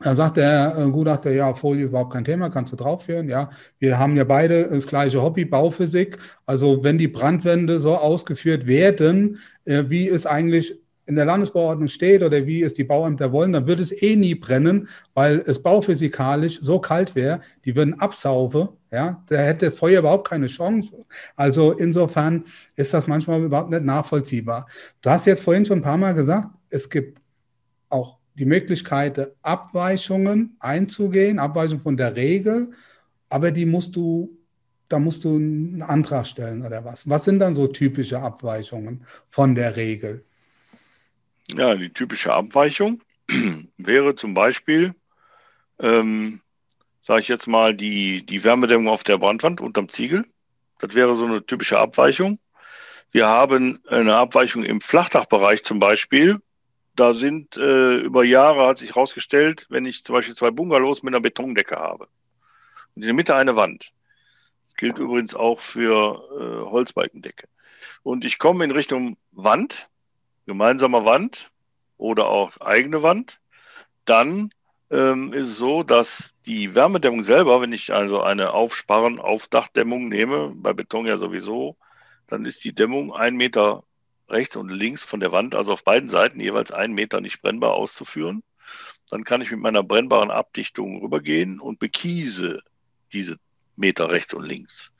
Da 0.00 0.14
sagt 0.14 0.36
der 0.36 0.76
äh, 0.78 0.90
Gutachter, 0.90 1.32
ja, 1.32 1.54
Folie 1.54 1.82
ist 1.82 1.90
überhaupt 1.90 2.12
kein 2.12 2.24
Thema, 2.24 2.50
kannst 2.50 2.72
du 2.72 2.76
draufführen. 2.76 3.28
Ja, 3.28 3.50
wir 3.80 3.98
haben 3.98 4.16
ja 4.16 4.24
beide 4.24 4.68
das 4.68 4.86
gleiche 4.86 5.20
Hobby, 5.20 5.44
Bauphysik. 5.44 6.18
Also 6.46 6.84
wenn 6.84 6.98
die 6.98 7.08
Brandwände 7.08 7.80
so 7.80 7.96
ausgeführt 7.96 8.66
werden, 8.66 9.38
äh, 9.64 9.84
wie 9.88 10.08
es 10.08 10.24
eigentlich 10.24 10.78
in 11.08 11.16
der 11.16 11.24
Landesbauordnung 11.24 11.88
steht 11.88 12.22
oder 12.22 12.46
wie 12.46 12.62
es 12.62 12.74
die 12.74 12.84
Bauämter 12.84 13.32
wollen, 13.32 13.54
dann 13.54 13.66
würde 13.66 13.82
es 13.82 14.02
eh 14.02 14.14
nie 14.14 14.34
brennen, 14.34 14.88
weil 15.14 15.38
es 15.46 15.62
bauphysikalisch 15.62 16.60
so 16.60 16.78
kalt 16.80 17.14
wäre, 17.14 17.40
die 17.64 17.74
würden 17.74 17.98
absaufen, 17.98 18.68
ja, 18.90 19.24
da 19.26 19.36
hätte 19.38 19.66
das 19.66 19.74
Feuer 19.74 20.00
überhaupt 20.00 20.28
keine 20.28 20.48
Chance. 20.48 21.06
Also 21.34 21.72
insofern 21.72 22.44
ist 22.76 22.92
das 22.92 23.06
manchmal 23.06 23.42
überhaupt 23.42 23.70
nicht 23.70 23.84
nachvollziehbar. 23.84 24.66
Du 25.00 25.08
hast 25.08 25.26
jetzt 25.26 25.42
vorhin 25.42 25.64
schon 25.64 25.78
ein 25.78 25.82
paar 25.82 25.96
Mal 25.96 26.12
gesagt, 26.12 26.48
es 26.68 26.90
gibt 26.90 27.22
auch 27.88 28.18
die 28.34 28.44
Möglichkeit, 28.44 29.32
Abweichungen 29.40 30.56
einzugehen, 30.60 31.38
Abweichungen 31.38 31.82
von 31.82 31.96
der 31.96 32.16
Regel, 32.16 32.70
aber 33.30 33.50
die 33.50 33.66
musst 33.66 33.96
du 33.96 34.34
da 34.90 34.98
musst 34.98 35.24
du 35.24 35.36
einen 35.36 35.82
Antrag 35.82 36.26
stellen 36.26 36.64
oder 36.64 36.82
was? 36.82 37.06
Was 37.08 37.26
sind 37.26 37.40
dann 37.40 37.54
so 37.54 37.66
typische 37.66 38.20
Abweichungen 38.20 39.04
von 39.28 39.54
der 39.54 39.76
Regel? 39.76 40.24
Ja, 41.54 41.74
die 41.74 41.92
typische 41.92 42.32
Abweichung 42.32 43.02
wäre 43.78 44.14
zum 44.14 44.34
Beispiel, 44.34 44.94
ähm, 45.78 46.42
sage 47.02 47.20
ich 47.20 47.28
jetzt 47.28 47.46
mal, 47.46 47.74
die, 47.74 48.24
die 48.24 48.44
Wärmedämmung 48.44 48.88
auf 48.88 49.02
der 49.02 49.18
Brandwand 49.18 49.60
unterm 49.60 49.88
Ziegel. 49.88 50.26
Das 50.78 50.94
wäre 50.94 51.14
so 51.14 51.24
eine 51.24 51.44
typische 51.44 51.78
Abweichung. 51.78 52.38
Wir 53.10 53.26
haben 53.26 53.80
eine 53.88 54.16
Abweichung 54.16 54.62
im 54.62 54.80
Flachdachbereich 54.80 55.64
zum 55.64 55.78
Beispiel. 55.78 56.40
Da 56.94 57.14
sind 57.14 57.56
äh, 57.56 57.96
über 57.96 58.24
Jahre 58.24 58.66
hat 58.66 58.78
sich 58.78 58.90
herausgestellt, 58.90 59.66
wenn 59.70 59.86
ich 59.86 60.04
zum 60.04 60.14
Beispiel 60.14 60.34
zwei 60.34 60.50
Bungalows 60.50 61.02
mit 61.02 61.14
einer 61.14 61.22
Betondecke 61.22 61.76
habe 61.76 62.08
und 62.94 63.02
in 63.02 63.08
der 63.08 63.14
Mitte 63.14 63.34
eine 63.34 63.56
Wand. 63.56 63.92
Das 64.66 64.76
gilt 64.76 64.98
übrigens 64.98 65.34
auch 65.34 65.60
für 65.60 66.22
äh, 66.38 66.70
Holzbalkendecke. 66.70 67.48
Und 68.02 68.24
ich 68.24 68.38
komme 68.38 68.64
in 68.64 68.70
Richtung 68.70 69.16
Wand 69.32 69.88
gemeinsamer 70.48 71.04
Wand 71.04 71.50
oder 71.98 72.26
auch 72.26 72.56
eigene 72.60 73.02
Wand, 73.02 73.38
dann 74.06 74.50
ähm, 74.90 75.32
ist 75.34 75.46
es 75.46 75.58
so, 75.58 75.82
dass 75.82 76.34
die 76.46 76.74
Wärmedämmung 76.74 77.22
selber, 77.22 77.60
wenn 77.60 77.72
ich 77.72 77.92
also 77.92 78.22
eine 78.22 78.52
Aufsparren, 78.54 79.20
Aufdachdämmung 79.20 80.08
nehme, 80.08 80.52
bei 80.56 80.72
Beton 80.72 81.06
ja 81.06 81.18
sowieso, 81.18 81.76
dann 82.26 82.46
ist 82.46 82.64
die 82.64 82.74
Dämmung 82.74 83.12
ein 83.12 83.36
Meter 83.36 83.84
rechts 84.28 84.56
und 84.56 84.70
links 84.70 85.04
von 85.04 85.20
der 85.20 85.32
Wand, 85.32 85.54
also 85.54 85.72
auf 85.72 85.84
beiden 85.84 86.08
Seiten 86.08 86.40
jeweils 86.40 86.72
einen 86.72 86.94
Meter 86.94 87.20
nicht 87.20 87.42
brennbar 87.42 87.74
auszuführen. 87.74 88.42
Dann 89.10 89.24
kann 89.24 89.42
ich 89.42 89.50
mit 89.50 89.60
meiner 89.60 89.82
brennbaren 89.82 90.30
Abdichtung 90.30 91.02
rübergehen 91.02 91.60
und 91.60 91.78
bekiese 91.78 92.62
diese 93.12 93.36
Meter 93.76 94.10
rechts 94.10 94.34
und 94.34 94.44
links. 94.44 94.92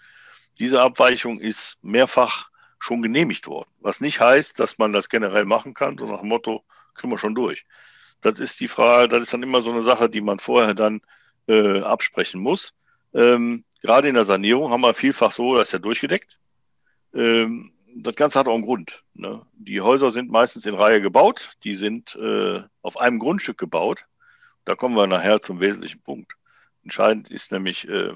Diese 0.58 0.82
Abweichung 0.82 1.40
ist 1.40 1.76
mehrfach 1.82 2.47
schon 2.78 3.02
genehmigt 3.02 3.46
worden. 3.46 3.68
Was 3.80 4.00
nicht 4.00 4.20
heißt, 4.20 4.58
dass 4.58 4.78
man 4.78 4.92
das 4.92 5.08
generell 5.08 5.44
machen 5.44 5.74
kann, 5.74 5.98
so 5.98 6.06
nach 6.06 6.20
dem 6.20 6.28
Motto, 6.28 6.64
kriegen 6.94 7.12
wir 7.12 7.18
schon 7.18 7.34
durch. 7.34 7.64
Das 8.20 8.40
ist 8.40 8.60
die 8.60 8.68
Frage, 8.68 9.08
das 9.08 9.22
ist 9.22 9.34
dann 9.34 9.42
immer 9.42 9.62
so 9.62 9.70
eine 9.70 9.82
Sache, 9.82 10.08
die 10.08 10.20
man 10.20 10.38
vorher 10.38 10.74
dann 10.74 11.00
äh, 11.46 11.80
absprechen 11.80 12.40
muss. 12.40 12.74
Ähm, 13.14 13.64
gerade 13.80 14.08
in 14.08 14.14
der 14.14 14.24
Sanierung 14.24 14.70
haben 14.70 14.80
wir 14.80 14.94
vielfach 14.94 15.32
so, 15.32 15.56
das 15.56 15.68
ist 15.68 15.72
ja 15.72 15.78
durchgedeckt. 15.78 16.38
Ähm, 17.14 17.72
das 17.94 18.16
Ganze 18.16 18.38
hat 18.38 18.48
auch 18.48 18.54
einen 18.54 18.64
Grund. 18.64 19.02
Ne? 19.14 19.42
Die 19.54 19.80
Häuser 19.80 20.10
sind 20.10 20.30
meistens 20.30 20.66
in 20.66 20.74
Reihe 20.74 21.00
gebaut, 21.00 21.52
die 21.64 21.74
sind 21.74 22.16
äh, 22.16 22.62
auf 22.82 22.98
einem 22.98 23.18
Grundstück 23.18 23.58
gebaut. 23.58 24.04
da 24.64 24.74
kommen 24.74 24.96
wir 24.96 25.06
nachher 25.06 25.40
zum 25.40 25.60
wesentlichen 25.60 26.02
Punkt. 26.02 26.34
Entscheidend 26.82 27.30
ist 27.30 27.52
nämlich, 27.52 27.88
äh, 27.88 28.12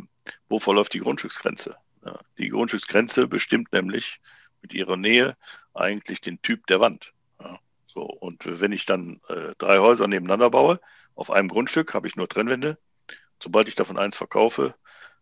wo 0.49 0.59
verläuft 0.59 0.95
die 0.95 1.01
Grundstücksgrenze? 1.01 1.77
Ja, 2.05 2.19
die 2.39 2.49
Grundstücksgrenze 2.49 3.27
bestimmt 3.27 3.73
nämlich 3.73 4.21
mit 4.63 4.75
ihrer 4.75 4.97
Nähe 4.97 5.37
eigentlich 5.75 6.21
den 6.21 6.41
Typ 6.43 6.67
der 6.67 6.81
Wand. 6.81 7.13
Ja, 7.41 7.59
so, 7.87 8.03
und 8.03 8.61
wenn 8.61 8.73
ich 8.73 8.87
dann 8.87 9.21
äh, 9.29 9.55
drei 9.59 9.79
Häuser 9.79 10.09
nebeneinander 10.09 10.51
baue, 10.51 10.81
auf 11.15 11.31
einem 11.31 11.49
Grundstück 11.49 11.95
habe 11.95 12.09
ich 12.09 12.17
nur 12.17 12.29
Trennwände. 12.29 12.79
Sobald 13.43 13.69
ich 13.69 13.75
davon 13.75 13.99
eins 13.99 14.17
verkaufe, 14.17 14.75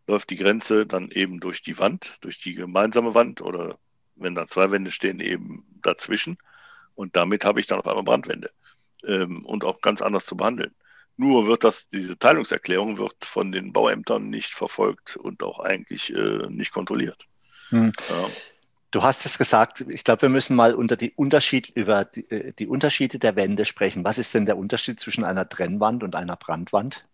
läuft 0.06 0.30
die 0.30 0.36
Grenze 0.36 0.86
dann 0.86 1.10
eben 1.10 1.40
durch 1.40 1.62
die 1.62 1.78
Wand, 1.78 2.18
durch 2.20 2.40
die 2.40 2.54
gemeinsame 2.54 3.14
Wand 3.14 3.40
oder 3.40 3.78
wenn 4.16 4.34
da 4.34 4.46
zwei 4.46 4.70
Wände 4.70 4.92
stehen, 4.92 5.20
eben 5.20 5.64
dazwischen. 5.82 6.38
Und 6.94 7.16
damit 7.16 7.44
habe 7.44 7.60
ich 7.60 7.66
dann 7.66 7.78
auf 7.78 7.86
einmal 7.86 8.04
Brandwände 8.04 8.50
ähm, 9.04 9.44
und 9.46 9.64
auch 9.64 9.80
ganz 9.80 10.02
anders 10.02 10.26
zu 10.26 10.36
behandeln. 10.36 10.74
Nur 11.16 11.46
wird 11.46 11.64
das, 11.64 11.88
diese 11.88 12.18
Teilungserklärung 12.18 12.98
wird 12.98 13.24
von 13.24 13.52
den 13.52 13.72
Bauämtern 13.72 14.30
nicht 14.30 14.52
verfolgt 14.54 15.16
und 15.16 15.42
auch 15.42 15.58
eigentlich 15.60 16.12
äh, 16.14 16.46
nicht 16.48 16.72
kontrolliert. 16.72 17.26
Hm. 17.68 17.92
Ja. 18.08 18.28
Du 18.90 19.04
hast 19.04 19.24
es 19.24 19.38
gesagt, 19.38 19.84
ich 19.88 20.02
glaube, 20.02 20.22
wir 20.22 20.28
müssen 20.28 20.56
mal 20.56 20.74
unter 20.74 20.96
die 20.96 21.12
Unterschied, 21.14 21.68
über 21.70 22.04
die, 22.04 22.28
äh, 22.30 22.52
die, 22.52 22.66
Unterschiede 22.66 23.18
der 23.18 23.36
Wände 23.36 23.64
sprechen. 23.64 24.02
Was 24.02 24.18
ist 24.18 24.34
denn 24.34 24.46
der 24.46 24.58
Unterschied 24.58 24.98
zwischen 24.98 25.22
einer 25.22 25.48
Trennwand 25.48 26.02
und 26.02 26.16
einer 26.16 26.36
Brandwand? 26.36 27.06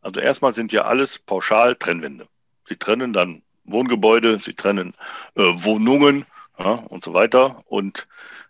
Also 0.00 0.20
erstmal 0.20 0.54
sind 0.54 0.72
ja 0.72 0.84
alles 0.84 1.18
pauschal 1.18 1.76
Trennwände. 1.76 2.26
Sie 2.68 2.76
trennen 2.76 3.12
dann 3.12 3.42
Wohngebäude, 3.64 4.40
sie 4.40 4.54
trennen 4.54 4.94
äh, 5.36 5.42
Wohnungen 5.42 6.26
ja, 6.58 6.72
und 6.72 7.04
so 7.04 7.14
weiter. 7.14 7.62
Und 7.66 8.08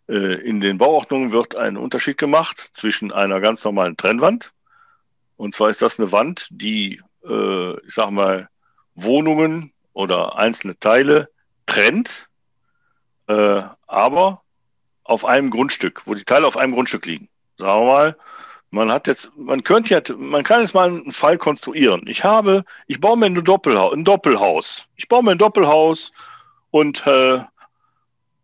äh, 0.09 0.41
in 0.43 0.61
den 0.61 0.79
Bauordnungen 0.79 1.33
wird 1.33 1.57
ein 1.57 1.77
Unterschied 1.77 2.17
gemacht 2.17 2.71
zwischen 2.73 3.13
einer 3.13 3.41
ganz 3.41 3.63
normalen 3.65 3.97
Trennwand. 3.97 4.53
Und 5.37 5.55
zwar 5.55 5.69
ist 5.69 5.83
das 5.83 5.99
eine 5.99 6.13
Wand, 6.13 6.49
die, 6.51 7.03
äh, 7.29 7.87
ich 7.87 7.95
sag 7.95 8.11
mal, 8.11 8.49
Wohnungen 8.95 9.73
oder 9.93 10.39
einzelne 10.39 10.79
Teile 10.79 11.29
trennt 11.67 12.29
äh, 13.29 13.63
aber 13.87 14.43
auf 15.05 15.25
einem 15.25 15.51
Grundstück, 15.51 16.03
wo 16.07 16.15
die 16.15 16.25
Teile 16.25 16.47
auf 16.47 16.57
einem 16.57 16.73
Grundstück 16.73 17.07
liegen. 17.07 17.29
Sagen 17.59 17.83
wir 17.83 17.93
mal, 17.93 18.17
man 18.71 18.91
hat 18.91 19.07
jetzt, 19.07 19.31
man 19.37 19.63
könnte 19.63 19.95
ja, 19.95 20.17
man 20.17 20.43
kann 20.43 20.61
jetzt 20.61 20.75
mal 20.75 20.89
einen 20.89 21.13
Fall 21.13 21.39
konstruieren. 21.39 22.07
Ich 22.07 22.25
habe, 22.25 22.65
ich 22.87 23.01
baue 23.01 23.17
mir 23.17 23.27
ein 23.27 23.45
Doppelhaus, 23.45 23.95
ein 23.95 24.05
Doppelhaus. 24.05 24.87
Ich 24.97 25.09
baue 25.09 25.23
mir 25.23 25.33
ein 25.33 25.39
Doppelhaus 25.39 26.11
und 26.71 27.07
äh, 27.07 27.41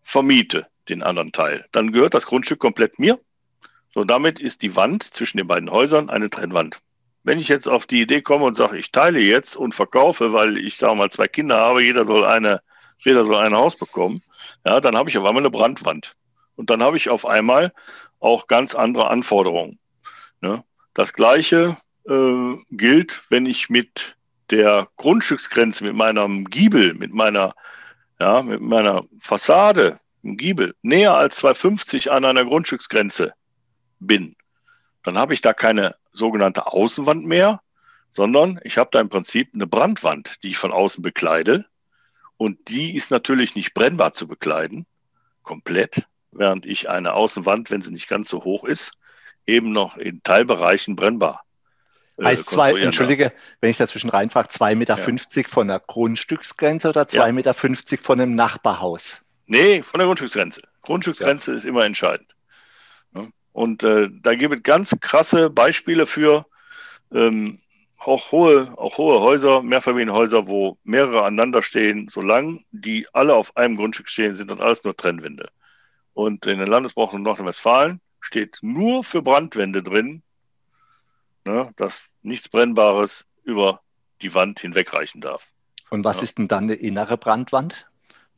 vermiete 0.02 0.66
den 0.88 1.02
anderen 1.02 1.32
Teil. 1.32 1.66
Dann 1.72 1.92
gehört 1.92 2.14
das 2.14 2.26
Grundstück 2.26 2.60
komplett 2.60 2.98
mir. 2.98 3.18
So, 3.88 4.04
damit 4.04 4.38
ist 4.38 4.62
die 4.62 4.76
Wand 4.76 5.02
zwischen 5.02 5.38
den 5.38 5.48
beiden 5.48 5.70
Häusern 5.70 6.10
eine 6.10 6.30
Trennwand. 6.30 6.80
Wenn 7.24 7.40
ich 7.40 7.48
jetzt 7.48 7.68
auf 7.68 7.86
die 7.86 8.00
Idee 8.00 8.22
komme 8.22 8.44
und 8.44 8.54
sage, 8.54 8.78
ich 8.78 8.92
teile 8.92 9.18
jetzt 9.18 9.56
und 9.56 9.74
verkaufe, 9.74 10.32
weil 10.32 10.58
ich 10.58 10.76
sage 10.76 10.94
mal 10.94 11.10
zwei 11.10 11.28
Kinder 11.28 11.56
habe, 11.56 11.82
jeder 11.82 12.04
soll 12.04 12.24
eine, 12.24 12.62
jeder 13.04 13.24
soll 13.24 13.36
ein 13.36 13.54
Haus 13.54 13.76
bekommen, 13.76 14.22
ja, 14.64 14.80
dann 14.80 14.96
habe 14.96 15.08
ich 15.08 15.18
auf 15.18 15.24
einmal 15.24 15.42
eine 15.42 15.50
Brandwand. 15.50 16.14
Und 16.56 16.70
dann 16.70 16.82
habe 16.82 16.96
ich 16.96 17.08
auf 17.08 17.26
einmal 17.26 17.72
auch 18.18 18.46
ganz 18.46 18.74
andere 18.74 19.08
Anforderungen. 19.08 19.78
Ne? 20.40 20.62
Das 20.94 21.12
Gleiche 21.12 21.76
äh, 22.06 22.54
gilt, 22.70 23.22
wenn 23.30 23.46
ich 23.46 23.70
mit 23.70 24.16
der 24.50 24.88
Grundstücksgrenze, 24.96 25.84
mit 25.84 25.94
meinem 25.94 26.44
Giebel, 26.44 26.94
mit 26.94 27.12
meiner, 27.12 27.54
ja, 28.18 28.42
mit 28.42 28.60
meiner 28.60 29.04
Fassade, 29.20 30.00
im 30.22 30.36
Giebel, 30.36 30.74
näher 30.82 31.14
als 31.14 31.36
250 31.36 32.10
an 32.10 32.24
einer 32.24 32.44
Grundstücksgrenze 32.44 33.32
bin. 34.00 34.36
Dann 35.02 35.16
habe 35.16 35.32
ich 35.32 35.40
da 35.40 35.52
keine 35.52 35.96
sogenannte 36.12 36.66
Außenwand 36.66 37.24
mehr, 37.24 37.62
sondern 38.10 38.60
ich 38.64 38.76
habe 38.76 38.90
da 38.92 39.00
im 39.00 39.08
Prinzip 39.08 39.50
eine 39.54 39.66
Brandwand, 39.66 40.42
die 40.42 40.48
ich 40.48 40.58
von 40.58 40.72
außen 40.72 41.02
bekleide. 41.02 41.64
Und 42.40 42.70
die 42.70 42.96
ist 42.96 43.10
natürlich 43.10 43.54
nicht 43.54 43.74
brennbar 43.74 44.14
zu 44.14 44.26
bekleiden, 44.26 44.86
komplett, 45.42 46.06
während 46.32 46.64
ich 46.64 46.88
eine 46.88 47.12
Außenwand, 47.12 47.70
wenn 47.70 47.82
sie 47.82 47.92
nicht 47.92 48.08
ganz 48.08 48.30
so 48.30 48.44
hoch 48.44 48.64
ist, 48.64 48.92
eben 49.46 49.72
noch 49.72 49.98
in 49.98 50.22
Teilbereichen 50.22 50.96
brennbar. 50.96 51.44
Äh, 52.16 52.24
heißt 52.24 52.48
zwei, 52.48 52.72
entschuldige, 52.80 53.34
wenn 53.60 53.68
ich 53.68 53.76
dazwischen 53.76 54.08
reinfrage, 54.08 54.48
2,50 54.48 54.74
Meter 54.76 54.96
ja. 54.96 55.48
von 55.48 55.68
der 55.68 55.80
Grundstücksgrenze 55.80 56.88
oder 56.88 57.02
2,50 57.02 57.14
ja. 57.14 57.32
Meter 57.32 57.54
von 58.02 58.20
einem 58.22 58.34
Nachbarhaus? 58.34 59.22
Nee, 59.44 59.82
von 59.82 59.98
der 59.98 60.06
Grundstücksgrenze. 60.06 60.62
Grundstücksgrenze 60.80 61.50
ja. 61.50 61.58
ist 61.58 61.66
immer 61.66 61.84
entscheidend. 61.84 62.34
Und 63.52 63.82
äh, 63.82 64.08
da 64.10 64.34
gibt 64.34 64.54
es 64.54 64.62
ganz 64.62 64.96
krasse 64.98 65.50
Beispiele 65.50 66.06
für, 66.06 66.46
ähm, 67.12 67.60
auch 68.06 68.32
hohe, 68.32 68.72
auch 68.76 68.98
hohe 68.98 69.20
Häuser, 69.20 69.62
Mehrfamilienhäuser, 69.62 70.46
wo 70.46 70.78
mehrere 70.84 71.24
aneinander 71.24 71.62
stehen, 71.62 72.08
solange 72.08 72.60
die 72.70 73.06
alle 73.12 73.34
auf 73.34 73.56
einem 73.56 73.76
Grundstück 73.76 74.08
stehen, 74.08 74.34
sind 74.34 74.50
dann 74.50 74.60
alles 74.60 74.84
nur 74.84 74.96
Trennwände. 74.96 75.50
Und 76.14 76.46
in 76.46 76.58
den 76.58 76.68
Landesbrauchen 76.68 77.22
Nordrhein-Westfalen 77.22 78.00
steht 78.20 78.58
nur 78.62 79.04
für 79.04 79.22
Brandwände 79.22 79.82
drin, 79.82 80.22
ne, 81.44 81.72
dass 81.76 82.10
nichts 82.22 82.48
Brennbares 82.48 83.26
über 83.44 83.80
die 84.22 84.34
Wand 84.34 84.60
hinwegreichen 84.60 85.20
darf. 85.20 85.46
Und 85.90 86.04
was 86.04 86.18
ja. 86.18 86.24
ist 86.24 86.38
denn 86.38 86.48
dann 86.48 86.64
eine 86.64 86.74
innere 86.74 87.16
Brandwand? 87.16 87.86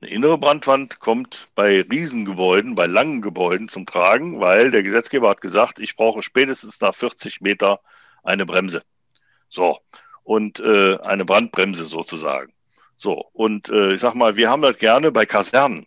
Eine 0.00 0.10
innere 0.10 0.38
Brandwand 0.38 0.98
kommt 0.98 1.48
bei 1.54 1.82
Riesengebäuden, 1.82 2.74
bei 2.74 2.86
langen 2.86 3.22
Gebäuden 3.22 3.68
zum 3.68 3.86
Tragen, 3.86 4.40
weil 4.40 4.72
der 4.72 4.82
Gesetzgeber 4.82 5.28
hat 5.30 5.40
gesagt, 5.40 5.78
ich 5.78 5.94
brauche 5.94 6.22
spätestens 6.22 6.80
nach 6.80 6.94
40 6.94 7.40
Meter 7.40 7.80
eine 8.24 8.46
Bremse. 8.46 8.82
So. 9.52 9.78
Und 10.24 10.60
äh, 10.60 10.98
eine 11.02 11.24
Brandbremse 11.24 11.84
sozusagen. 11.84 12.52
So. 12.96 13.26
Und 13.32 13.68
äh, 13.68 13.94
ich 13.94 14.00
sag 14.00 14.14
mal, 14.14 14.36
wir 14.36 14.50
haben 14.50 14.62
das 14.62 14.78
gerne 14.78 15.12
bei 15.12 15.26
Kasernen. 15.26 15.86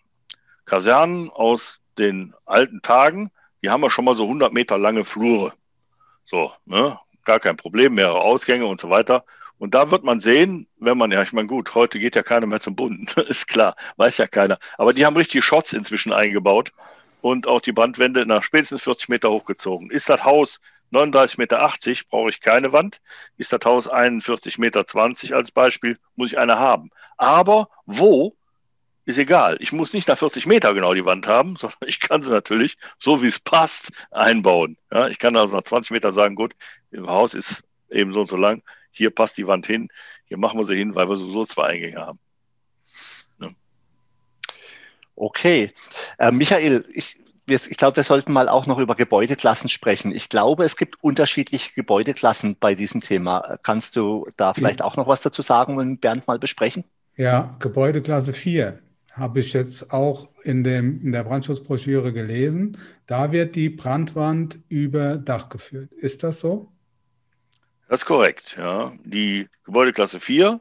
Kasernen 0.66 1.30
aus 1.30 1.80
den 1.98 2.34
alten 2.46 2.82
Tagen, 2.82 3.32
die 3.62 3.70
haben 3.70 3.84
ja 3.84 3.90
schon 3.90 4.06
mal 4.06 4.16
so 4.16 4.24
100 4.24 4.54
Meter 4.54 4.78
lange 4.78 5.04
Flure. 5.04 5.54
So, 6.26 6.52
ne? 6.66 7.00
Gar 7.24 7.40
kein 7.40 7.58
Problem, 7.58 7.96
mehrere 7.96 8.22
Ausgänge 8.22 8.66
und 8.68 8.80
so 8.80 8.90
weiter. 8.90 9.26
Und 9.58 9.74
da 9.74 9.90
wird 9.90 10.04
man 10.04 10.20
sehen, 10.20 10.68
wenn 10.78 10.98
man, 10.98 11.12
ja, 11.12 11.24
ich 11.24 11.34
meine, 11.34 11.48
gut, 11.48 11.74
heute 11.74 12.00
geht 12.00 12.16
ja 12.16 12.24
keiner 12.24 12.46
mehr 12.46 12.60
zum 12.60 12.76
Bunden, 12.76 13.08
ist 13.28 13.48
klar, 13.48 13.76
weiß 13.98 14.18
ja 14.18 14.28
keiner. 14.28 14.60
Aber 14.78 14.94
die 14.94 15.06
haben 15.06 15.16
richtige 15.18 15.42
Shots 15.42 15.74
inzwischen 15.74 16.14
eingebaut 16.14 16.72
und 17.22 17.48
auch 17.48 17.62
die 17.62 17.72
Brandwände 17.72 18.26
nach 18.26 18.44
spätestens 18.44 18.84
40 18.84 19.10
Meter 19.10 19.32
hochgezogen. 19.32 19.90
Ist 19.90 20.10
das 20.10 20.24
Haus 20.24 20.60
39,80 20.92 21.40
Meter 21.40 21.70
brauche 22.10 22.30
ich 22.30 22.42
keine 22.42 22.72
Wand. 22.72 23.02
Ist 23.38 23.52
das 23.52 23.62
Haus 23.66 23.92
41,20 23.92 24.60
Meter 24.60 24.86
als 25.36 25.52
Beispiel, 25.52 25.98
muss 26.16 26.32
ich 26.32 26.38
eine 26.38 26.58
haben. 26.58 26.92
Aber 27.18 27.70
wo, 27.86 28.36
ist 29.06 29.20
egal. 29.20 29.58
Ich 29.60 29.72
muss 29.72 29.94
nicht 29.94 30.08
nach 30.08 30.18
40 30.18 30.48
Meter 30.48 30.74
genau 30.74 30.94
die 30.94 31.06
Wand 31.06 31.28
haben, 31.28 31.56
sondern 31.60 31.78
ich 31.86 32.00
kann 32.00 32.22
sie 32.22 32.32
natürlich, 32.32 32.78
so 32.98 33.22
wie 33.22 33.28
es 33.28 33.40
passt, 33.40 33.92
einbauen. 34.12 34.78
Ja, 34.92 35.08
ich 35.08 35.20
kann 35.20 35.36
also 35.36 35.56
nach 35.56 35.64
20 35.64 35.92
Meter 35.92 36.14
sagen, 36.14 36.36
gut, 36.36 36.56
im 36.92 37.08
Haus 37.08 37.34
ist 37.34 37.64
eben 37.90 38.14
so 38.14 38.22
und 38.22 38.30
so 38.30 38.38
lang, 38.38 38.64
hier 38.92 39.10
passt 39.10 39.38
die 39.38 39.48
Wand 39.48 39.68
hin, 39.68 39.90
hier 40.26 40.38
machen 40.38 40.60
wir 40.60 40.66
sie 40.66 40.78
hin, 40.78 40.96
weil 40.96 41.08
wir 41.08 41.18
sowieso 41.18 41.46
zwei 41.46 41.68
Eingänge 41.68 42.02
haben. 42.02 42.20
Okay. 45.16 45.72
Äh, 46.18 46.32
Michael, 46.32 46.86
ich, 46.92 47.18
ich 47.48 47.78
glaube, 47.78 47.98
wir 47.98 48.04
sollten 48.04 48.34
mal 48.34 48.50
auch 48.50 48.66
noch 48.66 48.80
über 48.80 48.96
Gebäudeklassen 48.96 49.70
sprechen. 49.70 50.12
Ich 50.14 50.30
glaube, 50.30 50.64
es 50.64 50.78
gibt 50.78 51.04
unterschiedliche 51.04 51.74
Gebäudeklassen 51.74 52.58
bei 52.60 52.76
diesem 52.76 53.02
Thema. 53.02 53.58
Kannst 53.62 53.96
du 53.96 54.28
da 54.36 54.54
vielleicht 54.54 54.82
auch 54.82 54.98
noch 54.98 55.08
was 55.08 55.22
dazu 55.22 55.42
sagen 55.42 55.78
und 55.78 56.02
Bernd 56.02 56.28
mal 56.28 56.40
besprechen? 56.40 56.84
Ja, 57.16 57.56
Gebäudeklasse 57.60 58.34
4 58.34 58.80
habe 59.12 59.40
ich 59.40 59.54
jetzt 59.54 59.94
auch 59.94 60.30
in, 60.44 60.64
dem, 60.64 61.02
in 61.02 61.12
der 61.12 61.24
Brandschutzbroschüre 61.24 62.12
gelesen. 62.12 62.78
Da 63.06 63.32
wird 63.32 63.56
die 63.56 63.70
Brandwand 63.70 64.60
über 64.68 65.18
Dach 65.18 65.50
geführt. 65.50 65.94
Ist 65.94 66.24
das 66.24 66.42
so? 66.42 66.72
Das 67.88 68.02
ist 68.02 68.06
korrekt, 68.06 68.56
ja. 68.58 68.92
Die 69.06 69.48
Gebäudeklasse 69.64 70.20
4, 70.20 70.60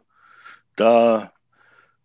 da, 0.77 1.33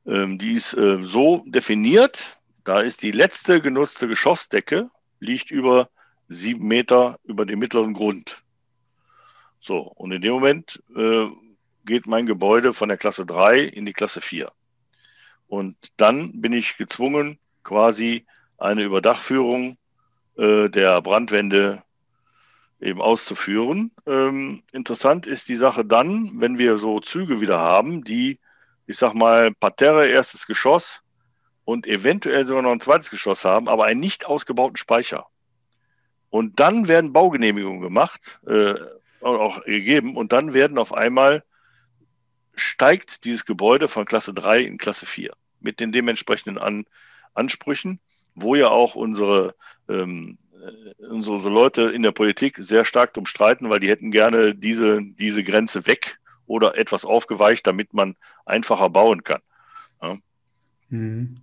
ähm, 0.05 0.39
die 0.39 0.53
ist 0.53 0.73
äh, 0.73 1.03
so 1.03 1.43
definiert, 1.45 2.38
da 2.63 2.81
ist 2.81 3.01
die 3.01 3.11
letzte 3.11 3.61
genutzte 3.61 4.07
Geschossdecke, 4.07 4.89
liegt 5.19 5.51
über 5.51 5.89
sieben 6.27 6.67
Meter 6.67 7.19
über 7.23 7.45
dem 7.45 7.59
mittleren 7.59 7.93
Grund. 7.93 8.43
So, 9.59 9.79
und 9.79 10.11
in 10.11 10.21
dem 10.21 10.33
Moment 10.33 10.81
äh, 10.95 11.27
geht 11.85 12.07
mein 12.07 12.25
Gebäude 12.25 12.73
von 12.73 12.89
der 12.89 12.97
Klasse 12.97 13.25
3 13.25 13.59
in 13.59 13.85
die 13.85 13.93
Klasse 13.93 14.21
4. 14.21 14.51
Und 15.47 15.75
dann 15.97 16.41
bin 16.41 16.53
ich 16.53 16.77
gezwungen, 16.77 17.39
quasi 17.63 18.25
eine 18.57 18.83
Überdachführung 18.83 19.77
äh, 20.37 20.69
der 20.69 21.01
Brandwände 21.01 21.83
eben 22.79 23.01
auszuführen. 23.01 23.91
Ähm, 24.05 24.63
interessant 24.71 25.27
ist 25.27 25.49
die 25.49 25.55
Sache 25.55 25.83
dann, 25.83 26.39
wenn 26.39 26.57
wir 26.57 26.77
so 26.77 26.99
Züge 26.99 27.41
wieder 27.41 27.59
haben, 27.59 28.03
die, 28.03 28.39
ich 28.85 28.97
sag 28.97 29.13
mal, 29.13 29.53
Parterre, 29.53 30.07
erstes 30.07 30.45
Geschoss, 30.45 31.01
und 31.69 31.85
eventuell 31.85 32.47
sogar 32.47 32.63
noch 32.63 32.71
ein 32.71 32.81
zweites 32.81 33.11
Geschoss 33.11 33.45
haben, 33.45 33.69
aber 33.69 33.85
einen 33.85 33.99
nicht 33.99 34.25
ausgebauten 34.25 34.75
Speicher. 34.75 35.27
Und 36.31 36.59
dann 36.59 36.87
werden 36.87 37.13
Baugenehmigungen 37.13 37.79
gemacht, 37.79 38.39
äh, 38.47 38.73
auch 39.21 39.63
gegeben. 39.65 40.17
Und 40.17 40.33
dann 40.33 40.55
werden 40.55 40.79
auf 40.79 40.95
einmal 40.95 41.43
steigt 42.55 43.23
dieses 43.23 43.45
Gebäude 43.45 43.87
von 43.87 44.05
Klasse 44.05 44.33
3 44.33 44.61
in 44.61 44.79
Klasse 44.79 45.05
4 45.05 45.31
mit 45.59 45.79
den 45.79 45.91
dementsprechenden 45.91 46.57
An 46.57 46.85
Ansprüchen, 47.35 47.99
wo 48.33 48.55
ja 48.55 48.69
auch 48.69 48.95
unsere, 48.95 49.53
ähm, 49.87 50.39
äh, 50.53 51.05
unsere, 51.05 51.49
Leute 51.49 51.83
in 51.83 52.01
der 52.01 52.13
Politik 52.13 52.57
sehr 52.57 52.83
stark 52.83 53.13
drum 53.13 53.27
streiten, 53.27 53.69
weil 53.69 53.79
die 53.79 53.89
hätten 53.89 54.09
gerne 54.09 54.55
diese, 54.55 55.01
diese 55.03 55.43
Grenze 55.43 55.85
weg 55.85 56.17
oder 56.47 56.79
etwas 56.79 57.05
aufgeweicht, 57.05 57.67
damit 57.67 57.93
man 57.93 58.15
einfacher 58.47 58.89
bauen 58.89 59.23
kann. 59.23 59.43
Mhm. 60.89 61.37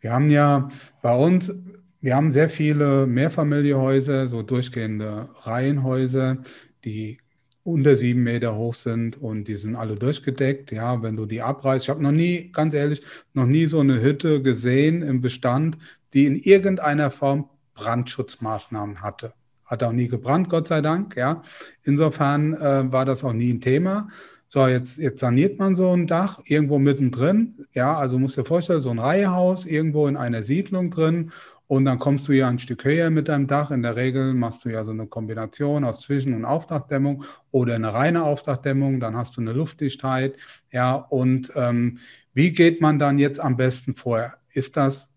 Wir 0.00 0.12
haben 0.12 0.30
ja 0.30 0.70
bei 1.02 1.14
uns, 1.14 1.54
wir 2.00 2.16
haben 2.16 2.30
sehr 2.30 2.48
viele 2.48 3.06
Mehrfamilienhäuser, 3.06 4.28
so 4.28 4.42
durchgehende 4.42 5.28
Reihenhäuser, 5.42 6.38
die 6.84 7.18
unter 7.62 7.96
sieben 7.96 8.22
Meter 8.22 8.54
hoch 8.56 8.74
sind 8.74 9.16
und 9.20 9.48
die 9.48 9.56
sind 9.56 9.74
alle 9.74 9.96
durchgedeckt. 9.96 10.70
Ja, 10.70 11.02
wenn 11.02 11.16
du 11.16 11.24
die 11.24 11.40
abreißt, 11.40 11.86
ich 11.86 11.90
habe 11.90 12.02
noch 12.02 12.12
nie, 12.12 12.52
ganz 12.52 12.74
ehrlich, 12.74 13.02
noch 13.32 13.46
nie 13.46 13.66
so 13.66 13.80
eine 13.80 14.02
Hütte 14.02 14.42
gesehen 14.42 15.02
im 15.02 15.22
Bestand, 15.22 15.78
die 16.12 16.26
in 16.26 16.36
irgendeiner 16.36 17.10
Form 17.10 17.48
Brandschutzmaßnahmen 17.74 19.00
hatte. 19.02 19.32
Hat 19.64 19.82
auch 19.82 19.92
nie 19.92 20.08
gebrannt, 20.08 20.50
Gott 20.50 20.68
sei 20.68 20.82
Dank. 20.82 21.16
Ja, 21.16 21.42
insofern 21.82 22.52
äh, 22.52 22.92
war 22.92 23.06
das 23.06 23.24
auch 23.24 23.32
nie 23.32 23.52
ein 23.52 23.62
Thema. 23.62 24.08
So, 24.48 24.66
jetzt, 24.66 24.98
jetzt 24.98 25.20
saniert 25.20 25.58
man 25.58 25.74
so 25.74 25.92
ein 25.92 26.06
Dach 26.06 26.40
irgendwo 26.44 26.78
mittendrin. 26.78 27.54
Ja, 27.72 27.96
also 27.96 28.18
musst 28.18 28.36
dir 28.36 28.44
vorstellen, 28.44 28.80
so 28.80 28.90
ein 28.90 28.98
Reihehaus 28.98 29.66
irgendwo 29.66 30.06
in 30.06 30.16
einer 30.16 30.44
Siedlung 30.44 30.90
drin 30.90 31.32
und 31.66 31.86
dann 31.86 31.98
kommst 31.98 32.28
du 32.28 32.32
ja 32.32 32.48
ein 32.48 32.58
Stück 32.58 32.84
höher 32.84 33.10
mit 33.10 33.28
deinem 33.28 33.46
Dach. 33.46 33.70
In 33.70 33.82
der 33.82 33.96
Regel 33.96 34.34
machst 34.34 34.64
du 34.64 34.68
ja 34.68 34.84
so 34.84 34.90
eine 34.90 35.06
Kombination 35.06 35.84
aus 35.84 36.02
Zwischen- 36.02 36.34
und 36.34 36.44
Aufdachdämmung 36.44 37.24
oder 37.50 37.74
eine 37.74 37.92
reine 37.94 38.24
Aufdachdämmung. 38.24 39.00
Dann 39.00 39.16
hast 39.16 39.36
du 39.36 39.40
eine 39.40 39.52
Luftdichtheit. 39.52 40.36
Ja, 40.70 40.94
und 40.94 41.52
ähm, 41.56 41.98
wie 42.34 42.52
geht 42.52 42.80
man 42.80 42.98
dann 42.98 43.18
jetzt 43.18 43.40
am 43.40 43.56
besten 43.56 43.96
vor? 43.96 44.34
Ist 44.50 44.76
das, 44.76 45.10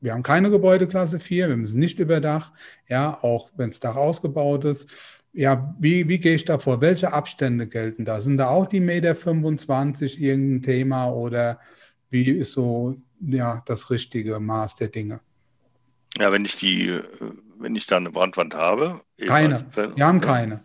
wir 0.00 0.12
haben 0.12 0.22
keine 0.22 0.50
Gebäudeklasse 0.50 1.18
4, 1.18 1.48
wir 1.48 1.56
müssen 1.56 1.80
nicht 1.80 1.98
über 1.98 2.20
Dach, 2.20 2.52
ja, 2.88 3.18
auch 3.22 3.50
wenn 3.56 3.70
das 3.70 3.80
Dach 3.80 3.96
ausgebaut 3.96 4.64
ist. 4.64 4.88
Ja, 5.32 5.74
wie, 5.78 6.08
wie 6.08 6.18
gehe 6.18 6.34
ich 6.34 6.44
da 6.44 6.58
vor? 6.58 6.80
Welche 6.80 7.12
Abstände 7.12 7.66
gelten 7.66 8.04
da? 8.04 8.20
Sind 8.20 8.36
da 8.36 8.48
auch 8.48 8.66
die 8.66 8.80
Meter 8.80 9.14
25 9.14 10.20
irgendein 10.20 10.62
Thema 10.62 11.10
oder 11.10 11.58
wie 12.10 12.30
ist 12.30 12.52
so 12.52 12.96
ja, 13.20 13.62
das 13.66 13.90
richtige 13.90 14.38
Maß 14.40 14.76
der 14.76 14.88
Dinge? 14.88 15.20
Ja, 16.18 16.30
wenn 16.32 16.44
ich 16.44 16.56
die, 16.56 16.88
äh, 16.88 17.02
wenn 17.58 17.74
ich 17.76 17.86
da 17.86 17.96
eine 17.96 18.10
Brandwand 18.10 18.54
habe. 18.54 19.00
Keine. 19.18 19.64
Wir 19.94 20.06
haben 20.06 20.20
keine. 20.20 20.62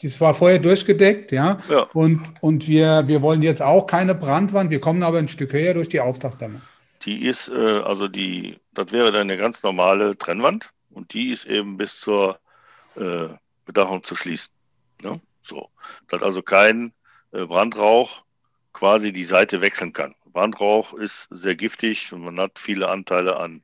Das 0.00 0.20
war 0.20 0.34
vorher 0.34 0.58
durchgedeckt, 0.58 1.32
ja. 1.32 1.58
ja. 1.68 1.82
Und, 1.92 2.20
und 2.40 2.68
wir, 2.68 3.06
wir 3.08 3.20
wollen 3.20 3.42
jetzt 3.42 3.62
auch 3.62 3.86
keine 3.86 4.14
Brandwand. 4.14 4.70
Wir 4.70 4.80
kommen 4.80 5.02
aber 5.02 5.18
ein 5.18 5.28
Stück 5.28 5.52
höher 5.52 5.74
durch 5.74 5.88
die 5.88 6.00
Aufdachdämmung. 6.00 6.62
Die 7.04 7.24
ist, 7.24 7.48
äh, 7.48 7.80
also 7.84 8.08
die, 8.08 8.56
das 8.74 8.92
wäre 8.92 9.10
dann 9.10 9.22
eine 9.22 9.36
ganz 9.36 9.62
normale 9.62 10.16
Trennwand 10.16 10.72
und 10.90 11.14
die 11.14 11.30
ist 11.30 11.46
eben 11.46 11.76
bis 11.76 11.98
zur 11.98 12.38
äh, 12.96 13.28
Bedachung 13.64 14.04
zu 14.04 14.14
schließen. 14.14 14.52
Ne? 15.02 15.20
So. 15.42 15.68
Dass 16.08 16.22
also 16.22 16.42
kein 16.42 16.92
äh, 17.32 17.46
Brandrauch 17.46 18.24
quasi 18.72 19.12
die 19.12 19.24
Seite 19.24 19.60
wechseln 19.60 19.92
kann. 19.92 20.14
Brandrauch 20.32 20.94
ist 20.94 21.28
sehr 21.30 21.54
giftig 21.54 22.12
und 22.12 22.22
man 22.22 22.40
hat 22.40 22.58
viele 22.58 22.88
Anteile 22.88 23.36
an 23.36 23.62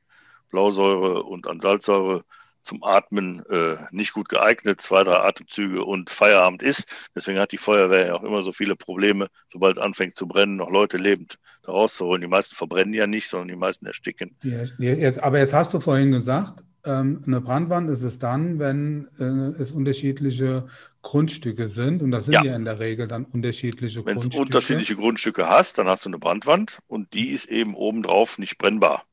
Blausäure 0.49 1.23
und 1.23 1.47
an 1.47 1.59
Salzsäure 1.59 2.23
zum 2.61 2.83
Atmen 2.83 3.43
äh, 3.49 3.77
nicht 3.91 4.13
gut 4.13 4.29
geeignet, 4.29 4.81
zwei, 4.81 5.03
drei 5.03 5.17
Atemzüge 5.17 5.83
und 5.83 6.09
Feierabend 6.09 6.61
ist. 6.61 6.83
Deswegen 7.15 7.39
hat 7.39 7.51
die 7.51 7.57
Feuerwehr 7.57 8.07
ja 8.07 8.13
auch 8.15 8.23
immer 8.23 8.43
so 8.43 8.51
viele 8.51 8.75
Probleme, 8.75 9.29
sobald 9.51 9.79
anfängt 9.79 10.15
zu 10.15 10.27
brennen, 10.27 10.57
noch 10.57 10.69
Leute 10.69 10.97
lebend 10.97 11.39
da 11.63 11.71
rauszuholen. 11.71 12.21
Die 12.21 12.27
meisten 12.27 12.55
verbrennen 12.55 12.93
ja 12.93 13.07
nicht, 13.07 13.29
sondern 13.29 13.47
die 13.47 13.55
meisten 13.55 13.85
ersticken. 13.85 14.35
Ja, 14.43 14.63
jetzt, 14.77 15.23
aber 15.23 15.39
jetzt 15.39 15.53
hast 15.53 15.73
du 15.73 15.79
vorhin 15.79 16.11
gesagt, 16.11 16.61
eine 16.91 17.41
Brandwand 17.41 17.89
ist 17.89 18.03
es 18.03 18.19
dann, 18.19 18.59
wenn 18.59 19.07
äh, 19.19 19.61
es 19.61 19.71
unterschiedliche 19.71 20.67
Grundstücke 21.01 21.69
sind. 21.69 22.01
Und 22.01 22.11
das 22.11 22.25
sind 22.25 22.33
ja, 22.33 22.43
ja 22.43 22.55
in 22.55 22.65
der 22.65 22.79
Regel 22.79 23.07
dann 23.07 23.25
unterschiedliche 23.25 24.05
Wenn 24.05 24.15
Grundstücke. 24.15 24.33
Wenn 24.33 24.37
du 24.37 24.45
unterschiedliche 24.45 24.95
Grundstücke 24.95 25.47
hast, 25.47 25.77
dann 25.77 25.87
hast 25.87 26.05
du 26.05 26.09
eine 26.09 26.19
Brandwand 26.19 26.79
und 26.87 27.13
die 27.13 27.29
ist 27.29 27.45
eben 27.45 27.75
obendrauf 27.75 28.37
nicht 28.37 28.57
brennbar 28.57 29.03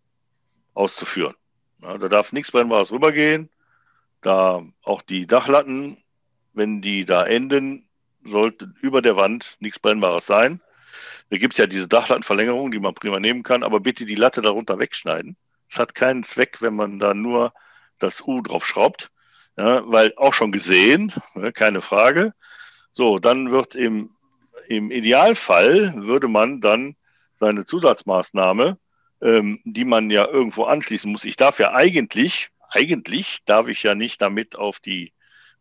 auszuführen. 0.75 1.35
Ja, 1.83 1.99
da 1.99 2.09
darf 2.09 2.33
nichts 2.33 2.51
Brennbares 2.51 2.93
rübergehen. 2.93 3.49
Da 4.21 4.65
auch 4.83 5.03
die 5.03 5.27
Dachlatten, 5.27 5.99
wenn 6.53 6.83
die 6.83 7.05
da 7.05 7.25
enden, 7.25 7.89
sollte 8.25 8.73
über 8.81 9.03
der 9.03 9.17
Wand 9.17 9.57
nichts 9.61 9.79
Brennbares 9.79 10.27
sein. 10.27 10.61
Da 11.31 11.39
gibt 11.39 11.55
es 11.55 11.59
ja 11.59 11.67
diese 11.67 11.89
Dachlattenverlängerung, 11.89 12.71
die 12.71 12.79
man 12.79 12.95
prima 12.95 13.21
nehmen 13.21 13.43
kann, 13.43 13.63
aber 13.63 13.81
bitte 13.81 14.05
die 14.05 14.15
Latte 14.15 14.43
darunter 14.43 14.79
wegschneiden. 14.79 15.37
Es 15.71 15.79
hat 15.79 15.95
keinen 15.95 16.23
Zweck, 16.23 16.63
wenn 16.63 16.75
man 16.75 16.99
da 16.99 17.15
nur 17.15 17.53
das 17.99 18.23
U 18.27 18.43
drauf 18.43 18.67
schraubt, 18.67 19.11
ja, 19.57 19.83
weil 19.91 20.13
auch 20.17 20.35
schon 20.35 20.53
gesehen, 20.53 21.13
ja, 21.35 21.53
keine 21.53 21.81
Frage. 21.81 22.33
So, 22.93 23.19
dann 23.19 23.51
wird 23.51 23.75
im, 23.75 24.11
im 24.69 24.91
Idealfall 24.91 25.95
würde 25.97 26.29
man 26.29 26.61
dann 26.61 26.97
seine 27.39 27.65
Zusatzmaßnahme 27.65 28.79
ähm, 29.21 29.61
die 29.65 29.85
man 29.85 30.11
ja 30.11 30.27
irgendwo 30.27 30.65
anschließen 30.65 31.11
muss. 31.11 31.25
Ich 31.25 31.37
darf 31.37 31.59
ja 31.59 31.73
eigentlich, 31.73 32.51
eigentlich 32.69 33.41
darf 33.45 33.69
ich 33.69 33.83
ja 33.83 33.95
nicht 33.95 34.21
damit 34.21 34.57
auf 34.57 34.81
die, 34.81 35.13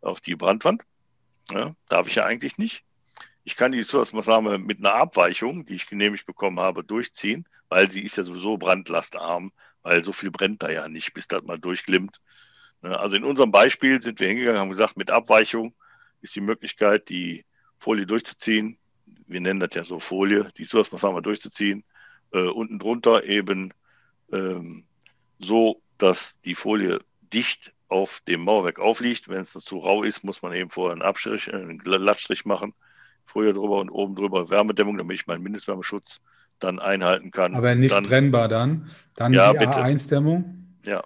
auf 0.02 0.22
die 0.22 0.36
Brandwand. 0.36 0.84
Ja, 1.52 1.76
darf 1.90 2.08
ich 2.08 2.16
ja 2.16 2.26
eigentlich 2.26 2.58
nicht. 2.58 2.84
Ich 3.44 3.56
kann 3.56 3.72
die 3.72 3.86
Zusatzmaßnahme 3.86 4.58
mit 4.58 4.80
einer 4.80 4.96
Abweichung, 4.96 5.66
die 5.66 5.76
ich 5.76 5.88
genehmigt 5.88 6.26
bekommen 6.26 6.60
habe, 6.60 6.84
durchziehen, 6.84 7.48
weil 7.70 7.92
sie 7.92 8.02
ist 8.02 8.18
ja 8.18 8.24
sowieso 8.24 8.58
brandlastarm, 8.58 9.52
weil 9.84 10.04
so 10.04 10.12
viel 10.12 10.32
brennt 10.32 10.64
da 10.64 10.70
ja 10.70 10.88
nicht, 10.88 11.14
bis 11.14 11.28
das 11.28 11.44
mal 11.44 11.60
durchglimmt. 11.60 12.20
Also 12.94 13.16
in 13.16 13.24
unserem 13.24 13.52
Beispiel 13.52 14.02
sind 14.02 14.20
wir 14.20 14.28
hingegangen, 14.28 14.60
haben 14.60 14.70
gesagt, 14.70 14.98
mit 14.98 15.10
Abweichung 15.10 15.74
ist 16.22 16.36
die 16.36 16.42
Möglichkeit, 16.42 17.10
die 17.10 17.46
Folie 17.78 18.06
durchzuziehen. 18.06 18.78
Wir 19.28 19.42
nennen 19.42 19.60
das 19.60 19.74
ja 19.74 19.84
so 19.84 20.00
Folie, 20.00 20.52
die 20.58 20.66
Zusatzmaßnahme 20.66 21.22
durchzuziehen 21.22 21.84
äh, 22.36 22.48
unten 22.48 22.80
drunter 22.80 23.24
eben 23.24 23.74
ähm, 24.32 24.84
so, 25.40 25.82
dass 25.98 26.40
die 26.44 26.56
Folie 26.56 27.00
dicht 27.34 27.74
auf 27.88 28.20
dem 28.28 28.42
Mauerwerk 28.42 28.80
aufliegt. 28.80 29.30
Wenn 29.30 29.42
es 29.42 29.52
zu 29.52 29.78
rau 29.78 30.04
ist, 30.04 30.24
muss 30.24 30.42
man 30.42 30.54
eben 30.54 30.70
vorher 30.70 30.94
einen 30.94 31.02
Abstrich, 31.02 31.52
einen 31.54 31.80
Glattstrich 31.80 32.46
machen. 32.46 32.74
Folie 33.26 33.54
drüber 33.54 33.80
und 33.80 33.90
oben 33.90 34.16
drüber 34.16 34.50
Wärmedämmung, 34.50 34.98
damit 34.98 35.20
ich 35.20 35.28
meinen 35.28 35.44
Mindestwärmeschutz 35.44 36.22
dann 36.60 36.80
einhalten 36.80 37.32
kann. 37.32 37.56
Aber 37.56 37.74
nicht 37.76 37.94
dann, 37.94 38.04
brennbar 38.04 38.48
dann? 38.48 38.90
Dann 39.16 39.34
ja, 39.34 39.54
die 39.54 39.60
A1-Dämmung? 39.60 40.78
Ja. 40.84 41.04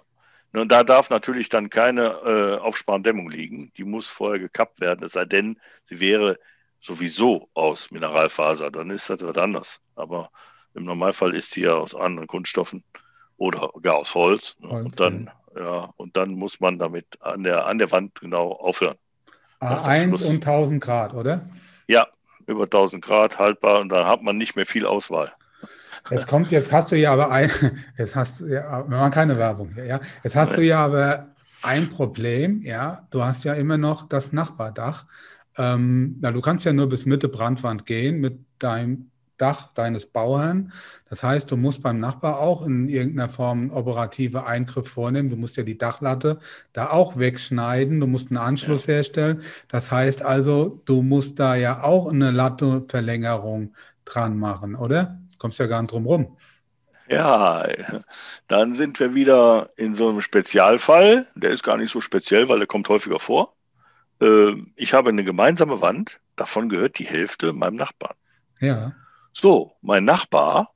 Und 0.52 0.72
da 0.72 0.82
darf 0.82 1.10
natürlich 1.10 1.48
dann 1.48 1.70
keine 1.70 2.06
äh, 2.06 2.58
Aufsparendämmung 2.58 3.30
liegen. 3.30 3.72
Die 3.76 3.84
muss 3.84 4.06
vorher 4.06 4.38
gekappt 4.38 4.80
werden, 4.80 5.04
es 5.04 5.12
sei 5.12 5.24
denn, 5.24 5.60
sie 5.84 6.00
wäre 6.00 6.38
sowieso 6.80 7.48
aus 7.54 7.90
Mineralfaser. 7.90 8.70
Dann 8.70 8.90
ist 8.90 9.10
das 9.10 9.22
was 9.22 9.36
anderes. 9.36 9.80
Aber 9.94 10.30
im 10.74 10.84
Normalfall 10.84 11.34
ist 11.34 11.52
sie 11.52 11.62
ja 11.62 11.74
aus 11.74 11.94
anderen 11.94 12.26
Kunststoffen 12.26 12.84
oder 13.36 13.70
gar 13.82 13.96
aus 13.96 14.14
Holz. 14.14 14.56
Ne? 14.58 14.70
Holz 14.70 14.84
und 14.84 15.00
dann, 15.00 15.30
ja. 15.54 15.62
ja. 15.62 15.94
und 15.96 16.16
dann 16.16 16.32
muss 16.32 16.60
man 16.60 16.78
damit 16.78 17.06
an 17.20 17.44
der, 17.44 17.66
an 17.66 17.78
der 17.78 17.90
Wand 17.92 18.14
genau 18.20 18.52
aufhören. 18.52 18.96
A1 19.60 20.24
und 20.24 20.46
1000 20.46 20.82
Grad, 20.82 21.14
oder? 21.14 21.48
Ja, 21.86 22.06
über 22.46 22.64
1000 22.64 23.04
Grad 23.04 23.38
haltbar 23.38 23.80
und 23.80 23.90
dann 23.90 24.06
hat 24.06 24.22
man 24.22 24.38
nicht 24.38 24.56
mehr 24.56 24.66
viel 24.66 24.86
Auswahl. 24.86 25.32
Jetzt 26.10 26.26
kommt, 26.26 26.50
jetzt 26.50 26.72
hast 26.72 26.92
du 26.92 26.96
ja 26.96 27.12
aber 27.12 27.30
ein, 27.30 27.50
jetzt 27.98 28.16
hast 28.16 28.40
du 28.40 28.46
ja, 28.46 28.88
wir 28.88 28.96
machen 28.96 29.12
keine 29.12 29.38
Werbung 29.38 29.72
hier, 29.74 29.84
ja. 29.84 30.00
Jetzt 30.22 30.36
hast 30.36 30.56
du 30.56 30.62
ja 30.62 30.84
aber 30.84 31.28
ein 31.62 31.90
Problem, 31.90 32.62
ja. 32.62 33.06
Du 33.10 33.22
hast 33.22 33.44
ja 33.44 33.54
immer 33.54 33.76
noch 33.76 34.08
das 34.08 34.32
Nachbardach. 34.32 35.06
Ähm, 35.58 36.16
na, 36.20 36.30
du 36.30 36.40
kannst 36.40 36.64
ja 36.64 36.72
nur 36.72 36.88
bis 36.88 37.06
Mitte 37.06 37.28
Brandwand 37.28 37.86
gehen 37.86 38.20
mit 38.20 38.38
deinem 38.58 39.10
Dach 39.40 39.72
deines 39.72 40.06
Bauherrn. 40.06 40.72
Das 41.08 41.22
heißt, 41.22 41.50
du 41.50 41.56
musst 41.56 41.82
beim 41.82 41.98
Nachbar 41.98 42.40
auch 42.40 42.66
in 42.66 42.88
irgendeiner 42.88 43.30
Form 43.30 43.70
operative 43.70 44.46
Eingriff 44.46 44.88
vornehmen. 44.88 45.30
Du 45.30 45.36
musst 45.36 45.56
ja 45.56 45.62
die 45.62 45.78
Dachlatte 45.78 46.38
da 46.74 46.90
auch 46.90 47.18
wegschneiden. 47.18 48.00
Du 48.00 48.06
musst 48.06 48.30
einen 48.30 48.38
Anschluss 48.38 48.86
ja. 48.86 48.94
herstellen. 48.94 49.42
Das 49.68 49.90
heißt 49.90 50.22
also, 50.22 50.80
du 50.84 51.02
musst 51.02 51.38
da 51.40 51.54
ja 51.54 51.82
auch 51.82 52.12
eine 52.12 52.30
Latteverlängerung 52.30 53.74
dran 54.04 54.38
machen, 54.38 54.74
oder? 54.74 55.18
Du 55.40 55.44
kommst 55.46 55.58
ja 55.58 55.66
gar 55.66 55.80
nicht 55.80 55.92
drum 55.92 56.04
rum. 56.04 56.36
Ja, 57.08 57.66
dann 58.46 58.74
sind 58.74 59.00
wir 59.00 59.14
wieder 59.14 59.70
in 59.76 59.94
so 59.94 60.10
einem 60.10 60.20
Spezialfall. 60.20 61.28
Der 61.34 61.48
ist 61.48 61.62
gar 61.62 61.78
nicht 61.78 61.90
so 61.90 62.02
speziell, 62.02 62.50
weil 62.50 62.58
der 62.58 62.66
kommt 62.66 62.90
häufiger 62.90 63.18
vor. 63.18 63.56
Ähm, 64.20 64.74
ich 64.76 64.92
habe 64.92 65.08
eine 65.08 65.24
gemeinsame 65.24 65.80
Wand, 65.80 66.20
davon 66.36 66.68
gehört 66.68 66.98
die 66.98 67.06
Hälfte 67.06 67.54
meinem 67.54 67.76
Nachbarn. 67.76 68.16
Ja. 68.60 68.92
So, 69.32 69.74
mein 69.80 70.04
Nachbar 70.04 70.74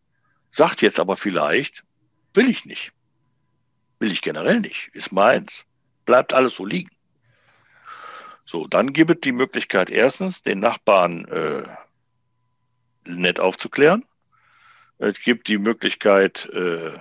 sagt 0.51 0.81
jetzt 0.81 0.99
aber 0.99 1.19
vielleicht, 1.19 1.85
will 2.33 2.49
ich 2.49 2.65
nicht. 2.65 2.93
Will 3.99 4.13
ich 4.13 4.23
generell 4.23 4.61
nicht, 4.61 4.89
ist 4.95 5.13
meins. 5.13 5.67
Bleibt 6.07 6.33
alles 6.33 6.55
so 6.55 6.65
liegen. 6.65 6.97
So, 8.47 8.67
dann 8.67 8.95
gibt 8.95 9.11
es 9.11 9.21
die 9.21 9.33
Möglichkeit, 9.33 9.91
erstens 9.91 10.43
den 10.43 10.61
Nachbarn 10.61 11.27
äh, 11.27 11.65
nett 13.05 13.39
aufzuklären. 13.39 14.07
Es 14.99 15.21
gibt 15.21 15.49
die 15.49 15.59
Möglichkeit, 15.59 16.47
äh, 16.53 16.93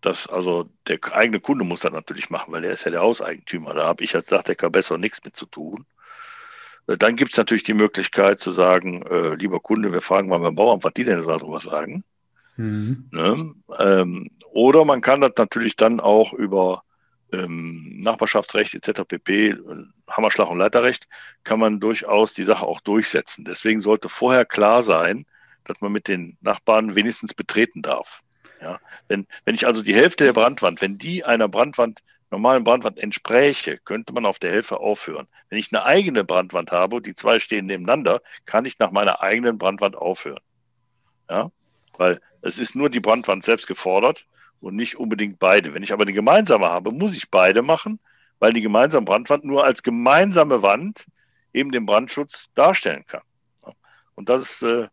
dass 0.00 0.26
also 0.26 0.68
der 0.88 0.98
eigene 1.12 1.40
Kunde 1.40 1.64
muss 1.64 1.80
das 1.80 1.92
natürlich 1.92 2.30
machen, 2.30 2.52
weil 2.52 2.64
er 2.64 2.72
ist 2.72 2.84
ja 2.84 2.90
der 2.90 3.00
Hauseigentümer. 3.00 3.74
Da 3.74 3.84
habe 3.84 4.04
ich 4.04 4.14
als 4.14 4.26
Dachdecker 4.26 4.68
besser 4.68 4.98
nichts 4.98 5.20
mit 5.24 5.36
zu 5.36 5.46
tun. 5.46 5.86
Äh, 6.86 6.98
dann 6.98 7.16
gibt 7.16 7.32
es 7.32 7.38
natürlich 7.38 7.64
die 7.64 7.74
Möglichkeit 7.74 8.40
zu 8.40 8.52
sagen, 8.52 9.02
äh, 9.02 9.34
lieber 9.34 9.60
Kunde, 9.60 9.92
wir 9.92 10.00
fragen 10.00 10.28
mal 10.28 10.38
beim 10.38 10.54
Bauamt, 10.54 10.84
was 10.84 10.92
die 10.94 11.04
denn 11.04 11.26
darüber 11.26 11.60
sagen. 11.60 12.04
Mhm. 12.56 13.08
Ne? 13.10 13.54
Ähm, 13.78 14.30
oder 14.52 14.84
man 14.84 15.00
kann 15.00 15.20
das 15.20 15.32
natürlich 15.36 15.76
dann 15.76 16.00
auch 16.00 16.34
über 16.34 16.82
ähm, 17.32 18.00
Nachbarschaftsrecht 18.00 18.74
etc. 18.74 19.02
pp, 19.08 19.56
Hammerschlag 20.08 20.50
und 20.50 20.58
Leiterrecht, 20.58 21.06
kann 21.44 21.58
man 21.58 21.80
durchaus 21.80 22.34
die 22.34 22.44
Sache 22.44 22.66
auch 22.66 22.80
durchsetzen. 22.80 23.44
Deswegen 23.44 23.80
sollte 23.80 24.10
vorher 24.10 24.44
klar 24.44 24.82
sein, 24.82 25.24
dass 25.64 25.80
man 25.80 25.92
mit 25.92 26.08
den 26.08 26.36
Nachbarn 26.40 26.94
wenigstens 26.94 27.34
betreten 27.34 27.82
darf. 27.82 28.22
Ja, 28.60 28.80
wenn, 29.08 29.26
wenn 29.44 29.54
ich 29.54 29.66
also 29.66 29.82
die 29.82 29.94
Hälfte 29.94 30.24
der 30.24 30.32
Brandwand, 30.32 30.80
wenn 30.80 30.98
die 30.98 31.24
einer 31.24 31.48
Brandwand, 31.48 32.00
normalen 32.30 32.64
Brandwand 32.64 32.98
entspräche, 32.98 33.78
könnte 33.78 34.12
man 34.12 34.24
auf 34.24 34.38
der 34.38 34.52
Hälfte 34.52 34.78
aufhören. 34.78 35.26
Wenn 35.48 35.58
ich 35.58 35.72
eine 35.72 35.84
eigene 35.84 36.24
Brandwand 36.24 36.70
habe, 36.70 37.02
die 37.02 37.14
zwei 37.14 37.40
stehen 37.40 37.66
nebeneinander, 37.66 38.22
kann 38.46 38.64
ich 38.64 38.78
nach 38.78 38.92
meiner 38.92 39.20
eigenen 39.20 39.58
Brandwand 39.58 39.96
aufhören. 39.96 40.40
Ja, 41.28 41.50
weil 41.98 42.20
es 42.40 42.58
ist 42.58 42.74
nur 42.74 42.88
die 42.88 43.00
Brandwand 43.00 43.44
selbst 43.44 43.66
gefordert 43.66 44.26
und 44.60 44.76
nicht 44.76 44.96
unbedingt 44.96 45.38
beide. 45.38 45.74
Wenn 45.74 45.82
ich 45.82 45.92
aber 45.92 46.02
eine 46.02 46.12
gemeinsame 46.12 46.68
habe, 46.68 46.92
muss 46.92 47.14
ich 47.14 47.30
beide 47.30 47.62
machen, 47.62 47.98
weil 48.38 48.52
die 48.52 48.60
gemeinsame 48.60 49.04
Brandwand 49.04 49.44
nur 49.44 49.64
als 49.64 49.82
gemeinsame 49.82 50.62
Wand 50.62 51.06
eben 51.52 51.72
den 51.72 51.86
Brandschutz 51.86 52.48
darstellen 52.54 53.04
kann. 53.06 53.22
Und 54.14 54.28
das 54.28 54.42
ist, 54.42 54.62
äh, 54.62 54.88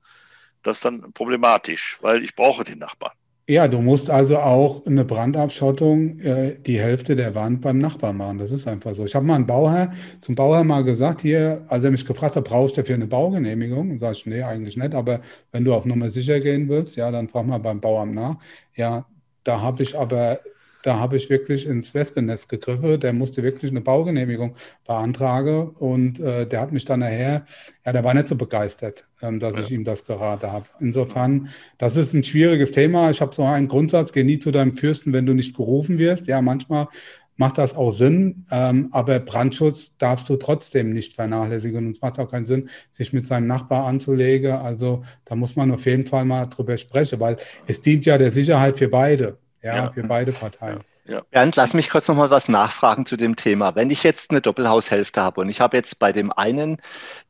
das 0.64 0.78
ist 0.78 0.86
dann 0.86 1.14
problematisch, 1.14 1.97
weil 2.01 2.24
ich 2.24 2.36
brauche 2.36 2.64
den 2.64 2.80
Nachbarn. 2.80 3.14
Ja, 3.49 3.68
du 3.68 3.82
musst 3.82 4.12
also 4.12 4.38
auch 4.38 4.86
eine 4.86 5.03
Brandabschottung 5.05 6.20
äh, 6.20 6.60
die 6.60 6.80
Hälfte 6.80 7.16
der 7.16 7.34
Wand 7.34 7.62
beim 7.62 7.80
Nachbarn 7.80 8.18
machen. 8.18 8.38
Das 8.38 8.51
ist 8.51 8.68
einfach 8.68 8.93
so. 8.93 9.05
Ich 9.05 9.16
habe 9.16 9.26
mal 9.26 9.34
einen 9.34 9.47
Bauherr, 9.47 9.91
zum 10.22 10.36
Bauherr 10.36 10.64
mal 10.64 10.84
gesagt, 10.84 11.22
hier, 11.22 11.66
als 11.68 11.84
er 11.84 11.89
mich 11.89 12.05
gefragt 12.05 12.36
hat, 12.36 12.43
brauchst 12.43 12.78
du 12.78 12.82
dafür 12.82 12.93
eine 12.93 13.07
Baugenehmigung? 13.07 13.89
Und 13.89 13.97
sage 13.97 14.18
ich, 14.18 14.26
nee, 14.28 14.43
eigentlich 14.43 14.78
nicht. 14.78 14.93
Aber 14.93 15.22
wenn 15.51 15.66
du 15.66 15.74
auf 15.74 15.86
Nummer 15.86 16.12
sicher 16.12 16.39
gehen 16.39 16.70
willst, 16.70 16.95
ja, 16.95 17.10
dann 17.10 17.28
frag 17.28 17.47
mal 17.47 17.57
beim 17.57 17.82
Bauamt 17.82 18.14
nach. 18.14 18.36
Ja, 18.76 19.07
da 19.43 19.62
habe 19.62 19.82
ich 19.82 19.97
aber 19.97 20.39
da 20.84 20.99
habe 20.99 21.17
ich 21.17 21.30
wirklich 21.30 21.65
ins 21.65 21.93
Wespennest 21.93 22.49
gegriffen. 22.49 22.99
Der 22.99 23.13
musste 23.13 23.43
wirklich 23.43 23.71
eine 23.71 23.82
Baugenehmigung 23.82 24.55
beantragen 24.86 25.69
und 25.69 26.19
äh, 26.19 26.45
der 26.45 26.61
hat 26.61 26.71
mich 26.71 26.86
dann 26.86 27.01
nachher, 27.01 27.45
ja, 27.86 27.93
der 27.93 28.03
war 28.03 28.13
nicht 28.13 28.27
so 28.27 28.36
begeistert, 28.36 29.05
ähm, 29.21 29.39
dass 29.39 29.55
ja. 29.55 29.61
ich 29.61 29.71
ihm 29.71 29.84
das 29.84 30.05
geraten 30.05 30.51
habe. 30.51 30.65
Insofern, 30.80 31.49
das 31.77 31.97
ist 31.97 32.13
ein 32.13 32.23
schwieriges 32.23 32.71
Thema. 32.71 33.09
Ich 33.11 33.21
habe 33.21 33.36
so 33.36 33.43
einen 33.43 33.67
Grundsatz, 33.67 34.13
geh 34.13 34.23
nie 34.23 34.39
zu 34.39 34.51
deinem 34.51 34.75
Fürsten, 34.75 35.11
wenn 35.13 35.25
du 35.25 35.34
nicht 35.34 35.55
gerufen 35.55 35.97
wirst. 35.97 36.27
Ja, 36.27 36.41
manchmal 36.41 36.88
macht 37.36 37.57
das 37.57 37.73
auch 37.73 37.91
Sinn, 37.91 38.45
ähm, 38.51 38.89
aber 38.91 39.19
Brandschutz 39.19 39.95
darfst 39.97 40.27
du 40.27 40.36
trotzdem 40.36 40.91
nicht 40.93 41.13
vernachlässigen 41.13 41.88
und 41.88 41.95
es 41.95 42.01
macht 42.01 42.19
auch 42.19 42.30
keinen 42.30 42.45
Sinn, 42.45 42.69
sich 42.89 43.13
mit 43.13 43.25
seinem 43.25 43.47
Nachbar 43.47 43.86
anzulegen. 43.86 44.51
Also 44.51 45.03
da 45.23 45.36
muss 45.36 45.55
man 45.55 45.71
auf 45.71 45.86
jeden 45.86 46.05
Fall 46.05 46.25
mal 46.25 46.47
drüber 46.47 46.75
sprechen, 46.75 47.19
weil 47.21 47.38
es 47.65 47.80
dient 47.80 48.05
ja 48.05 48.17
der 48.17 48.32
Sicherheit 48.32 48.77
für 48.77 48.89
beide 48.89 49.38
ja, 49.62 49.76
ja. 49.76 49.91
für 49.91 50.03
beide 50.03 50.32
Parteien. 50.32 50.84
Ja. 51.10 51.24
Bernd, 51.32 51.55
lass 51.55 51.74
mich 51.74 51.89
kurz 51.89 52.07
noch 52.07 52.16
mal 52.16 52.30
was 52.30 52.49
nachfragen 52.49 53.07
zu 53.07 53.18
dem 53.18 53.36
Thema. 53.36 53.74
Wenn 53.74 53.89
ich 53.89 54.03
jetzt 54.03 54.30
eine 54.30 54.41
Doppelhaushälfte 54.41 55.24
habe 55.24 55.41
und 55.41 55.49
ich 55.49 55.60
habe 55.60 55.76
jetzt 55.76 55.97
bei 55.97 56.12
dem 56.12 56.32
einen 56.32 56.78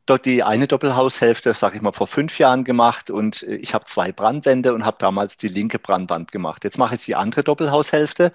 dort 0.04 0.26
die 0.26 0.42
eine 0.42 0.66
Doppelhaushälfte, 0.66 1.54
sage 1.54 1.76
ich 1.76 1.82
mal, 1.82 1.92
vor 1.92 2.06
fünf 2.06 2.38
Jahren 2.38 2.64
gemacht 2.64 3.10
und 3.10 3.42
äh, 3.42 3.54
ich 3.54 3.72
habe 3.72 3.86
zwei 3.86 4.12
Brandwände 4.12 4.74
und 4.74 4.84
habe 4.84 4.98
damals 5.00 5.38
die 5.38 5.48
linke 5.48 5.78
Brandwand 5.78 6.30
gemacht. 6.30 6.62
Jetzt 6.64 6.76
mache 6.76 6.96
ich 6.96 7.04
die 7.06 7.14
andere 7.14 7.42
Doppelhaushälfte. 7.42 8.32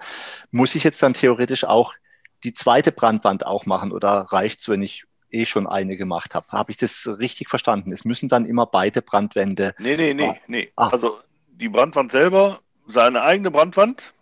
Muss 0.50 0.74
ich 0.74 0.82
jetzt 0.82 1.00
dann 1.02 1.14
theoretisch 1.14 1.64
auch 1.64 1.94
die 2.42 2.52
zweite 2.52 2.90
Brandwand 2.90 3.46
auch 3.46 3.66
machen 3.66 3.92
oder 3.92 4.26
reicht 4.30 4.60
es, 4.60 4.68
wenn 4.68 4.82
ich 4.82 5.04
eh 5.30 5.46
schon 5.46 5.68
eine 5.68 5.96
gemacht 5.96 6.34
habe? 6.34 6.48
Habe 6.48 6.72
ich 6.72 6.76
das 6.76 7.08
richtig 7.20 7.48
verstanden? 7.48 7.92
Es 7.92 8.04
müssen 8.04 8.28
dann 8.28 8.46
immer 8.46 8.66
beide 8.66 9.00
Brandwände. 9.00 9.74
Nee, 9.78 9.96
nee, 9.96 10.12
nee, 10.12 10.40
nee. 10.48 10.72
Ah. 10.74 10.88
Also 10.88 11.20
die 11.48 11.68
Brandwand 11.68 12.10
selber 12.10 12.60
seine 12.86 13.22
eigene 13.22 13.50
Brandwand 13.50 14.14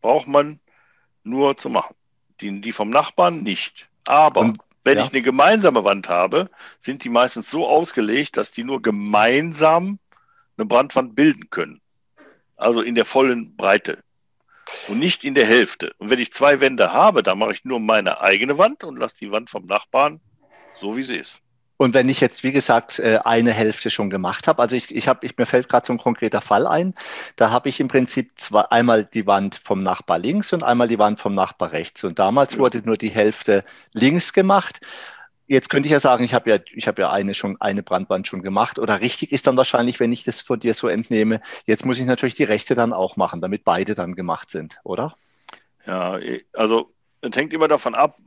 braucht 0.00 0.28
man 0.28 0.60
nur 1.24 1.56
zu 1.56 1.68
machen. 1.68 1.94
Die, 2.40 2.60
die 2.60 2.72
vom 2.72 2.90
Nachbarn 2.90 3.42
nicht. 3.42 3.88
Aber 4.06 4.40
Und, 4.40 4.58
wenn 4.84 4.98
ja. 4.98 5.04
ich 5.04 5.12
eine 5.12 5.22
gemeinsame 5.22 5.84
Wand 5.84 6.08
habe, 6.08 6.50
sind 6.78 7.02
die 7.02 7.08
meistens 7.08 7.50
so 7.50 7.66
ausgelegt, 7.66 8.36
dass 8.36 8.52
die 8.52 8.62
nur 8.62 8.82
gemeinsam 8.82 9.98
eine 10.56 10.66
Brandwand 10.66 11.14
bilden 11.14 11.50
können. 11.50 11.80
Also 12.56 12.82
in 12.82 12.94
der 12.94 13.04
vollen 13.04 13.56
Breite. 13.56 14.02
Und 14.88 14.98
nicht 14.98 15.24
in 15.24 15.34
der 15.34 15.46
Hälfte. 15.46 15.92
Und 15.98 16.10
wenn 16.10 16.18
ich 16.18 16.32
zwei 16.32 16.60
Wände 16.60 16.92
habe, 16.92 17.22
dann 17.22 17.38
mache 17.38 17.52
ich 17.52 17.64
nur 17.64 17.80
meine 17.80 18.20
eigene 18.20 18.58
Wand 18.58 18.84
und 18.84 18.96
lasse 18.96 19.16
die 19.16 19.30
Wand 19.30 19.50
vom 19.50 19.66
Nachbarn 19.66 20.20
so, 20.80 20.96
wie 20.96 21.02
sie 21.02 21.16
ist. 21.16 21.40
Und 21.76 21.94
wenn 21.94 22.08
ich 22.08 22.20
jetzt, 22.20 22.42
wie 22.42 22.52
gesagt, 22.52 22.98
äh, 22.98 23.18
eine 23.24 23.52
Hälfte 23.52 23.90
schon 23.90 24.08
gemacht 24.08 24.48
habe, 24.48 24.62
also 24.62 24.76
ich, 24.76 24.94
ich 24.94 25.08
habe, 25.08 25.26
ich, 25.26 25.36
mir 25.36 25.46
fällt 25.46 25.68
gerade 25.68 25.86
so 25.86 25.92
ein 25.92 25.98
konkreter 25.98 26.40
Fall 26.40 26.66
ein, 26.66 26.94
da 27.36 27.50
habe 27.50 27.68
ich 27.68 27.80
im 27.80 27.88
Prinzip 27.88 28.32
zwei, 28.36 28.62
einmal 28.62 29.04
die 29.04 29.26
Wand 29.26 29.56
vom 29.56 29.82
Nachbar 29.82 30.18
links 30.18 30.52
und 30.52 30.62
einmal 30.62 30.88
die 30.88 30.98
Wand 30.98 31.20
vom 31.20 31.34
Nachbar 31.34 31.72
rechts. 31.72 32.02
Und 32.04 32.18
damals 32.18 32.58
wurde 32.58 32.80
nur 32.84 32.96
die 32.96 33.10
Hälfte 33.10 33.62
links 33.92 34.32
gemacht. 34.32 34.80
Jetzt 35.48 35.68
könnte 35.68 35.86
ich 35.86 35.92
ja 35.92 36.00
sagen, 36.00 36.24
ich 36.24 36.34
habe 36.34 36.50
ja, 36.50 36.58
ich 36.74 36.88
habe 36.88 37.02
ja 37.02 37.12
eine 37.12 37.34
schon, 37.34 37.60
eine 37.60 37.82
Brandwand 37.82 38.26
schon 38.26 38.42
gemacht. 38.42 38.78
Oder 38.78 39.00
richtig 39.00 39.30
ist 39.30 39.46
dann 39.46 39.56
wahrscheinlich, 39.56 40.00
wenn 40.00 40.12
ich 40.12 40.24
das 40.24 40.40
von 40.40 40.58
dir 40.58 40.74
so 40.74 40.88
entnehme, 40.88 41.40
jetzt 41.66 41.84
muss 41.84 41.98
ich 41.98 42.06
natürlich 42.06 42.34
die 42.34 42.44
rechte 42.44 42.74
dann 42.74 42.92
auch 42.92 43.16
machen, 43.16 43.40
damit 43.40 43.64
beide 43.64 43.94
dann 43.94 44.14
gemacht 44.14 44.50
sind, 44.50 44.78
oder? 44.82 45.16
Ja, 45.86 46.18
also 46.52 46.92
es 47.20 47.36
hängt 47.36 47.52
immer 47.52 47.68
davon 47.68 47.94
ab, 47.94 48.18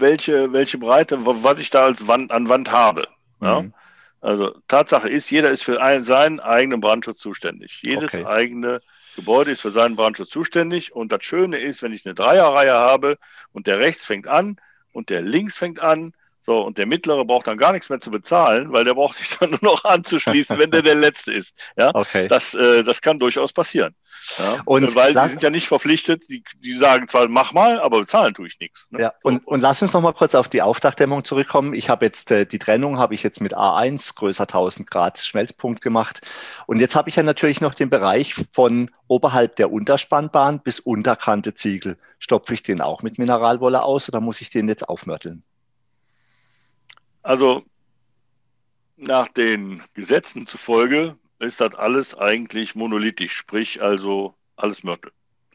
welche, 0.00 0.52
welche 0.52 0.78
Breite, 0.78 1.18
was 1.24 1.58
ich 1.58 1.70
da 1.70 1.84
als 1.84 2.06
Wand 2.06 2.30
an 2.30 2.48
Wand 2.48 2.70
habe. 2.70 3.08
Ja? 3.40 3.62
Mhm. 3.62 3.74
Also 4.20 4.54
Tatsache 4.68 5.08
ist, 5.08 5.30
jeder 5.30 5.50
ist 5.50 5.62
für 5.62 5.80
einen, 5.80 6.04
seinen 6.04 6.40
eigenen 6.40 6.80
Brandschutz 6.80 7.18
zuständig. 7.18 7.80
Jedes 7.82 8.14
okay. 8.14 8.26
eigene 8.26 8.80
Gebäude 9.16 9.50
ist 9.50 9.62
für 9.62 9.70
seinen 9.70 9.96
Brandschutz 9.96 10.28
zuständig. 10.28 10.94
Und 10.94 11.10
das 11.10 11.24
Schöne 11.24 11.58
ist, 11.58 11.82
wenn 11.82 11.92
ich 11.92 12.04
eine 12.04 12.14
Dreierreihe 12.14 12.72
habe 12.72 13.18
und 13.52 13.66
der 13.66 13.78
rechts 13.78 14.04
fängt 14.04 14.26
an 14.26 14.56
und 14.92 15.08
der 15.08 15.22
links 15.22 15.56
fängt 15.56 15.80
an, 15.80 16.12
so, 16.42 16.62
und 16.62 16.78
der 16.78 16.86
Mittlere 16.86 17.24
braucht 17.24 17.46
dann 17.46 17.58
gar 17.58 17.72
nichts 17.72 17.90
mehr 17.90 18.00
zu 18.00 18.10
bezahlen, 18.10 18.72
weil 18.72 18.84
der 18.84 18.94
braucht 18.94 19.16
sich 19.18 19.36
dann 19.38 19.50
nur 19.50 19.60
noch 19.62 19.84
anzuschließen, 19.84 20.58
wenn 20.58 20.70
der 20.70 20.82
der 20.82 20.94
Letzte 20.94 21.32
ist. 21.32 21.54
Ja, 21.76 21.94
okay. 21.94 22.28
das, 22.28 22.54
äh, 22.54 22.82
das 22.82 23.00
kann 23.02 23.18
durchaus 23.18 23.52
passieren. 23.52 23.94
Ja? 24.38 24.60
Und 24.64 24.94
weil 24.94 25.14
die 25.14 25.28
sind 25.28 25.42
ja 25.42 25.50
nicht 25.50 25.68
verpflichtet, 25.68 26.28
die, 26.28 26.42
die 26.58 26.78
sagen 26.78 27.08
zwar, 27.08 27.28
mach 27.28 27.52
mal, 27.52 27.80
aber 27.80 28.00
bezahlen 28.00 28.34
tue 28.34 28.46
ich 28.46 28.58
nichts. 28.60 28.86
Ne? 28.90 29.00
Ja, 29.00 29.12
und, 29.22 29.46
und 29.46 29.60
lass 29.60 29.82
uns 29.82 29.92
noch 29.92 30.00
mal 30.00 30.12
kurz 30.12 30.34
auf 30.34 30.48
die 30.48 30.62
Aufdachdämmung 30.62 31.24
zurückkommen. 31.24 31.74
Ich 31.74 31.90
habe 31.90 32.04
jetzt 32.04 32.30
äh, 32.30 32.46
die 32.46 32.58
Trennung 32.58 32.98
habe 32.98 33.14
ich 33.14 33.22
jetzt 33.22 33.40
mit 33.40 33.56
A1 33.56 34.14
größer 34.16 34.44
1000 34.44 34.90
Grad 34.90 35.18
Schmelzpunkt 35.18 35.82
gemacht. 35.82 36.20
Und 36.66 36.80
jetzt 36.80 36.96
habe 36.96 37.08
ich 37.08 37.16
ja 37.16 37.22
natürlich 37.22 37.60
noch 37.60 37.74
den 37.74 37.90
Bereich 37.90 38.34
von 38.52 38.90
oberhalb 39.08 39.56
der 39.56 39.72
Unterspannbahn 39.72 40.60
bis 40.60 40.80
Unterkante 40.80 41.54
Ziegel. 41.54 41.98
Stopfe 42.18 42.54
ich 42.54 42.62
den 42.62 42.80
auch 42.80 43.02
mit 43.02 43.18
Mineralwolle 43.18 43.82
aus 43.82 44.08
oder 44.08 44.20
muss 44.20 44.40
ich 44.40 44.50
den 44.50 44.68
jetzt 44.68 44.88
aufmörteln? 44.88 45.42
Also 47.22 47.64
nach 48.96 49.28
den 49.28 49.82
Gesetzen 49.94 50.46
zufolge 50.46 51.16
ist 51.38 51.60
das 51.60 51.74
alles 51.74 52.14
eigentlich 52.14 52.74
monolithisch, 52.74 53.32
sprich 53.32 53.82
also 53.82 54.34
alles 54.56 54.82
Mörtel. 54.82 55.12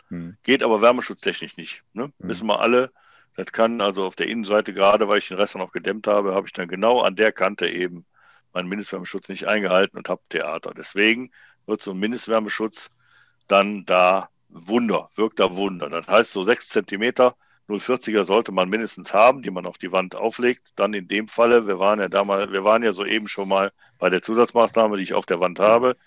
Hm. 0.09 0.38
Geht 0.43 0.63
aber 0.63 0.82
wärmeschutztechnisch 0.82 1.57
nicht. 1.57 1.84
Ne? 1.93 2.05
Hm. 2.20 2.30
Wissen 2.30 2.47
wir 2.47 2.59
alle. 2.59 2.91
Das 3.36 3.51
kann 3.51 3.82
also 3.82 4.05
auf 4.05 4.16
der 4.16 4.28
Innenseite, 4.28 4.74
gerade 4.74 5.07
weil 5.07 5.18
ich 5.18 5.28
den 5.28 5.38
Rest 5.38 5.55
noch 5.55 5.72
gedämmt 5.72 6.07
habe, 6.07 6.34
habe 6.34 6.47
ich 6.47 6.53
dann 6.53 6.68
genau 6.68 7.01
an 7.01 7.16
der 7.16 7.32
Kante 7.32 7.68
eben 7.68 8.05
meinen 8.53 8.70
Mindestwärmeschutz 8.70 9.28
nicht 9.28 9.45
eingehalten 9.45 9.97
und 9.97 10.07
habe 10.07 10.22
Theater. 10.30 10.74
Deswegen 10.76 11.32
wird 11.66 11.82
so 11.82 11.91
ein 11.91 11.99
Mindestwärmeschutz 11.99 12.89
dann 13.47 13.86
da 13.86 14.30
Wunder, 14.47 15.09
wirkt 15.16 15.39
da 15.39 15.55
Wunder. 15.55 15.89
Das 15.89 16.07
heißt, 16.07 16.32
so 16.32 16.43
sechs 16.43 16.70
Zentimeter 16.70 17.36
040er 17.68 18.26
sollte 18.26 18.51
man 18.51 18.70
mindestens 18.70 19.13
haben, 19.13 19.41
die 19.41 19.51
man 19.51 19.66
auf 19.66 19.78
die 19.78 19.91
Wand 19.91 20.16
auflegt. 20.16 20.72
Dann 20.76 20.93
in 20.93 21.07
dem 21.07 21.28
Falle, 21.28 21.68
wir 21.68 21.80
waren 21.80 21.99
ja 21.99 22.09
damals, 22.09 22.51
wir 22.51 22.63
waren 22.63 22.84
ja 22.84 22.91
soeben 22.91 23.28
schon 23.28 23.49
mal 23.49 23.72
bei 23.97 24.09
der 24.09 24.22
Zusatzmaßnahme, 24.22 24.97
die 24.97 25.03
ich 25.03 25.13
auf 25.13 25.26
der 25.26 25.39
Wand 25.39 25.59
habe. 25.59 25.97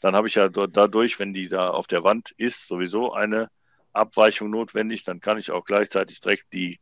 Dann 0.00 0.14
habe 0.14 0.28
ich 0.28 0.34
ja 0.34 0.48
dadurch, 0.48 1.18
wenn 1.18 1.32
die 1.32 1.48
da 1.48 1.70
auf 1.70 1.86
der 1.86 2.04
Wand 2.04 2.32
ist, 2.36 2.68
sowieso 2.68 3.12
eine 3.12 3.50
Abweichung 3.92 4.50
notwendig. 4.50 5.04
Dann 5.04 5.20
kann 5.20 5.38
ich 5.38 5.50
auch 5.50 5.64
gleichzeitig 5.64 6.20
direkt 6.20 6.52
die, 6.52 6.80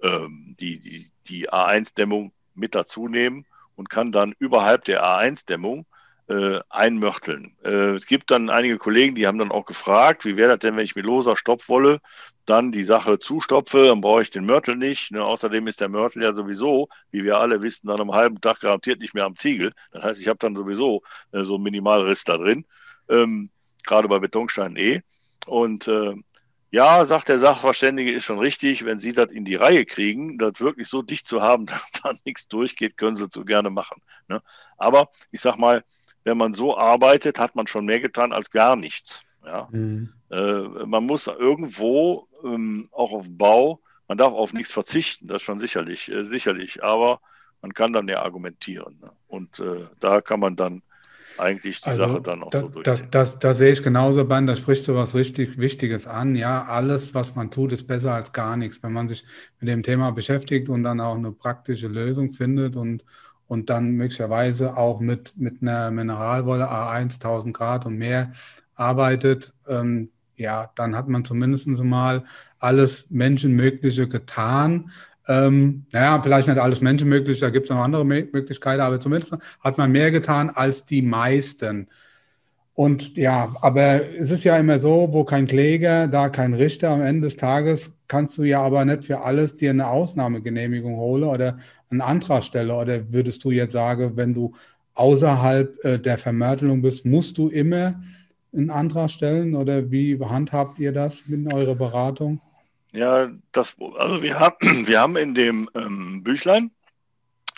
ähm, 0.00 0.54
die, 0.60 0.78
die, 0.78 1.10
die 1.26 1.50
A1-Dämmung 1.50 2.32
mit 2.54 2.74
dazu 2.74 3.08
nehmen 3.08 3.46
und 3.74 3.90
kann 3.90 4.12
dann 4.12 4.34
überhalb 4.38 4.84
der 4.84 5.04
A1-Dämmung 5.04 5.86
äh, 6.28 6.60
einmörteln. 6.70 7.56
Äh, 7.64 7.96
es 7.96 8.06
gibt 8.06 8.30
dann 8.30 8.48
einige 8.48 8.78
Kollegen, 8.78 9.14
die 9.14 9.26
haben 9.26 9.38
dann 9.38 9.50
auch 9.50 9.66
gefragt, 9.66 10.24
wie 10.24 10.36
wäre 10.36 10.50
das 10.50 10.60
denn, 10.60 10.76
wenn 10.76 10.84
ich 10.84 10.94
mit 10.94 11.04
loser 11.04 11.36
Stoppwolle 11.36 12.00
dann 12.46 12.72
die 12.72 12.84
Sache 12.84 13.18
zustopfe, 13.18 13.86
dann 13.86 14.00
brauche 14.00 14.22
ich 14.22 14.30
den 14.30 14.44
Mörtel 14.44 14.76
nicht. 14.76 15.12
Ne? 15.12 15.24
Außerdem 15.24 15.66
ist 15.68 15.80
der 15.80 15.88
Mörtel 15.88 16.22
ja 16.22 16.32
sowieso, 16.32 16.88
wie 17.10 17.24
wir 17.24 17.38
alle 17.38 17.62
wissen, 17.62 17.86
dann 17.86 18.00
am 18.00 18.12
halben 18.12 18.40
Tag 18.40 18.60
garantiert 18.60 19.00
nicht 19.00 19.14
mehr 19.14 19.24
am 19.24 19.36
Ziegel. 19.36 19.72
Das 19.92 20.02
heißt, 20.02 20.20
ich 20.20 20.28
habe 20.28 20.38
dann 20.38 20.56
sowieso 20.56 21.02
äh, 21.32 21.44
so 21.44 21.54
einen 21.54 21.64
Minimalriss 21.64 22.24
da 22.24 22.36
drin, 22.36 22.64
ähm, 23.08 23.50
gerade 23.84 24.08
bei 24.08 24.18
Betonsteinen 24.18 24.76
eh. 24.76 25.02
Und 25.46 25.88
äh, 25.88 26.14
ja, 26.72 27.04
sagt 27.04 27.28
der 27.28 27.38
Sachverständige, 27.38 28.12
ist 28.12 28.24
schon 28.24 28.38
richtig, 28.38 28.84
wenn 28.84 28.98
Sie 28.98 29.12
das 29.12 29.30
in 29.30 29.44
die 29.44 29.56
Reihe 29.56 29.84
kriegen, 29.84 30.38
das 30.38 30.60
wirklich 30.60 30.88
so 30.88 31.02
dicht 31.02 31.26
zu 31.28 31.42
haben, 31.42 31.66
dass 31.66 31.92
da 32.02 32.12
nichts 32.24 32.48
durchgeht, 32.48 32.96
können 32.96 33.14
Sie 33.14 33.26
so 33.30 33.44
gerne 33.44 33.70
machen. 33.70 34.02
Ne? 34.26 34.42
Aber 34.78 35.10
ich 35.30 35.40
sag 35.40 35.58
mal, 35.58 35.84
wenn 36.24 36.38
man 36.38 36.54
so 36.54 36.76
arbeitet, 36.76 37.38
hat 37.38 37.54
man 37.54 37.66
schon 37.66 37.84
mehr 37.84 38.00
getan 38.00 38.32
als 38.32 38.50
gar 38.50 38.76
nichts. 38.76 39.22
Ja? 39.44 39.68
Mhm. 39.70 40.12
Äh, 40.30 40.62
man 40.86 41.04
muss 41.04 41.26
irgendwo 41.26 42.26
ähm, 42.44 42.88
auch 42.92 43.12
auf 43.12 43.26
Bau, 43.28 43.80
man 44.08 44.18
darf 44.18 44.32
auf 44.32 44.52
nichts 44.52 44.72
verzichten, 44.72 45.26
das 45.26 45.42
schon 45.42 45.58
sicherlich, 45.58 46.10
äh, 46.10 46.24
sicherlich, 46.24 46.82
aber 46.82 47.20
man 47.62 47.72
kann 47.72 47.92
dann 47.92 48.08
ja 48.08 48.22
argumentieren. 48.22 48.98
Ne? 49.00 49.10
Und 49.28 49.60
äh, 49.60 49.86
da 50.00 50.20
kann 50.20 50.40
man 50.40 50.56
dann 50.56 50.82
eigentlich 51.38 51.80
die 51.80 51.88
also, 51.88 52.06
Sache 52.06 52.20
dann 52.20 52.42
auch 52.42 52.50
das, 52.50 52.62
so 52.62 52.68
durchziehen. 52.68 53.08
Das, 53.10 53.32
das, 53.32 53.38
das, 53.38 53.58
sehe 53.58 53.72
ich 53.72 53.82
genauso, 53.82 54.24
Ben, 54.24 54.46
da 54.46 54.56
sprichst 54.56 54.86
du 54.88 54.94
was 54.94 55.14
richtig 55.14 55.58
Wichtiges 55.58 56.06
an. 56.06 56.36
Ja, 56.36 56.64
alles, 56.64 57.14
was 57.14 57.34
man 57.34 57.50
tut, 57.50 57.72
ist 57.72 57.86
besser 57.86 58.14
als 58.14 58.32
gar 58.32 58.56
nichts. 58.56 58.82
Wenn 58.82 58.92
man 58.92 59.08
sich 59.08 59.24
mit 59.60 59.68
dem 59.68 59.82
Thema 59.82 60.12
beschäftigt 60.12 60.68
und 60.68 60.82
dann 60.82 61.00
auch 61.00 61.14
eine 61.14 61.32
praktische 61.32 61.88
Lösung 61.88 62.32
findet 62.32 62.76
und, 62.76 63.04
und 63.46 63.70
dann 63.70 63.92
möglicherweise 63.92 64.76
auch 64.76 65.00
mit, 65.00 65.36
mit 65.36 65.62
einer 65.62 65.90
Mineralwolle 65.90 66.70
A1 66.70 67.14
1000 67.14 67.56
Grad 67.56 67.86
und 67.86 67.96
mehr 67.96 68.32
arbeitet, 68.74 69.52
ähm, 69.68 70.10
ja, 70.36 70.70
dann 70.74 70.96
hat 70.96 71.08
man 71.08 71.24
zumindest 71.24 71.66
mal 71.68 72.24
alles 72.58 73.06
Menschenmögliche 73.10 74.08
getan. 74.08 74.90
Ähm, 75.28 75.86
naja, 75.92 76.20
vielleicht 76.20 76.48
nicht 76.48 76.58
alles 76.58 76.80
Menschenmögliche, 76.80 77.42
da 77.42 77.50
gibt 77.50 77.66
es 77.66 77.70
noch 77.70 77.82
andere 77.82 78.04
Möglichkeiten, 78.04 78.80
aber 78.80 78.98
zumindest 78.98 79.36
hat 79.60 79.78
man 79.78 79.92
mehr 79.92 80.10
getan 80.10 80.50
als 80.50 80.84
die 80.84 81.02
meisten. 81.02 81.88
Und 82.74 83.16
ja, 83.18 83.54
aber 83.60 84.02
es 84.18 84.30
ist 84.30 84.44
ja 84.44 84.56
immer 84.56 84.78
so, 84.78 85.08
wo 85.12 85.24
kein 85.24 85.46
Kläger, 85.46 86.08
da 86.08 86.30
kein 86.30 86.54
Richter. 86.54 86.90
Am 86.90 87.02
Ende 87.02 87.22
des 87.22 87.36
Tages 87.36 87.92
kannst 88.08 88.38
du 88.38 88.44
ja 88.44 88.62
aber 88.62 88.84
nicht 88.84 89.04
für 89.04 89.20
alles 89.20 89.56
dir 89.56 89.70
eine 89.70 89.88
Ausnahmegenehmigung 89.88 90.96
holen 90.96 91.24
oder 91.24 91.58
einen 91.90 92.00
Antrag 92.00 92.42
stellen. 92.44 92.70
Oder 92.70 93.12
würdest 93.12 93.44
du 93.44 93.50
jetzt 93.50 93.72
sagen, 93.72 94.12
wenn 94.16 94.32
du 94.32 94.54
außerhalb 94.94 95.84
äh, 95.84 95.98
der 95.98 96.16
Vermörtelung 96.16 96.80
bist, 96.82 97.04
musst 97.04 97.36
du 97.36 97.48
immer 97.48 98.02
einen 98.52 98.70
Antrag 98.70 99.10
stellen 99.10 99.54
oder 99.54 99.90
wie 99.90 100.18
handhabt 100.20 100.78
ihr 100.78 100.92
das 100.92 101.26
mit 101.26 101.52
eurer 101.52 101.74
Beratung? 101.74 102.40
Ja, 102.92 103.30
das, 103.52 103.76
also 103.96 104.22
wir 104.22 104.38
haben, 104.38 104.56
wir 104.86 105.00
haben 105.00 105.16
in 105.16 105.34
dem 105.34 105.68
ähm, 105.74 106.22
Büchlein, 106.22 106.70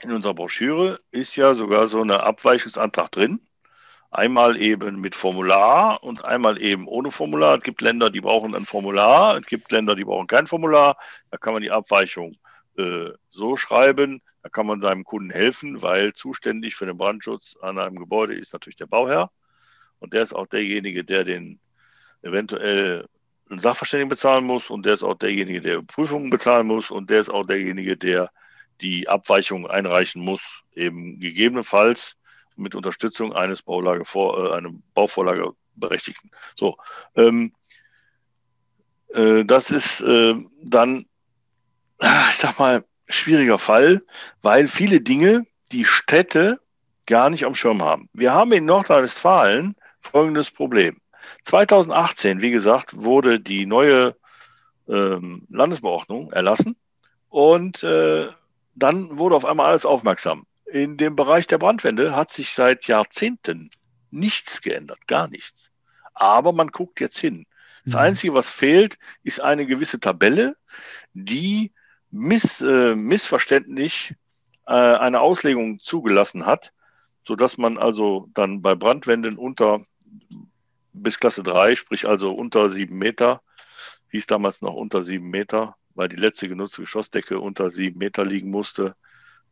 in 0.03 0.12
unserer 0.12 0.34
Broschüre, 0.34 0.99
ist 1.11 1.36
ja 1.36 1.55
sogar 1.55 1.88
so 1.88 2.01
ein 2.01 2.11
Abweichungsantrag 2.11 3.11
drin. 3.11 3.40
Einmal 4.11 4.57
eben 4.62 5.01
mit 5.01 5.16
Formular 5.16 6.05
und 6.05 6.24
einmal 6.24 6.62
eben 6.62 6.86
ohne 6.86 7.11
Formular. 7.11 7.59
Es 7.59 7.64
gibt 7.64 7.80
Länder, 7.80 8.11
die 8.11 8.20
brauchen 8.20 8.55
ein 8.55 8.64
Formular, 8.64 9.36
es 9.36 9.47
gibt 9.47 9.72
Länder, 9.72 9.97
die 9.97 10.05
brauchen 10.05 10.28
kein 10.28 10.47
Formular. 10.47 10.97
Da 11.32 11.36
kann 11.36 11.53
man 11.53 11.62
die 11.62 11.72
Abweichung 11.72 12.36
äh, 12.76 13.11
so 13.30 13.57
schreiben, 13.57 14.22
da 14.45 14.51
kann 14.51 14.66
man 14.66 14.80
seinem 14.80 15.03
Kunden 15.03 15.30
helfen, 15.30 15.82
weil 15.82 16.12
zuständig 16.12 16.76
für 16.76 16.86
den 16.86 16.97
Brandschutz 16.97 17.57
an 17.61 17.78
einem 17.78 17.97
Gebäude 17.97 18.34
ist 18.34 18.53
natürlich 18.53 18.76
der 18.76 18.86
Bauherr. 18.86 19.32
Und 20.05 20.12
der 20.12 20.22
ist 20.22 20.34
auch 20.34 20.46
derjenige, 20.46 21.02
der 21.02 21.24
den 21.24 21.59
eventuell 22.20 23.09
einen 23.48 23.59
Sachverständigen 23.59 24.11
bezahlen 24.11 24.44
muss 24.44 24.68
und 24.68 24.84
der 24.84 24.92
ist 24.92 25.02
auch 25.02 25.14
derjenige, 25.14 25.62
der 25.62 25.80
Prüfungen 25.80 26.28
bezahlen 26.28 26.66
muss 26.66 26.90
und 26.90 27.09
der 27.09 27.22
ist 27.22 27.30
auch 27.30 27.46
derjenige, 27.46 27.96
der 27.96 28.30
die 28.82 29.09
Abweichung 29.09 29.66
einreichen 29.66 30.22
muss, 30.22 30.62
eben 30.74 31.18
gegebenenfalls 31.20 32.16
mit 32.57 32.74
Unterstützung 32.74 33.32
eines 33.32 33.62
Baulage 33.62 34.05
vor, 34.05 34.50
äh, 34.50 34.55
einem 34.55 34.82
Bauvorlageberechtigten. 34.92 36.30
So, 36.55 36.76
ähm, 37.16 37.55
äh, 39.14 39.42
das 39.46 39.70
ist 39.70 40.02
äh, 40.02 40.34
dann, 40.62 41.07
ah, 42.00 42.26
ich 42.28 42.36
sag 42.36 42.59
mal, 42.59 42.84
schwieriger 43.09 43.59
Fall, 43.59 44.02
weil 44.42 44.68
viele 44.68 45.00
Dinge 45.00 45.46
die 45.72 45.86
Städte 45.86 46.59
gar 47.07 47.30
nicht 47.30 47.44
am 47.44 47.55
Schirm 47.55 47.82
haben. 47.82 48.11
Wir 48.12 48.32
haben 48.32 48.52
in 48.52 48.66
Nordrhein-Westfalen 48.66 49.74
folgendes 50.07 50.50
Problem. 50.50 51.00
2018, 51.44 52.40
wie 52.40 52.50
gesagt, 52.50 53.02
wurde 53.02 53.40
die 53.40 53.66
neue 53.66 54.16
ähm, 54.88 55.46
Landesbeordnung 55.48 56.32
erlassen 56.32 56.76
und 57.28 57.82
äh, 57.82 58.28
dann 58.74 59.18
wurde 59.18 59.36
auf 59.36 59.44
einmal 59.44 59.66
alles 59.66 59.86
aufmerksam. 59.86 60.46
In 60.66 60.96
dem 60.96 61.16
Bereich 61.16 61.46
der 61.46 61.59
Brandwände 61.59 62.14
hat 62.16 62.30
sich 62.30 62.52
seit 62.52 62.86
Jahrzehnten 62.86 63.70
nichts 64.11 64.61
geändert, 64.61 65.07
gar 65.07 65.28
nichts. 65.28 65.70
Aber 66.14 66.52
man 66.52 66.68
guckt 66.68 67.00
jetzt 67.00 67.18
hin. 67.18 67.46
Das 67.84 67.94
mhm. 67.94 68.00
Einzige, 68.00 68.34
was 68.34 68.50
fehlt, 68.50 68.98
ist 69.22 69.40
eine 69.40 69.66
gewisse 69.66 70.00
Tabelle, 70.00 70.57
die 71.12 71.72
miss, 72.11 72.61
äh, 72.61 72.94
missverständlich 72.94 74.14
äh, 74.66 74.72
eine 74.72 75.20
Auslegung 75.20 75.80
zugelassen 75.80 76.46
hat, 76.46 76.72
sodass 77.26 77.59
man 77.59 77.78
also 77.78 78.28
dann 78.34 78.62
bei 78.62 78.74
Brandwänden 78.74 79.36
unter 79.36 79.84
bis 80.95 81.18
Klasse 81.20 81.42
3, 81.42 81.76
sprich 81.76 82.07
also 82.07 82.32
unter 82.32 82.70
sieben 82.70 82.99
Meter, 82.99 83.42
hieß 84.11 84.26
damals 84.26 84.62
noch 84.62 84.74
unter 84.74 85.03
sieben 85.03 85.28
Meter, 85.28 85.76
weil 85.95 86.09
die 86.09 86.16
letzte 86.16 86.49
genutzte 86.49 86.82
Geschossdecke 86.82 87.38
unter 87.38 87.70
sieben 87.70 87.99
Meter 87.99 88.24
liegen 88.24 88.51
musste 88.51 88.97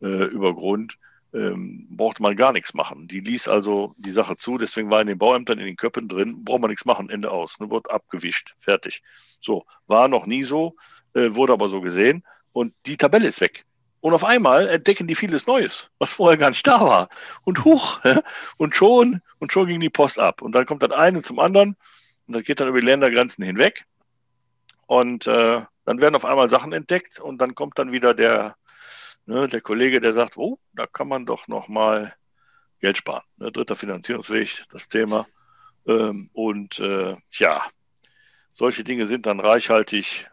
äh, 0.00 0.24
über 0.24 0.54
Grund, 0.54 0.98
ähm, 1.34 1.86
brauchte 1.90 2.22
man 2.22 2.36
gar 2.36 2.52
nichts 2.52 2.74
machen. 2.74 3.08
Die 3.08 3.20
ließ 3.20 3.48
also 3.48 3.94
die 3.98 4.10
Sache 4.10 4.36
zu, 4.36 4.58
deswegen 4.58 4.90
war 4.90 5.00
in 5.00 5.06
den 5.06 5.18
Bauämtern 5.18 5.58
in 5.58 5.66
den 5.66 5.76
Köppen 5.76 6.08
drin, 6.08 6.44
braucht 6.44 6.60
man 6.60 6.70
nichts 6.70 6.84
machen, 6.84 7.10
Ende 7.10 7.30
aus. 7.30 7.58
Ne, 7.58 7.70
wird 7.70 7.90
abgewischt, 7.90 8.54
fertig. 8.60 9.02
So, 9.40 9.64
war 9.86 10.08
noch 10.08 10.26
nie 10.26 10.44
so, 10.44 10.76
äh, 11.14 11.34
wurde 11.34 11.52
aber 11.52 11.68
so 11.68 11.80
gesehen 11.80 12.24
und 12.52 12.74
die 12.86 12.96
Tabelle 12.96 13.28
ist 13.28 13.40
weg. 13.40 13.64
Und 14.02 14.14
auf 14.14 14.24
einmal 14.24 14.66
entdecken 14.66 15.06
die 15.06 15.14
vieles 15.14 15.46
Neues, 15.46 15.88
was 15.98 16.10
vorher 16.10 16.36
gar 16.36 16.50
nicht 16.50 16.66
da 16.66 16.80
war. 16.80 17.08
Und 17.44 17.64
huch, 17.64 18.00
und 18.56 18.74
schon, 18.74 19.22
und 19.38 19.52
schon 19.52 19.68
ging 19.68 19.78
die 19.78 19.90
Post 19.90 20.18
ab. 20.18 20.42
Und 20.42 20.52
dann 20.52 20.66
kommt 20.66 20.82
das 20.82 20.90
eine 20.90 21.22
zum 21.22 21.38
anderen 21.38 21.76
und 22.26 22.34
das 22.34 22.42
geht 22.42 22.58
dann 22.58 22.66
über 22.66 22.80
die 22.80 22.86
Ländergrenzen 22.86 23.44
hinweg. 23.44 23.84
Und 24.86 25.28
äh, 25.28 25.62
dann 25.84 26.00
werden 26.00 26.16
auf 26.16 26.24
einmal 26.24 26.48
Sachen 26.48 26.72
entdeckt 26.72 27.20
und 27.20 27.38
dann 27.38 27.54
kommt 27.54 27.78
dann 27.78 27.92
wieder 27.92 28.12
der, 28.12 28.56
ne, 29.26 29.48
der 29.48 29.60
Kollege, 29.60 30.00
der 30.00 30.14
sagt, 30.14 30.36
oh, 30.36 30.58
da 30.72 30.88
kann 30.88 31.06
man 31.06 31.24
doch 31.24 31.46
noch 31.46 31.68
mal 31.68 32.12
Geld 32.80 32.98
sparen. 32.98 33.22
Ne, 33.36 33.52
dritter 33.52 33.76
Finanzierungsweg, 33.76 34.64
das 34.72 34.88
Thema. 34.88 35.26
Ähm, 35.86 36.28
und 36.32 36.80
äh, 36.80 37.14
ja, 37.30 37.62
solche 38.52 38.82
Dinge 38.82 39.06
sind 39.06 39.26
dann 39.26 39.38
reichhaltig 39.38 40.28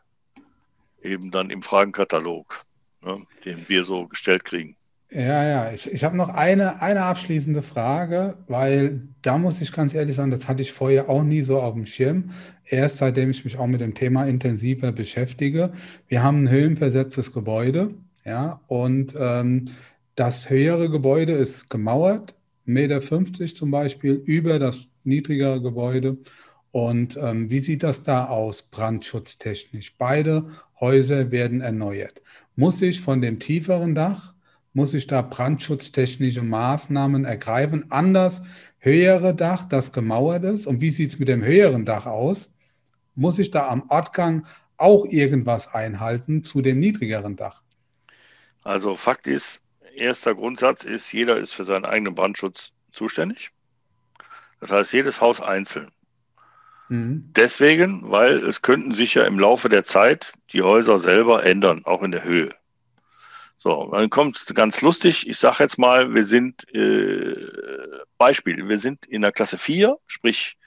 eben 1.03 1.30
dann 1.30 1.51
im 1.51 1.61
Fragenkatalog 1.61 2.65
ne, 3.02 3.26
den 3.45 3.68
wir 3.68 3.84
so 3.84 4.08
gestellt 4.08 4.45
kriegen. 4.45 4.76
Ja, 5.12 5.43
ja, 5.43 5.72
ich, 5.72 5.91
ich 5.91 6.04
habe 6.04 6.16
noch 6.16 6.30
eine, 6.30 6.84
eine 6.84 7.02
abschließende 7.04 7.64
Frage, 7.64 8.38
weil 8.47 9.08
da 9.24 9.39
muss 9.39 9.60
ich 9.60 9.72
ganz 9.72 9.95
ehrlich 9.95 10.16
sagen, 10.16 10.30
das 10.30 10.47
hatte 10.47 10.62
ich 10.62 10.72
vorher 10.72 11.10
auch 11.10 11.24
nie 11.24 11.41
so 11.41 11.60
auf 11.60 11.74
dem 11.74 11.88
Schirm. 11.88 12.30
Erst 12.64 12.97
seitdem 12.97 13.32
ich 13.32 13.43
mich 13.43 13.58
auch 13.58 13.66
mit 13.66 13.82
dem 13.82 13.95
Thema 13.95 14.26
intensiver 14.26 14.91
beschäftige. 14.91 15.74
Wir 16.08 16.22
haben 16.22 16.43
ein 16.43 16.50
höhenversetztes 16.50 17.34
Gebäude, 17.34 17.95
ja, 18.24 18.62
und 18.68 19.16
ähm, 19.20 19.70
das 20.14 20.52
höhere 20.52 20.91
Gebäude 20.91 21.34
ist 21.34 21.72
gemauert, 21.72 22.36
1,50 22.68 23.41
Meter 23.41 23.56
zum 23.56 23.72
Beispiel, 23.72 24.14
über 24.26 24.60
das 24.60 24.89
niedrigere 25.04 25.60
Gebäude. 25.60 26.20
Und 26.72 27.17
ähm, 27.17 27.49
wie 27.49 27.59
sieht 27.59 27.84
das 27.84 28.03
da 28.03 28.28
aus, 28.28 28.63
brandschutztechnisch? 28.63 29.95
Beide 29.97 30.49
Häuser 30.80 31.32
werden 31.32 31.61
erneuert. 31.61 32.22
Muss 32.55 32.82
ich 32.82 33.01
von 33.01 33.22
dem 33.22 33.39
tieferen 33.39 33.95
Dach, 33.95 34.34
muss 34.74 34.93
ich 34.93 35.07
da 35.07 35.22
brandschutztechnische 35.22 36.43
Maßnahmen 36.43 37.26
ergreifen? 37.26 37.91
Anders 37.91 38.41
höhere 38.78 39.34
Dach, 39.34 39.65
das 39.65 39.91
gemauert 39.91 40.43
ist. 40.43 40.67
Und 40.67 40.80
wie 40.82 40.91
sieht 40.91 41.09
es 41.09 41.20
mit 41.20 41.28
dem 41.28 41.43
höheren 41.43 41.86
Dach 41.86 42.05
aus? 42.05 42.51
Muss 43.15 43.39
ich 43.39 43.49
da 43.49 43.67
am 43.67 43.89
Ortgang 43.89 44.45
auch 44.78 45.05
irgendwas 45.05 45.74
einhalten 45.74 46.43
zu 46.43 46.61
dem 46.61 46.80
niedrigeren 46.80 47.36
Dach? 47.36 47.63
Also 48.63 48.95
Fakt 48.95 49.28
ist, 49.28 49.61
erster 49.95 50.36
Grundsatz 50.36 50.84
ist, 50.84 51.11
jeder 51.11 51.38
ist 51.38 51.53
für 51.53 51.63
seinen 51.63 51.86
eigenen 51.86 52.15
Brandschutz 52.15 52.72
zuständig. 52.93 53.51
Das 54.59 54.72
heißt, 54.72 54.93
jedes 54.93 55.20
Haus 55.20 55.41
einzeln. 55.41 55.89
Mhm. 56.89 57.31
Deswegen, 57.35 58.11
weil 58.11 58.45
es 58.45 58.61
könnten 58.61 58.93
sich 58.93 59.13
ja 59.13 59.23
im 59.23 59.39
Laufe 59.39 59.69
der 59.69 59.83
Zeit 59.83 60.33
die 60.51 60.61
Häuser 60.61 60.97
selber 60.97 61.45
ändern, 61.45 61.85
auch 61.85 62.03
in 62.03 62.11
der 62.11 62.23
Höhe. 62.23 62.49
So, 63.57 63.89
dann 63.91 64.09
kommt 64.09 64.37
es 64.37 64.53
ganz 64.55 64.81
lustig. 64.81 65.27
Ich 65.27 65.37
sage 65.37 65.63
jetzt 65.63 65.77
mal, 65.77 66.13
wir 66.13 66.25
sind, 66.25 66.63
äh, 66.73 67.35
Beispiel, 68.17 68.67
wir 68.67 68.79
sind 68.79 69.05
in 69.05 69.21
der 69.21 69.31
Klasse 69.31 69.57
4, 69.57 69.97
sprich, 70.07 70.57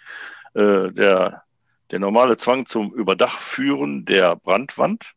äh, 0.54 0.90
der, 0.90 1.42
der 1.90 1.98
normale 1.98 2.36
Zwang 2.36 2.66
zum 2.66 2.92
Überdachführen 2.92 4.04
der 4.04 4.36
Brandwand. 4.36 5.14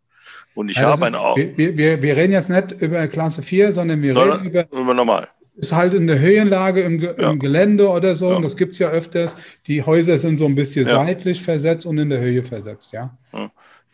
Und 0.53 0.69
ich 0.69 0.77
ja, 0.77 0.83
habe 0.83 1.05
eine. 1.05 1.17
Wir, 1.17 1.77
wir, 1.77 2.01
wir 2.01 2.15
reden 2.15 2.31
jetzt 2.31 2.49
nicht 2.49 2.71
über 2.71 3.05
Klasse 3.09 3.41
4, 3.41 3.73
sondern 3.73 4.01
wir 4.01 4.13
sondern 4.13 4.39
reden 4.39 4.49
über. 4.51 4.71
über 4.71 4.93
normal. 4.93 5.27
Ist 5.57 5.73
halt 5.73 5.93
in 5.93 6.07
der 6.07 6.19
Höhenlage 6.19 6.81
im, 6.81 6.99
Ge 6.99 7.15
ja. 7.17 7.31
im 7.31 7.39
Gelände 7.39 7.89
oder 7.89 8.15
so. 8.15 8.29
Ja. 8.29 8.37
Und 8.37 8.43
das 8.43 8.57
gibt 8.57 8.73
es 8.73 8.79
ja 8.79 8.89
öfters. 8.89 9.35
Die 9.67 9.83
Häuser 9.83 10.17
sind 10.17 10.39
so 10.39 10.45
ein 10.45 10.55
bisschen 10.55 10.85
ja. 10.87 11.05
seitlich 11.05 11.41
versetzt 11.41 11.85
und 11.85 11.97
in 11.97 12.09
der 12.09 12.19
Höhe 12.19 12.43
versetzt, 12.43 12.91
ja. 12.91 13.17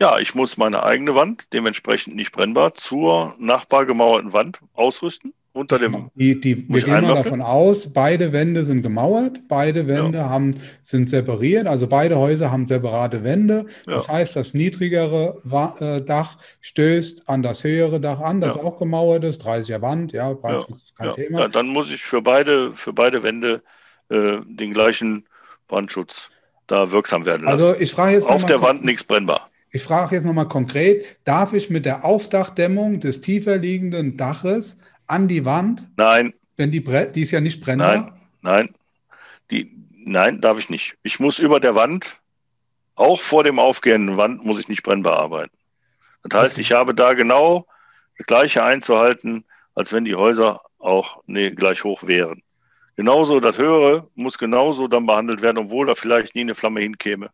Ja, 0.00 0.18
ich 0.18 0.34
muss 0.34 0.56
meine 0.56 0.82
eigene 0.82 1.14
Wand, 1.14 1.52
dementsprechend 1.52 2.16
nicht 2.16 2.32
brennbar, 2.32 2.74
zur 2.74 3.36
nachbargemauerten 3.38 4.32
Wand 4.32 4.58
ausrüsten 4.74 5.32
unter 5.52 5.78
dem. 5.78 6.10
Die, 6.14 6.40
die, 6.40 6.66
wir 6.68 6.82
gehen 6.82 7.02
mal 7.02 7.14
davon 7.14 7.42
aus, 7.42 7.92
beide 7.92 8.32
Wände 8.32 8.64
sind 8.64 8.82
gemauert, 8.82 9.40
beide 9.48 9.86
Wände 9.86 10.18
ja. 10.18 10.28
haben, 10.28 10.56
sind 10.82 11.10
separiert, 11.10 11.66
also 11.66 11.86
beide 11.86 12.16
Häuser 12.16 12.50
haben 12.50 12.66
separate 12.66 13.22
Wände. 13.22 13.66
Ja. 13.86 13.94
Das 13.94 14.08
heißt, 14.08 14.34
das 14.34 14.54
niedrigere 14.54 15.42
äh, 15.80 16.00
Dach 16.00 16.38
stößt 16.60 17.28
an 17.28 17.42
das 17.42 17.64
höhere 17.64 18.00
Dach 18.00 18.20
an, 18.20 18.40
das 18.40 18.54
ja. 18.54 18.62
auch 18.62 18.78
gemauert 18.78 19.24
ist, 19.24 19.46
30er 19.46 19.82
Wand, 19.82 20.12
ja, 20.12 20.32
Brandschutz 20.32 20.84
ist 20.84 20.96
kein 20.96 21.12
Thema. 21.14 21.48
dann 21.48 21.68
muss 21.68 21.92
ich 21.92 22.02
für 22.02 22.22
beide, 22.22 22.72
für 22.74 22.92
beide 22.92 23.22
Wände 23.22 23.62
äh, 24.08 24.38
den 24.46 24.72
gleichen 24.72 25.26
Brandschutz 25.68 26.30
da 26.66 26.90
wirksam 26.90 27.26
werden 27.26 27.44
lassen. 27.44 27.62
Also 27.62 27.78
ich 27.78 27.92
frage 27.92 28.14
jetzt 28.14 28.28
Auf 28.28 28.46
der 28.46 28.62
Wand 28.62 28.84
nichts 28.84 29.04
brennbar. 29.04 29.50
Ich 29.74 29.82
frage 29.82 30.16
jetzt 30.16 30.24
nochmal 30.24 30.48
konkret, 30.48 31.16
darf 31.24 31.54
ich 31.54 31.70
mit 31.70 31.86
der 31.86 32.04
Aufdachdämmung 32.04 33.00
des 33.00 33.22
tiefer 33.22 33.56
liegenden 33.56 34.18
Daches 34.18 34.76
an 35.06 35.28
die 35.28 35.44
Wand? 35.44 35.88
Nein. 35.96 36.34
Wenn 36.56 36.70
die, 36.70 36.82
die 36.82 37.22
ist 37.22 37.30
ja 37.30 37.40
nicht 37.40 37.60
brennbar? 37.60 37.96
Nein, 37.96 38.12
nein. 38.42 38.74
Die, 39.50 39.74
nein, 39.92 40.40
darf 40.40 40.58
ich 40.58 40.70
nicht. 40.70 40.96
Ich 41.02 41.18
muss 41.18 41.38
über 41.38 41.60
der 41.60 41.74
Wand, 41.74 42.20
auch 42.94 43.20
vor 43.20 43.44
dem 43.44 43.58
aufgehenden 43.58 44.16
Wand, 44.16 44.44
muss 44.44 44.60
ich 44.60 44.68
nicht 44.68 44.82
brennbar 44.82 45.18
arbeiten. 45.18 45.56
Das 46.24 46.40
heißt, 46.40 46.54
okay. 46.54 46.60
ich 46.60 46.72
habe 46.72 46.94
da 46.94 47.14
genau 47.14 47.66
das 48.18 48.26
Gleiche 48.26 48.62
einzuhalten, 48.62 49.44
als 49.74 49.92
wenn 49.92 50.04
die 50.04 50.14
Häuser 50.14 50.60
auch 50.78 51.22
nee, 51.26 51.50
gleich 51.50 51.84
hoch 51.84 52.02
wären. 52.04 52.42
Genauso, 52.96 53.40
das 53.40 53.56
Höhere 53.58 54.08
muss 54.14 54.36
genauso 54.36 54.86
dann 54.86 55.06
behandelt 55.06 55.40
werden, 55.40 55.58
obwohl 55.58 55.86
da 55.86 55.94
vielleicht 55.94 56.34
nie 56.34 56.42
eine 56.42 56.54
Flamme 56.54 56.80
hinkäme. 56.80 57.30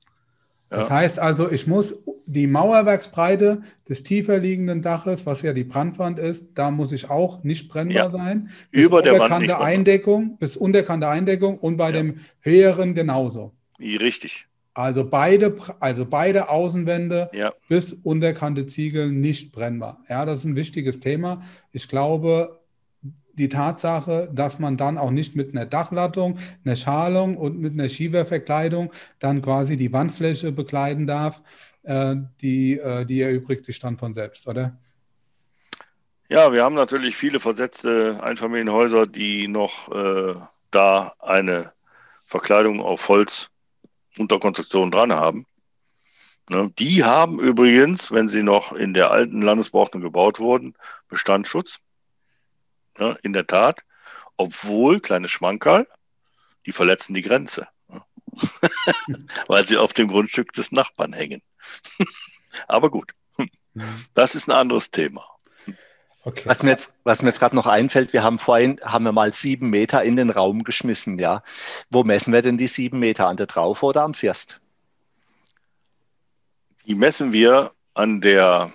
Das 0.70 0.90
heißt 0.90 1.18
also, 1.18 1.50
ich 1.50 1.66
muss 1.66 1.98
die 2.26 2.46
Mauerwerksbreite 2.46 3.62
des 3.88 4.02
tiefer 4.02 4.38
liegenden 4.38 4.82
Daches, 4.82 5.24
was 5.24 5.40
ja 5.42 5.54
die 5.54 5.64
Brandwand 5.64 6.18
ist, 6.18 6.48
da 6.54 6.70
muss 6.70 6.92
ich 6.92 7.08
auch 7.08 7.42
nicht 7.42 7.68
brennbar 7.68 7.96
ja. 7.96 8.10
sein. 8.10 8.50
Bis 8.70 8.84
Über 8.84 9.00
der 9.00 9.18
Wand 9.18 9.40
nicht 9.40 9.54
Eindeckung, 9.54 10.36
bis 10.38 10.56
unterkante 10.56 11.08
Eindeckung 11.08 11.58
und 11.58 11.78
bei 11.78 11.86
ja. 11.86 11.92
dem 11.92 12.20
höheren 12.40 12.94
genauso. 12.94 13.54
Richtig. 13.80 14.46
Also 14.74 15.08
beide, 15.08 15.56
also 15.80 16.06
beide 16.06 16.50
Außenwände 16.50 17.30
ja. 17.32 17.52
bis 17.68 17.94
unterkante 17.94 18.66
Ziegel 18.66 19.10
nicht 19.10 19.50
brennbar. 19.50 20.04
Ja, 20.08 20.24
das 20.24 20.40
ist 20.40 20.44
ein 20.44 20.54
wichtiges 20.54 21.00
Thema. 21.00 21.42
Ich 21.72 21.88
glaube, 21.88 22.57
die 23.38 23.48
Tatsache, 23.48 24.28
dass 24.32 24.58
man 24.58 24.76
dann 24.76 24.98
auch 24.98 25.10
nicht 25.10 25.36
mit 25.36 25.52
einer 25.52 25.66
Dachlattung, 25.66 26.38
einer 26.64 26.76
Schalung 26.76 27.36
und 27.36 27.58
mit 27.58 27.72
einer 27.72 27.88
Schieferverkleidung 27.88 28.92
dann 29.18 29.42
quasi 29.42 29.76
die 29.76 29.92
Wandfläche 29.92 30.52
bekleiden 30.52 31.06
darf, 31.06 31.42
äh, 31.82 32.16
die, 32.40 32.78
äh, 32.78 33.04
die 33.04 33.22
erübrigt 33.22 33.64
sich 33.64 33.78
dann 33.78 33.96
von 33.96 34.12
selbst, 34.12 34.46
oder? 34.46 34.76
Ja, 36.28 36.52
wir 36.52 36.62
haben 36.62 36.74
natürlich 36.74 37.16
viele 37.16 37.40
versetzte 37.40 38.22
Einfamilienhäuser, 38.22 39.06
die 39.06 39.48
noch 39.48 39.90
äh, 39.90 40.34
da 40.70 41.14
eine 41.20 41.72
Verkleidung 42.24 42.82
auf 42.82 43.08
Holz 43.08 43.48
unter 44.18 44.38
Konstruktion 44.38 44.90
dran 44.90 45.12
haben. 45.12 45.46
Ne? 46.50 46.70
Die 46.78 47.04
haben 47.04 47.40
übrigens, 47.40 48.10
wenn 48.10 48.28
sie 48.28 48.42
noch 48.42 48.72
in 48.72 48.94
der 48.94 49.10
alten 49.10 49.42
Landesbeordnung 49.42 50.02
gebaut 50.02 50.38
wurden, 50.38 50.74
Bestandsschutz. 51.08 51.78
Ja, 52.98 53.16
in 53.22 53.32
der 53.32 53.46
Tat. 53.46 53.82
Obwohl, 54.36 55.00
kleines 55.00 55.30
Schmankerl, 55.30 55.86
die 56.66 56.72
verletzen 56.72 57.14
die 57.14 57.22
Grenze. 57.22 57.68
Weil 59.46 59.66
sie 59.66 59.76
auf 59.76 59.92
dem 59.92 60.08
Grundstück 60.08 60.52
des 60.52 60.70
Nachbarn 60.72 61.12
hängen. 61.12 61.42
Aber 62.68 62.90
gut, 62.90 63.12
das 64.14 64.34
ist 64.34 64.48
ein 64.48 64.52
anderes 64.52 64.90
Thema. 64.90 65.24
Okay. 66.22 66.42
Was 66.44 66.62
mir 66.62 66.70
jetzt, 66.70 66.94
was 67.04 67.22
mir 67.22 67.28
jetzt 67.28 67.38
gerade 67.38 67.56
noch 67.56 67.66
einfällt, 67.66 68.12
wir 68.12 68.22
haben 68.22 68.38
vorhin, 68.38 68.80
haben 68.82 69.04
wir 69.04 69.12
mal 69.12 69.32
sieben 69.32 69.70
Meter 69.70 70.02
in 70.02 70.16
den 70.16 70.30
Raum 70.30 70.62
geschmissen, 70.64 71.18
ja. 71.18 71.42
Wo 71.90 72.04
messen 72.04 72.32
wir 72.32 72.42
denn 72.42 72.58
die 72.58 72.66
sieben 72.66 72.98
Meter? 72.98 73.28
An 73.28 73.36
der 73.36 73.46
Traufe 73.46 73.86
oder 73.86 74.02
am 74.02 74.14
First? 74.14 74.60
Die 76.86 76.94
messen 76.94 77.32
wir 77.32 77.72
an 77.94 78.20
der, 78.20 78.72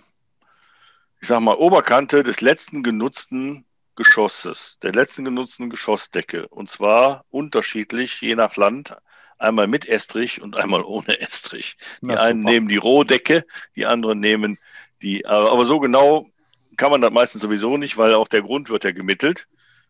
ich 1.21 1.27
sag 1.27 1.41
mal, 1.41 1.55
Oberkante 1.55 2.23
des 2.23 2.41
letzten 2.41 2.81
genutzten 2.81 3.65
Geschosses, 3.95 4.77
der 4.81 4.93
letzten 4.93 5.25
genutzten 5.25 5.69
Geschossdecke. 5.69 6.47
Und 6.47 6.69
zwar 6.69 7.25
unterschiedlich, 7.29 8.21
je 8.21 8.35
nach 8.35 8.55
Land. 8.55 8.95
Einmal 9.37 9.67
mit 9.67 9.85
Estrich 9.85 10.41
und 10.41 10.55
einmal 10.55 10.83
ohne 10.83 11.19
Estrich. 11.19 11.75
Die 12.01 12.07
Na, 12.07 12.15
einen 12.15 12.41
nehmen 12.41 12.69
die 12.69 12.77
Rohdecke, 12.77 13.45
die 13.75 13.85
anderen 13.85 14.19
nehmen 14.19 14.57
die, 15.01 15.25
aber 15.25 15.65
so 15.65 15.79
genau 15.79 16.29
kann 16.77 16.91
man 16.91 17.01
das 17.01 17.11
meistens 17.11 17.41
sowieso 17.41 17.77
nicht, 17.77 17.97
weil 17.97 18.13
auch 18.13 18.27
der 18.27 18.41
Grund 18.41 18.69
wird 18.69 18.83
ja 18.83 18.91
gemittelt. 18.91 19.47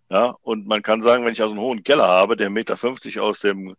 Ja, 0.10 0.36
und 0.41 0.68
man 0.68 0.82
kann 0.82 1.01
sagen, 1.01 1.26
wenn 1.26 1.34
ich 1.34 1.41
also 1.41 1.54
einen 1.54 1.62
hohen 1.62 1.84
Keller 1.84 2.08
habe, 2.08 2.36
der 2.36 2.49
1,50 2.49 2.51
Meter 2.51 3.24
aus 3.24 3.39
dem, 3.39 3.76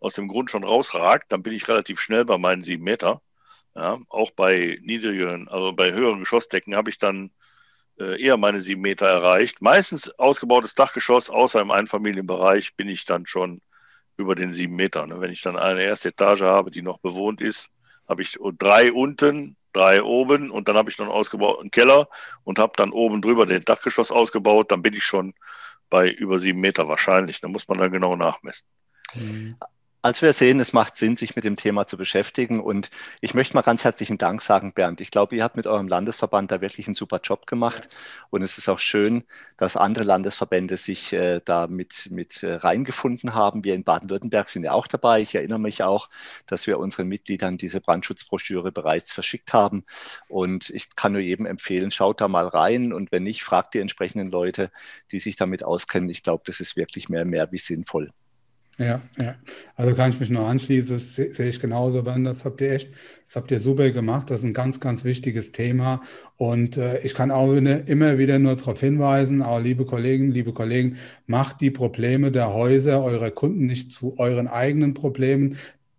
aus 0.00 0.14
dem 0.14 0.28
Grund 0.28 0.50
schon 0.50 0.64
rausragt, 0.64 1.30
dann 1.30 1.42
bin 1.42 1.52
ich 1.52 1.68
relativ 1.68 2.00
schnell 2.00 2.24
bei 2.24 2.38
meinen 2.38 2.64
sieben 2.64 2.84
Meter. 2.84 3.22
Ja, 3.74 3.98
auch 4.08 4.30
bei 4.32 4.78
niedrigeren, 4.82 5.48
also 5.48 5.72
bei 5.72 5.92
höheren 5.92 6.20
Geschossdecken 6.20 6.74
habe 6.74 6.90
ich 6.90 6.98
dann 6.98 7.30
eher 7.98 8.36
meine 8.36 8.60
sieben 8.60 8.82
Meter 8.82 9.06
erreicht. 9.06 9.60
Meistens 9.60 10.08
ausgebautes 10.18 10.74
Dachgeschoss, 10.74 11.30
außer 11.30 11.60
im 11.60 11.70
Einfamilienbereich 11.70 12.74
bin 12.76 12.88
ich 12.88 13.04
dann 13.04 13.26
schon 13.26 13.60
über 14.16 14.34
den 14.34 14.52
sieben 14.52 14.76
Metern. 14.76 15.10
Ne? 15.10 15.20
Wenn 15.20 15.32
ich 15.32 15.42
dann 15.42 15.56
eine 15.56 15.82
erste 15.82 16.08
Etage 16.08 16.42
habe, 16.42 16.70
die 16.70 16.82
noch 16.82 16.98
bewohnt 16.98 17.40
ist, 17.40 17.70
habe 18.08 18.22
ich 18.22 18.38
drei 18.58 18.92
unten, 18.92 19.56
drei 19.72 20.02
oben 20.02 20.50
und 20.50 20.68
dann 20.68 20.76
habe 20.76 20.90
ich 20.90 20.98
noch 20.98 21.06
einen 21.06 21.14
ausgebauten 21.14 21.70
Keller 21.70 22.08
und 22.44 22.58
habe 22.58 22.72
dann 22.76 22.90
oben 22.90 23.20
drüber 23.20 23.46
den 23.46 23.64
Dachgeschoss 23.64 24.10
ausgebaut. 24.10 24.72
Dann 24.72 24.82
bin 24.82 24.94
ich 24.94 25.04
schon 25.04 25.34
bei 25.90 26.10
über 26.10 26.38
sieben 26.38 26.60
Meter 26.60 26.88
wahrscheinlich. 26.88 27.40
Da 27.40 27.48
muss 27.48 27.68
man 27.68 27.78
dann 27.78 27.92
genau 27.92 28.16
nachmessen. 28.16 28.66
Mhm 29.14 29.56
als 30.00 30.22
wir 30.22 30.32
sehen, 30.32 30.60
es 30.60 30.72
macht 30.72 30.94
Sinn, 30.94 31.16
sich 31.16 31.34
mit 31.34 31.44
dem 31.44 31.56
Thema 31.56 31.86
zu 31.86 31.96
beschäftigen. 31.96 32.60
Und 32.60 32.90
ich 33.20 33.34
möchte 33.34 33.54
mal 33.54 33.62
ganz 33.62 33.84
herzlichen 33.84 34.16
Dank 34.16 34.40
sagen, 34.40 34.72
Bernd. 34.72 35.00
Ich 35.00 35.10
glaube, 35.10 35.34
ihr 35.34 35.42
habt 35.42 35.56
mit 35.56 35.66
eurem 35.66 35.88
Landesverband 35.88 36.52
da 36.52 36.60
wirklich 36.60 36.86
einen 36.86 36.94
super 36.94 37.20
Job 37.22 37.46
gemacht. 37.46 37.88
Und 38.30 38.42
es 38.42 38.58
ist 38.58 38.68
auch 38.68 38.78
schön, 38.78 39.24
dass 39.56 39.76
andere 39.76 40.04
Landesverbände 40.04 40.76
sich 40.76 41.12
äh, 41.12 41.40
da 41.44 41.66
mit, 41.66 42.08
mit 42.10 42.42
äh, 42.44 42.54
reingefunden 42.54 43.34
haben. 43.34 43.64
Wir 43.64 43.74
in 43.74 43.82
Baden-Württemberg 43.82 44.48
sind 44.48 44.64
ja 44.64 44.72
auch 44.72 44.86
dabei. 44.86 45.20
Ich 45.20 45.34
erinnere 45.34 45.58
mich 45.58 45.82
auch, 45.82 46.08
dass 46.46 46.68
wir 46.68 46.78
unseren 46.78 47.08
Mitgliedern 47.08 47.58
diese 47.58 47.80
Brandschutzbroschüre 47.80 48.70
bereits 48.70 49.12
verschickt 49.12 49.52
haben. 49.52 49.84
Und 50.28 50.70
ich 50.70 50.94
kann 50.94 51.12
nur 51.12 51.22
jedem 51.22 51.46
empfehlen, 51.46 51.90
schaut 51.90 52.20
da 52.20 52.28
mal 52.28 52.46
rein. 52.46 52.92
Und 52.92 53.10
wenn 53.10 53.24
nicht, 53.24 53.42
fragt 53.42 53.74
die 53.74 53.80
entsprechenden 53.80 54.30
Leute, 54.30 54.70
die 55.10 55.18
sich 55.18 55.34
damit 55.34 55.64
auskennen. 55.64 56.08
Ich 56.08 56.22
glaube, 56.22 56.44
das 56.46 56.60
ist 56.60 56.76
wirklich 56.76 57.08
mehr, 57.08 57.24
mehr 57.24 57.50
wie 57.50 57.58
sinnvoll. 57.58 58.12
Ja, 58.80 59.00
ja. 59.18 59.34
Also 59.74 59.92
kann 59.96 60.10
ich 60.10 60.20
mich 60.20 60.30
nur 60.30 60.46
anschließen, 60.46 60.94
das 60.96 61.16
sehe 61.16 61.48
ich 61.48 61.58
genauso, 61.58 62.04
Ben. 62.04 62.22
Das 62.22 62.44
habt 62.44 62.60
ihr 62.60 62.70
echt, 62.72 62.90
das 63.26 63.34
habt 63.34 63.50
ihr 63.50 63.58
super 63.58 63.90
gemacht. 63.90 64.30
Das 64.30 64.40
ist 64.40 64.46
ein 64.46 64.54
ganz, 64.54 64.78
ganz 64.78 65.02
wichtiges 65.04 65.50
Thema. 65.50 66.00
Und 66.36 66.76
äh, 66.76 67.00
ich 67.00 67.12
kann 67.14 67.32
auch 67.32 67.52
immer 67.52 68.18
wieder 68.18 68.38
nur 68.38 68.54
darauf 68.54 68.78
hinweisen, 68.78 69.42
auch 69.42 69.58
liebe 69.58 69.84
Kollegen, 69.84 70.30
liebe 70.30 70.52
Kollegen, 70.52 70.96
macht 71.26 71.60
die 71.60 71.72
Probleme 71.72 72.30
der 72.30 72.54
Häuser 72.54 73.02
eurer 73.02 73.32
Kunden 73.32 73.66
nicht 73.66 73.90
zu 73.90 74.16
euren 74.18 74.46
eigenen 74.46 74.94
Problemen. 74.94 75.56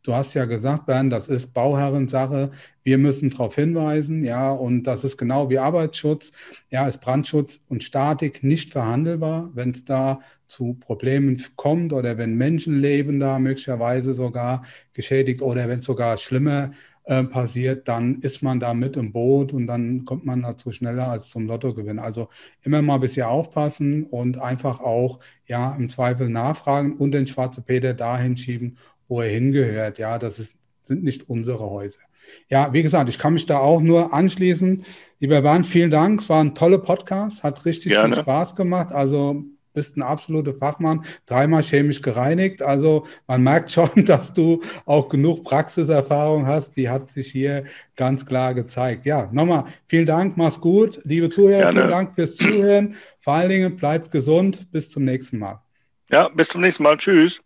Du 0.10 0.16
hast 0.16 0.34
ja 0.34 0.45
gesagt, 0.45 0.88
Bernd, 0.88 1.14
das 1.14 1.28
ist 1.30 1.53
Bauherrensache. 1.53 2.49
Wir 2.82 2.97
müssen 2.97 3.30
darauf 3.30 3.53
hinweisen, 3.53 4.24
ja, 4.24 4.49
und 4.51 4.86
das 4.86 5.03
ist 5.03 5.18
genau 5.18 5.51
wie 5.51 5.60
Arbeitsschutz. 5.60 6.32
Ja, 6.72 6.88
ist 6.88 6.99
Brandschutz 6.99 7.60
und 7.70 7.84
Statik 7.84 8.43
nicht 8.43 8.72
verhandelbar, 8.72 9.51
wenn 9.53 9.70
es 9.70 9.86
da 9.86 10.20
zu 10.47 10.74
Problemen 10.74 11.43
kommt 11.55 11.93
oder 11.93 12.18
wenn 12.18 12.34
Menschenleben 12.38 13.20
da 13.20 13.38
möglicherweise 13.38 14.16
sogar 14.16 14.64
geschädigt 14.93 15.43
oder 15.43 15.68
wenn 15.70 15.78
es 15.82 15.86
sogar 15.86 16.18
schlimmer 16.18 16.72
äh, 17.03 17.24
passiert, 17.26 17.88
dann 17.88 18.16
ist 18.16 18.41
man 18.41 18.60
da 18.60 18.74
mit 18.74 18.97
im 18.97 19.12
Boot 19.12 19.53
und 19.53 19.68
dann 19.68 20.05
kommt 20.05 20.26
man 20.26 20.41
dazu 20.41 20.72
schneller 20.72 21.07
als 21.10 21.30
zum 21.30 21.45
Lottogewinn. 21.45 21.99
Also 21.99 22.30
immer 22.64 22.82
mal 22.82 22.95
ein 22.95 23.01
bisschen 23.01 23.28
aufpassen 23.28 24.05
und 24.05 24.39
einfach 24.39 24.80
auch 24.80 25.20
ja 25.45 25.76
im 25.76 25.88
Zweifel 25.88 26.30
nachfragen 26.30 26.93
und 26.93 27.12
den 27.12 27.28
schwarzen 27.28 27.64
Peter 27.64 27.93
dahin 27.93 28.38
schieben, 28.38 28.78
wo 29.10 29.22
er 29.22 29.30
hingehört. 29.30 29.97
Ja, 29.99 30.18
das 30.18 30.39
ist, 30.39 30.55
sind 30.84 31.03
nicht 31.03 31.30
unsere 31.30 31.70
Häuser. 31.70 31.99
Ja, 32.47 32.72
wie 32.72 32.84
gesagt, 32.84 33.10
ich 33.10 33.20
kann 33.20 33.34
mich 33.34 33.45
da 33.45 33.57
auch 33.57 33.82
nur 33.82 34.14
anschließen. 34.14 34.86
Lieber 35.20 35.41
Bernd, 35.41 35.66
vielen 35.66 35.91
Dank. 35.91 36.22
Es 36.22 36.30
war 36.30 36.41
ein 36.41 36.55
toller 36.55 36.78
Podcast, 36.78 37.43
hat 37.43 37.66
richtig 37.66 37.91
Gerne. 37.91 38.16
viel 38.16 38.24
Spaß 38.24 38.55
gemacht. 38.55 38.93
Also 38.93 39.43
bist 39.74 39.97
ein 39.97 40.01
absoluter 40.01 40.53
Fachmann, 40.53 41.05
dreimal 41.26 41.64
chemisch 41.64 42.01
gereinigt. 42.01 42.62
Also 42.62 43.05
man 43.28 43.43
merkt 43.43 43.72
schon, 43.72 43.89
dass 44.05 44.34
du 44.34 44.62
auch 44.86 45.10
genug 45.10 45.43
Praxiserfahrung 45.43 46.47
hast. 46.47 46.76
Die 46.76 46.89
hat 46.89 47.12
sich 47.12 47.32
hier 47.32 47.66
ganz 47.95 48.26
klar 48.26 48.53
gezeigt. 48.53 49.05
Ja, 49.05 49.30
nochmal 49.32 49.66
vielen 49.88 50.05
Dank, 50.05 50.38
mach's 50.38 50.60
gut. 50.60 50.99
Liebe 51.03 51.30
Zuhörer, 51.30 51.60
Gerne. 51.60 51.80
vielen 51.80 51.89
Dank 51.89 52.16
fürs 52.16 52.36
Zuhören. 52.36 52.95
Vor 53.20 53.34
allen 53.34 53.49
Dingen 53.49 53.76
bleibt 53.76 54.12
gesund. 54.12 54.72
Bis 54.72 54.89
zum 54.89 55.05
nächsten 55.05 55.39
Mal. 55.39 55.62
Ja, 56.10 56.28
bis 56.30 56.49
zum 56.49 56.62
nächsten 56.62 56.84
Mal. 56.84 56.97
Tschüss. 56.97 57.41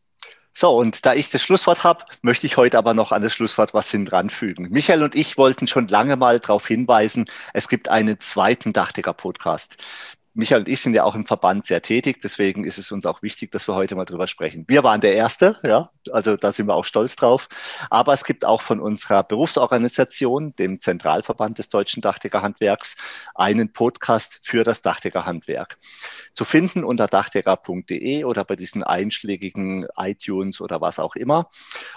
So, 0.56 0.78
und 0.78 1.06
da 1.06 1.14
ich 1.16 1.30
das 1.32 1.42
Schlusswort 1.42 1.84
habe, 1.84 2.06
möchte 2.22 2.46
ich 2.46 2.58
heute 2.58 2.78
aber 2.78 2.94
noch 2.94 3.12
an 3.12 3.24
das 3.24 3.34
Schlusswort 3.34 3.74
was 3.74 3.90
hinranfügen. 3.90 4.70
Michael 4.70 5.02
und 5.04 5.16
ich 5.16 5.38
wollten 5.38 5.68
schon 5.68 5.88
lange 5.88 6.16
mal 6.16 6.40
darauf 6.40 6.68
hinweisen, 6.68 7.26
es 7.54 7.68
gibt 7.68 7.90
einen 7.90 8.20
zweiten 8.20 8.72
Dachdecker-Podcast. 8.72 9.78
Michael 10.36 10.62
und 10.62 10.68
ich 10.68 10.82
sind 10.82 10.96
ja 10.96 11.04
auch 11.04 11.14
im 11.14 11.26
Verband 11.26 11.68
sehr 11.68 11.84
tätig, 11.84 12.20
deswegen 12.24 12.64
ist 12.64 12.80
es 12.80 12.92
uns 12.92 13.06
auch 13.06 13.22
wichtig, 13.22 13.52
dass 13.52 13.68
wir 13.68 13.76
heute 13.76 13.96
mal 13.96 14.06
drüber 14.06 14.26
sprechen. 14.26 14.66
Wir 14.68 14.84
waren 14.84 15.00
der 15.00 15.14
Erste, 15.14 15.60
ja, 15.62 15.92
also 16.12 16.38
da 16.38 16.52
sind 16.52 16.66
wir 16.68 16.74
auch 16.74 16.86
stolz 16.86 17.16
drauf. 17.16 17.48
Aber 17.92 18.14
es 18.14 18.24
gibt 18.24 18.44
auch 18.44 18.62
von 18.62 18.80
unserer 18.80 19.24
Berufsorganisation, 19.24 20.56
dem 20.56 20.80
Zentralverband 20.80 21.60
des 21.60 21.70
Deutschen 21.70 22.02
Dachdeckerhandwerks, 22.02 22.96
einen 23.36 23.72
Podcast 23.74 24.40
für 24.42 24.64
das 24.64 24.82
Dachdeckerhandwerk. 24.82 25.78
Zu 26.34 26.46
finden 26.46 26.84
unter 26.84 27.06
dachdecker.de 27.06 28.24
oder 28.24 28.44
bei 28.44 28.56
diesen 28.56 28.84
einschlägigen 28.84 29.86
iTunes 29.98 30.62
oder 30.62 30.82
was 30.82 30.98
auch 30.98 31.16
immer. 31.16 31.50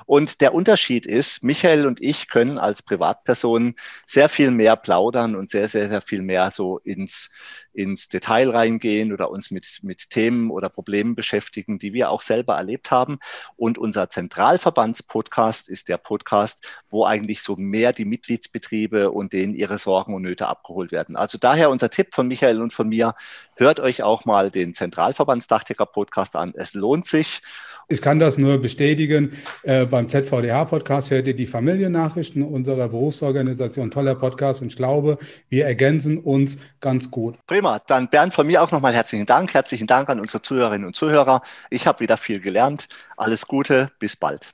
Und 0.04 0.42
der 0.42 0.52
Unterschied 0.52 1.06
ist, 1.06 1.42
Michael 1.42 1.86
und 1.86 2.02
ich 2.02 2.28
können 2.28 2.58
als 2.58 2.82
Privatpersonen 2.82 3.76
sehr 4.04 4.28
viel 4.28 4.50
mehr 4.50 4.76
plaudern 4.76 5.36
und 5.36 5.50
sehr, 5.50 5.68
sehr, 5.68 5.88
sehr 5.88 6.02
viel 6.02 6.20
mehr 6.20 6.50
so 6.50 6.78
ins 6.78 7.30
ins 7.76 8.08
Detail 8.08 8.50
reingehen 8.50 9.12
oder 9.12 9.30
uns 9.30 9.50
mit, 9.50 9.80
mit 9.82 10.10
Themen 10.10 10.50
oder 10.50 10.68
Problemen 10.68 11.14
beschäftigen, 11.14 11.78
die 11.78 11.92
wir 11.92 12.10
auch 12.10 12.22
selber 12.22 12.56
erlebt 12.56 12.90
haben. 12.90 13.18
Und 13.56 13.78
unser 13.78 14.08
Zentralverbandspodcast 14.08 15.68
ist 15.68 15.88
der 15.88 15.98
Podcast, 15.98 16.66
wo 16.88 17.04
eigentlich 17.04 17.42
so 17.42 17.56
mehr 17.56 17.92
die 17.92 18.04
Mitgliedsbetriebe 18.04 19.10
und 19.10 19.32
denen 19.32 19.54
ihre 19.54 19.78
Sorgen 19.78 20.14
und 20.14 20.22
Nöte 20.22 20.48
abgeholt 20.48 20.90
werden. 20.90 21.16
Also 21.16 21.38
daher 21.38 21.70
unser 21.70 21.90
Tipp 21.90 22.14
von 22.14 22.26
Michael 22.26 22.62
und 22.62 22.72
von 22.72 22.88
mir, 22.88 23.14
hört 23.56 23.80
euch 23.80 24.02
auch 24.02 24.24
mal 24.24 24.50
den 24.50 24.72
Zentralverbandsdachdecker-Podcast 24.72 26.36
an. 26.36 26.52
Es 26.56 26.74
lohnt 26.74 27.06
sich. 27.06 27.42
Ich 27.88 28.02
kann 28.02 28.18
das 28.18 28.36
nur 28.36 28.58
bestätigen. 28.58 29.32
Äh, 29.62 29.86
beim 29.86 30.08
ZVDH-Podcast 30.08 31.10
hört 31.10 31.28
ihr 31.28 31.36
die 31.36 31.46
Familiennachrichten 31.46 32.42
unserer 32.42 32.88
Berufsorganisation. 32.88 33.90
Toller 33.90 34.16
Podcast 34.16 34.60
und 34.60 34.68
ich 34.68 34.76
glaube, 34.76 35.18
wir 35.48 35.66
ergänzen 35.66 36.18
uns 36.18 36.58
ganz 36.80 37.10
gut. 37.10 37.36
Prima. 37.46 37.80
Dann 37.86 38.08
Bernd, 38.08 38.34
von 38.34 38.46
mir 38.46 38.62
auch 38.62 38.72
nochmal 38.72 38.92
herzlichen 38.92 39.26
Dank. 39.26 39.54
Herzlichen 39.54 39.86
Dank 39.86 40.08
an 40.08 40.20
unsere 40.20 40.42
Zuhörerinnen 40.42 40.86
und 40.86 40.96
Zuhörer. 40.96 41.42
Ich 41.70 41.86
habe 41.86 42.00
wieder 42.00 42.16
viel 42.16 42.40
gelernt. 42.40 42.88
Alles 43.16 43.46
Gute. 43.46 43.92
Bis 44.00 44.16
bald. 44.16 44.52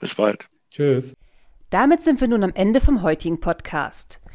Bis 0.00 0.14
bald. 0.14 0.48
Tschüss. 0.70 1.14
Damit 1.70 2.02
sind 2.02 2.20
wir 2.20 2.28
nun 2.28 2.44
am 2.44 2.52
Ende 2.54 2.80
vom 2.80 3.02
heutigen 3.02 3.40
Podcast. 3.40 4.20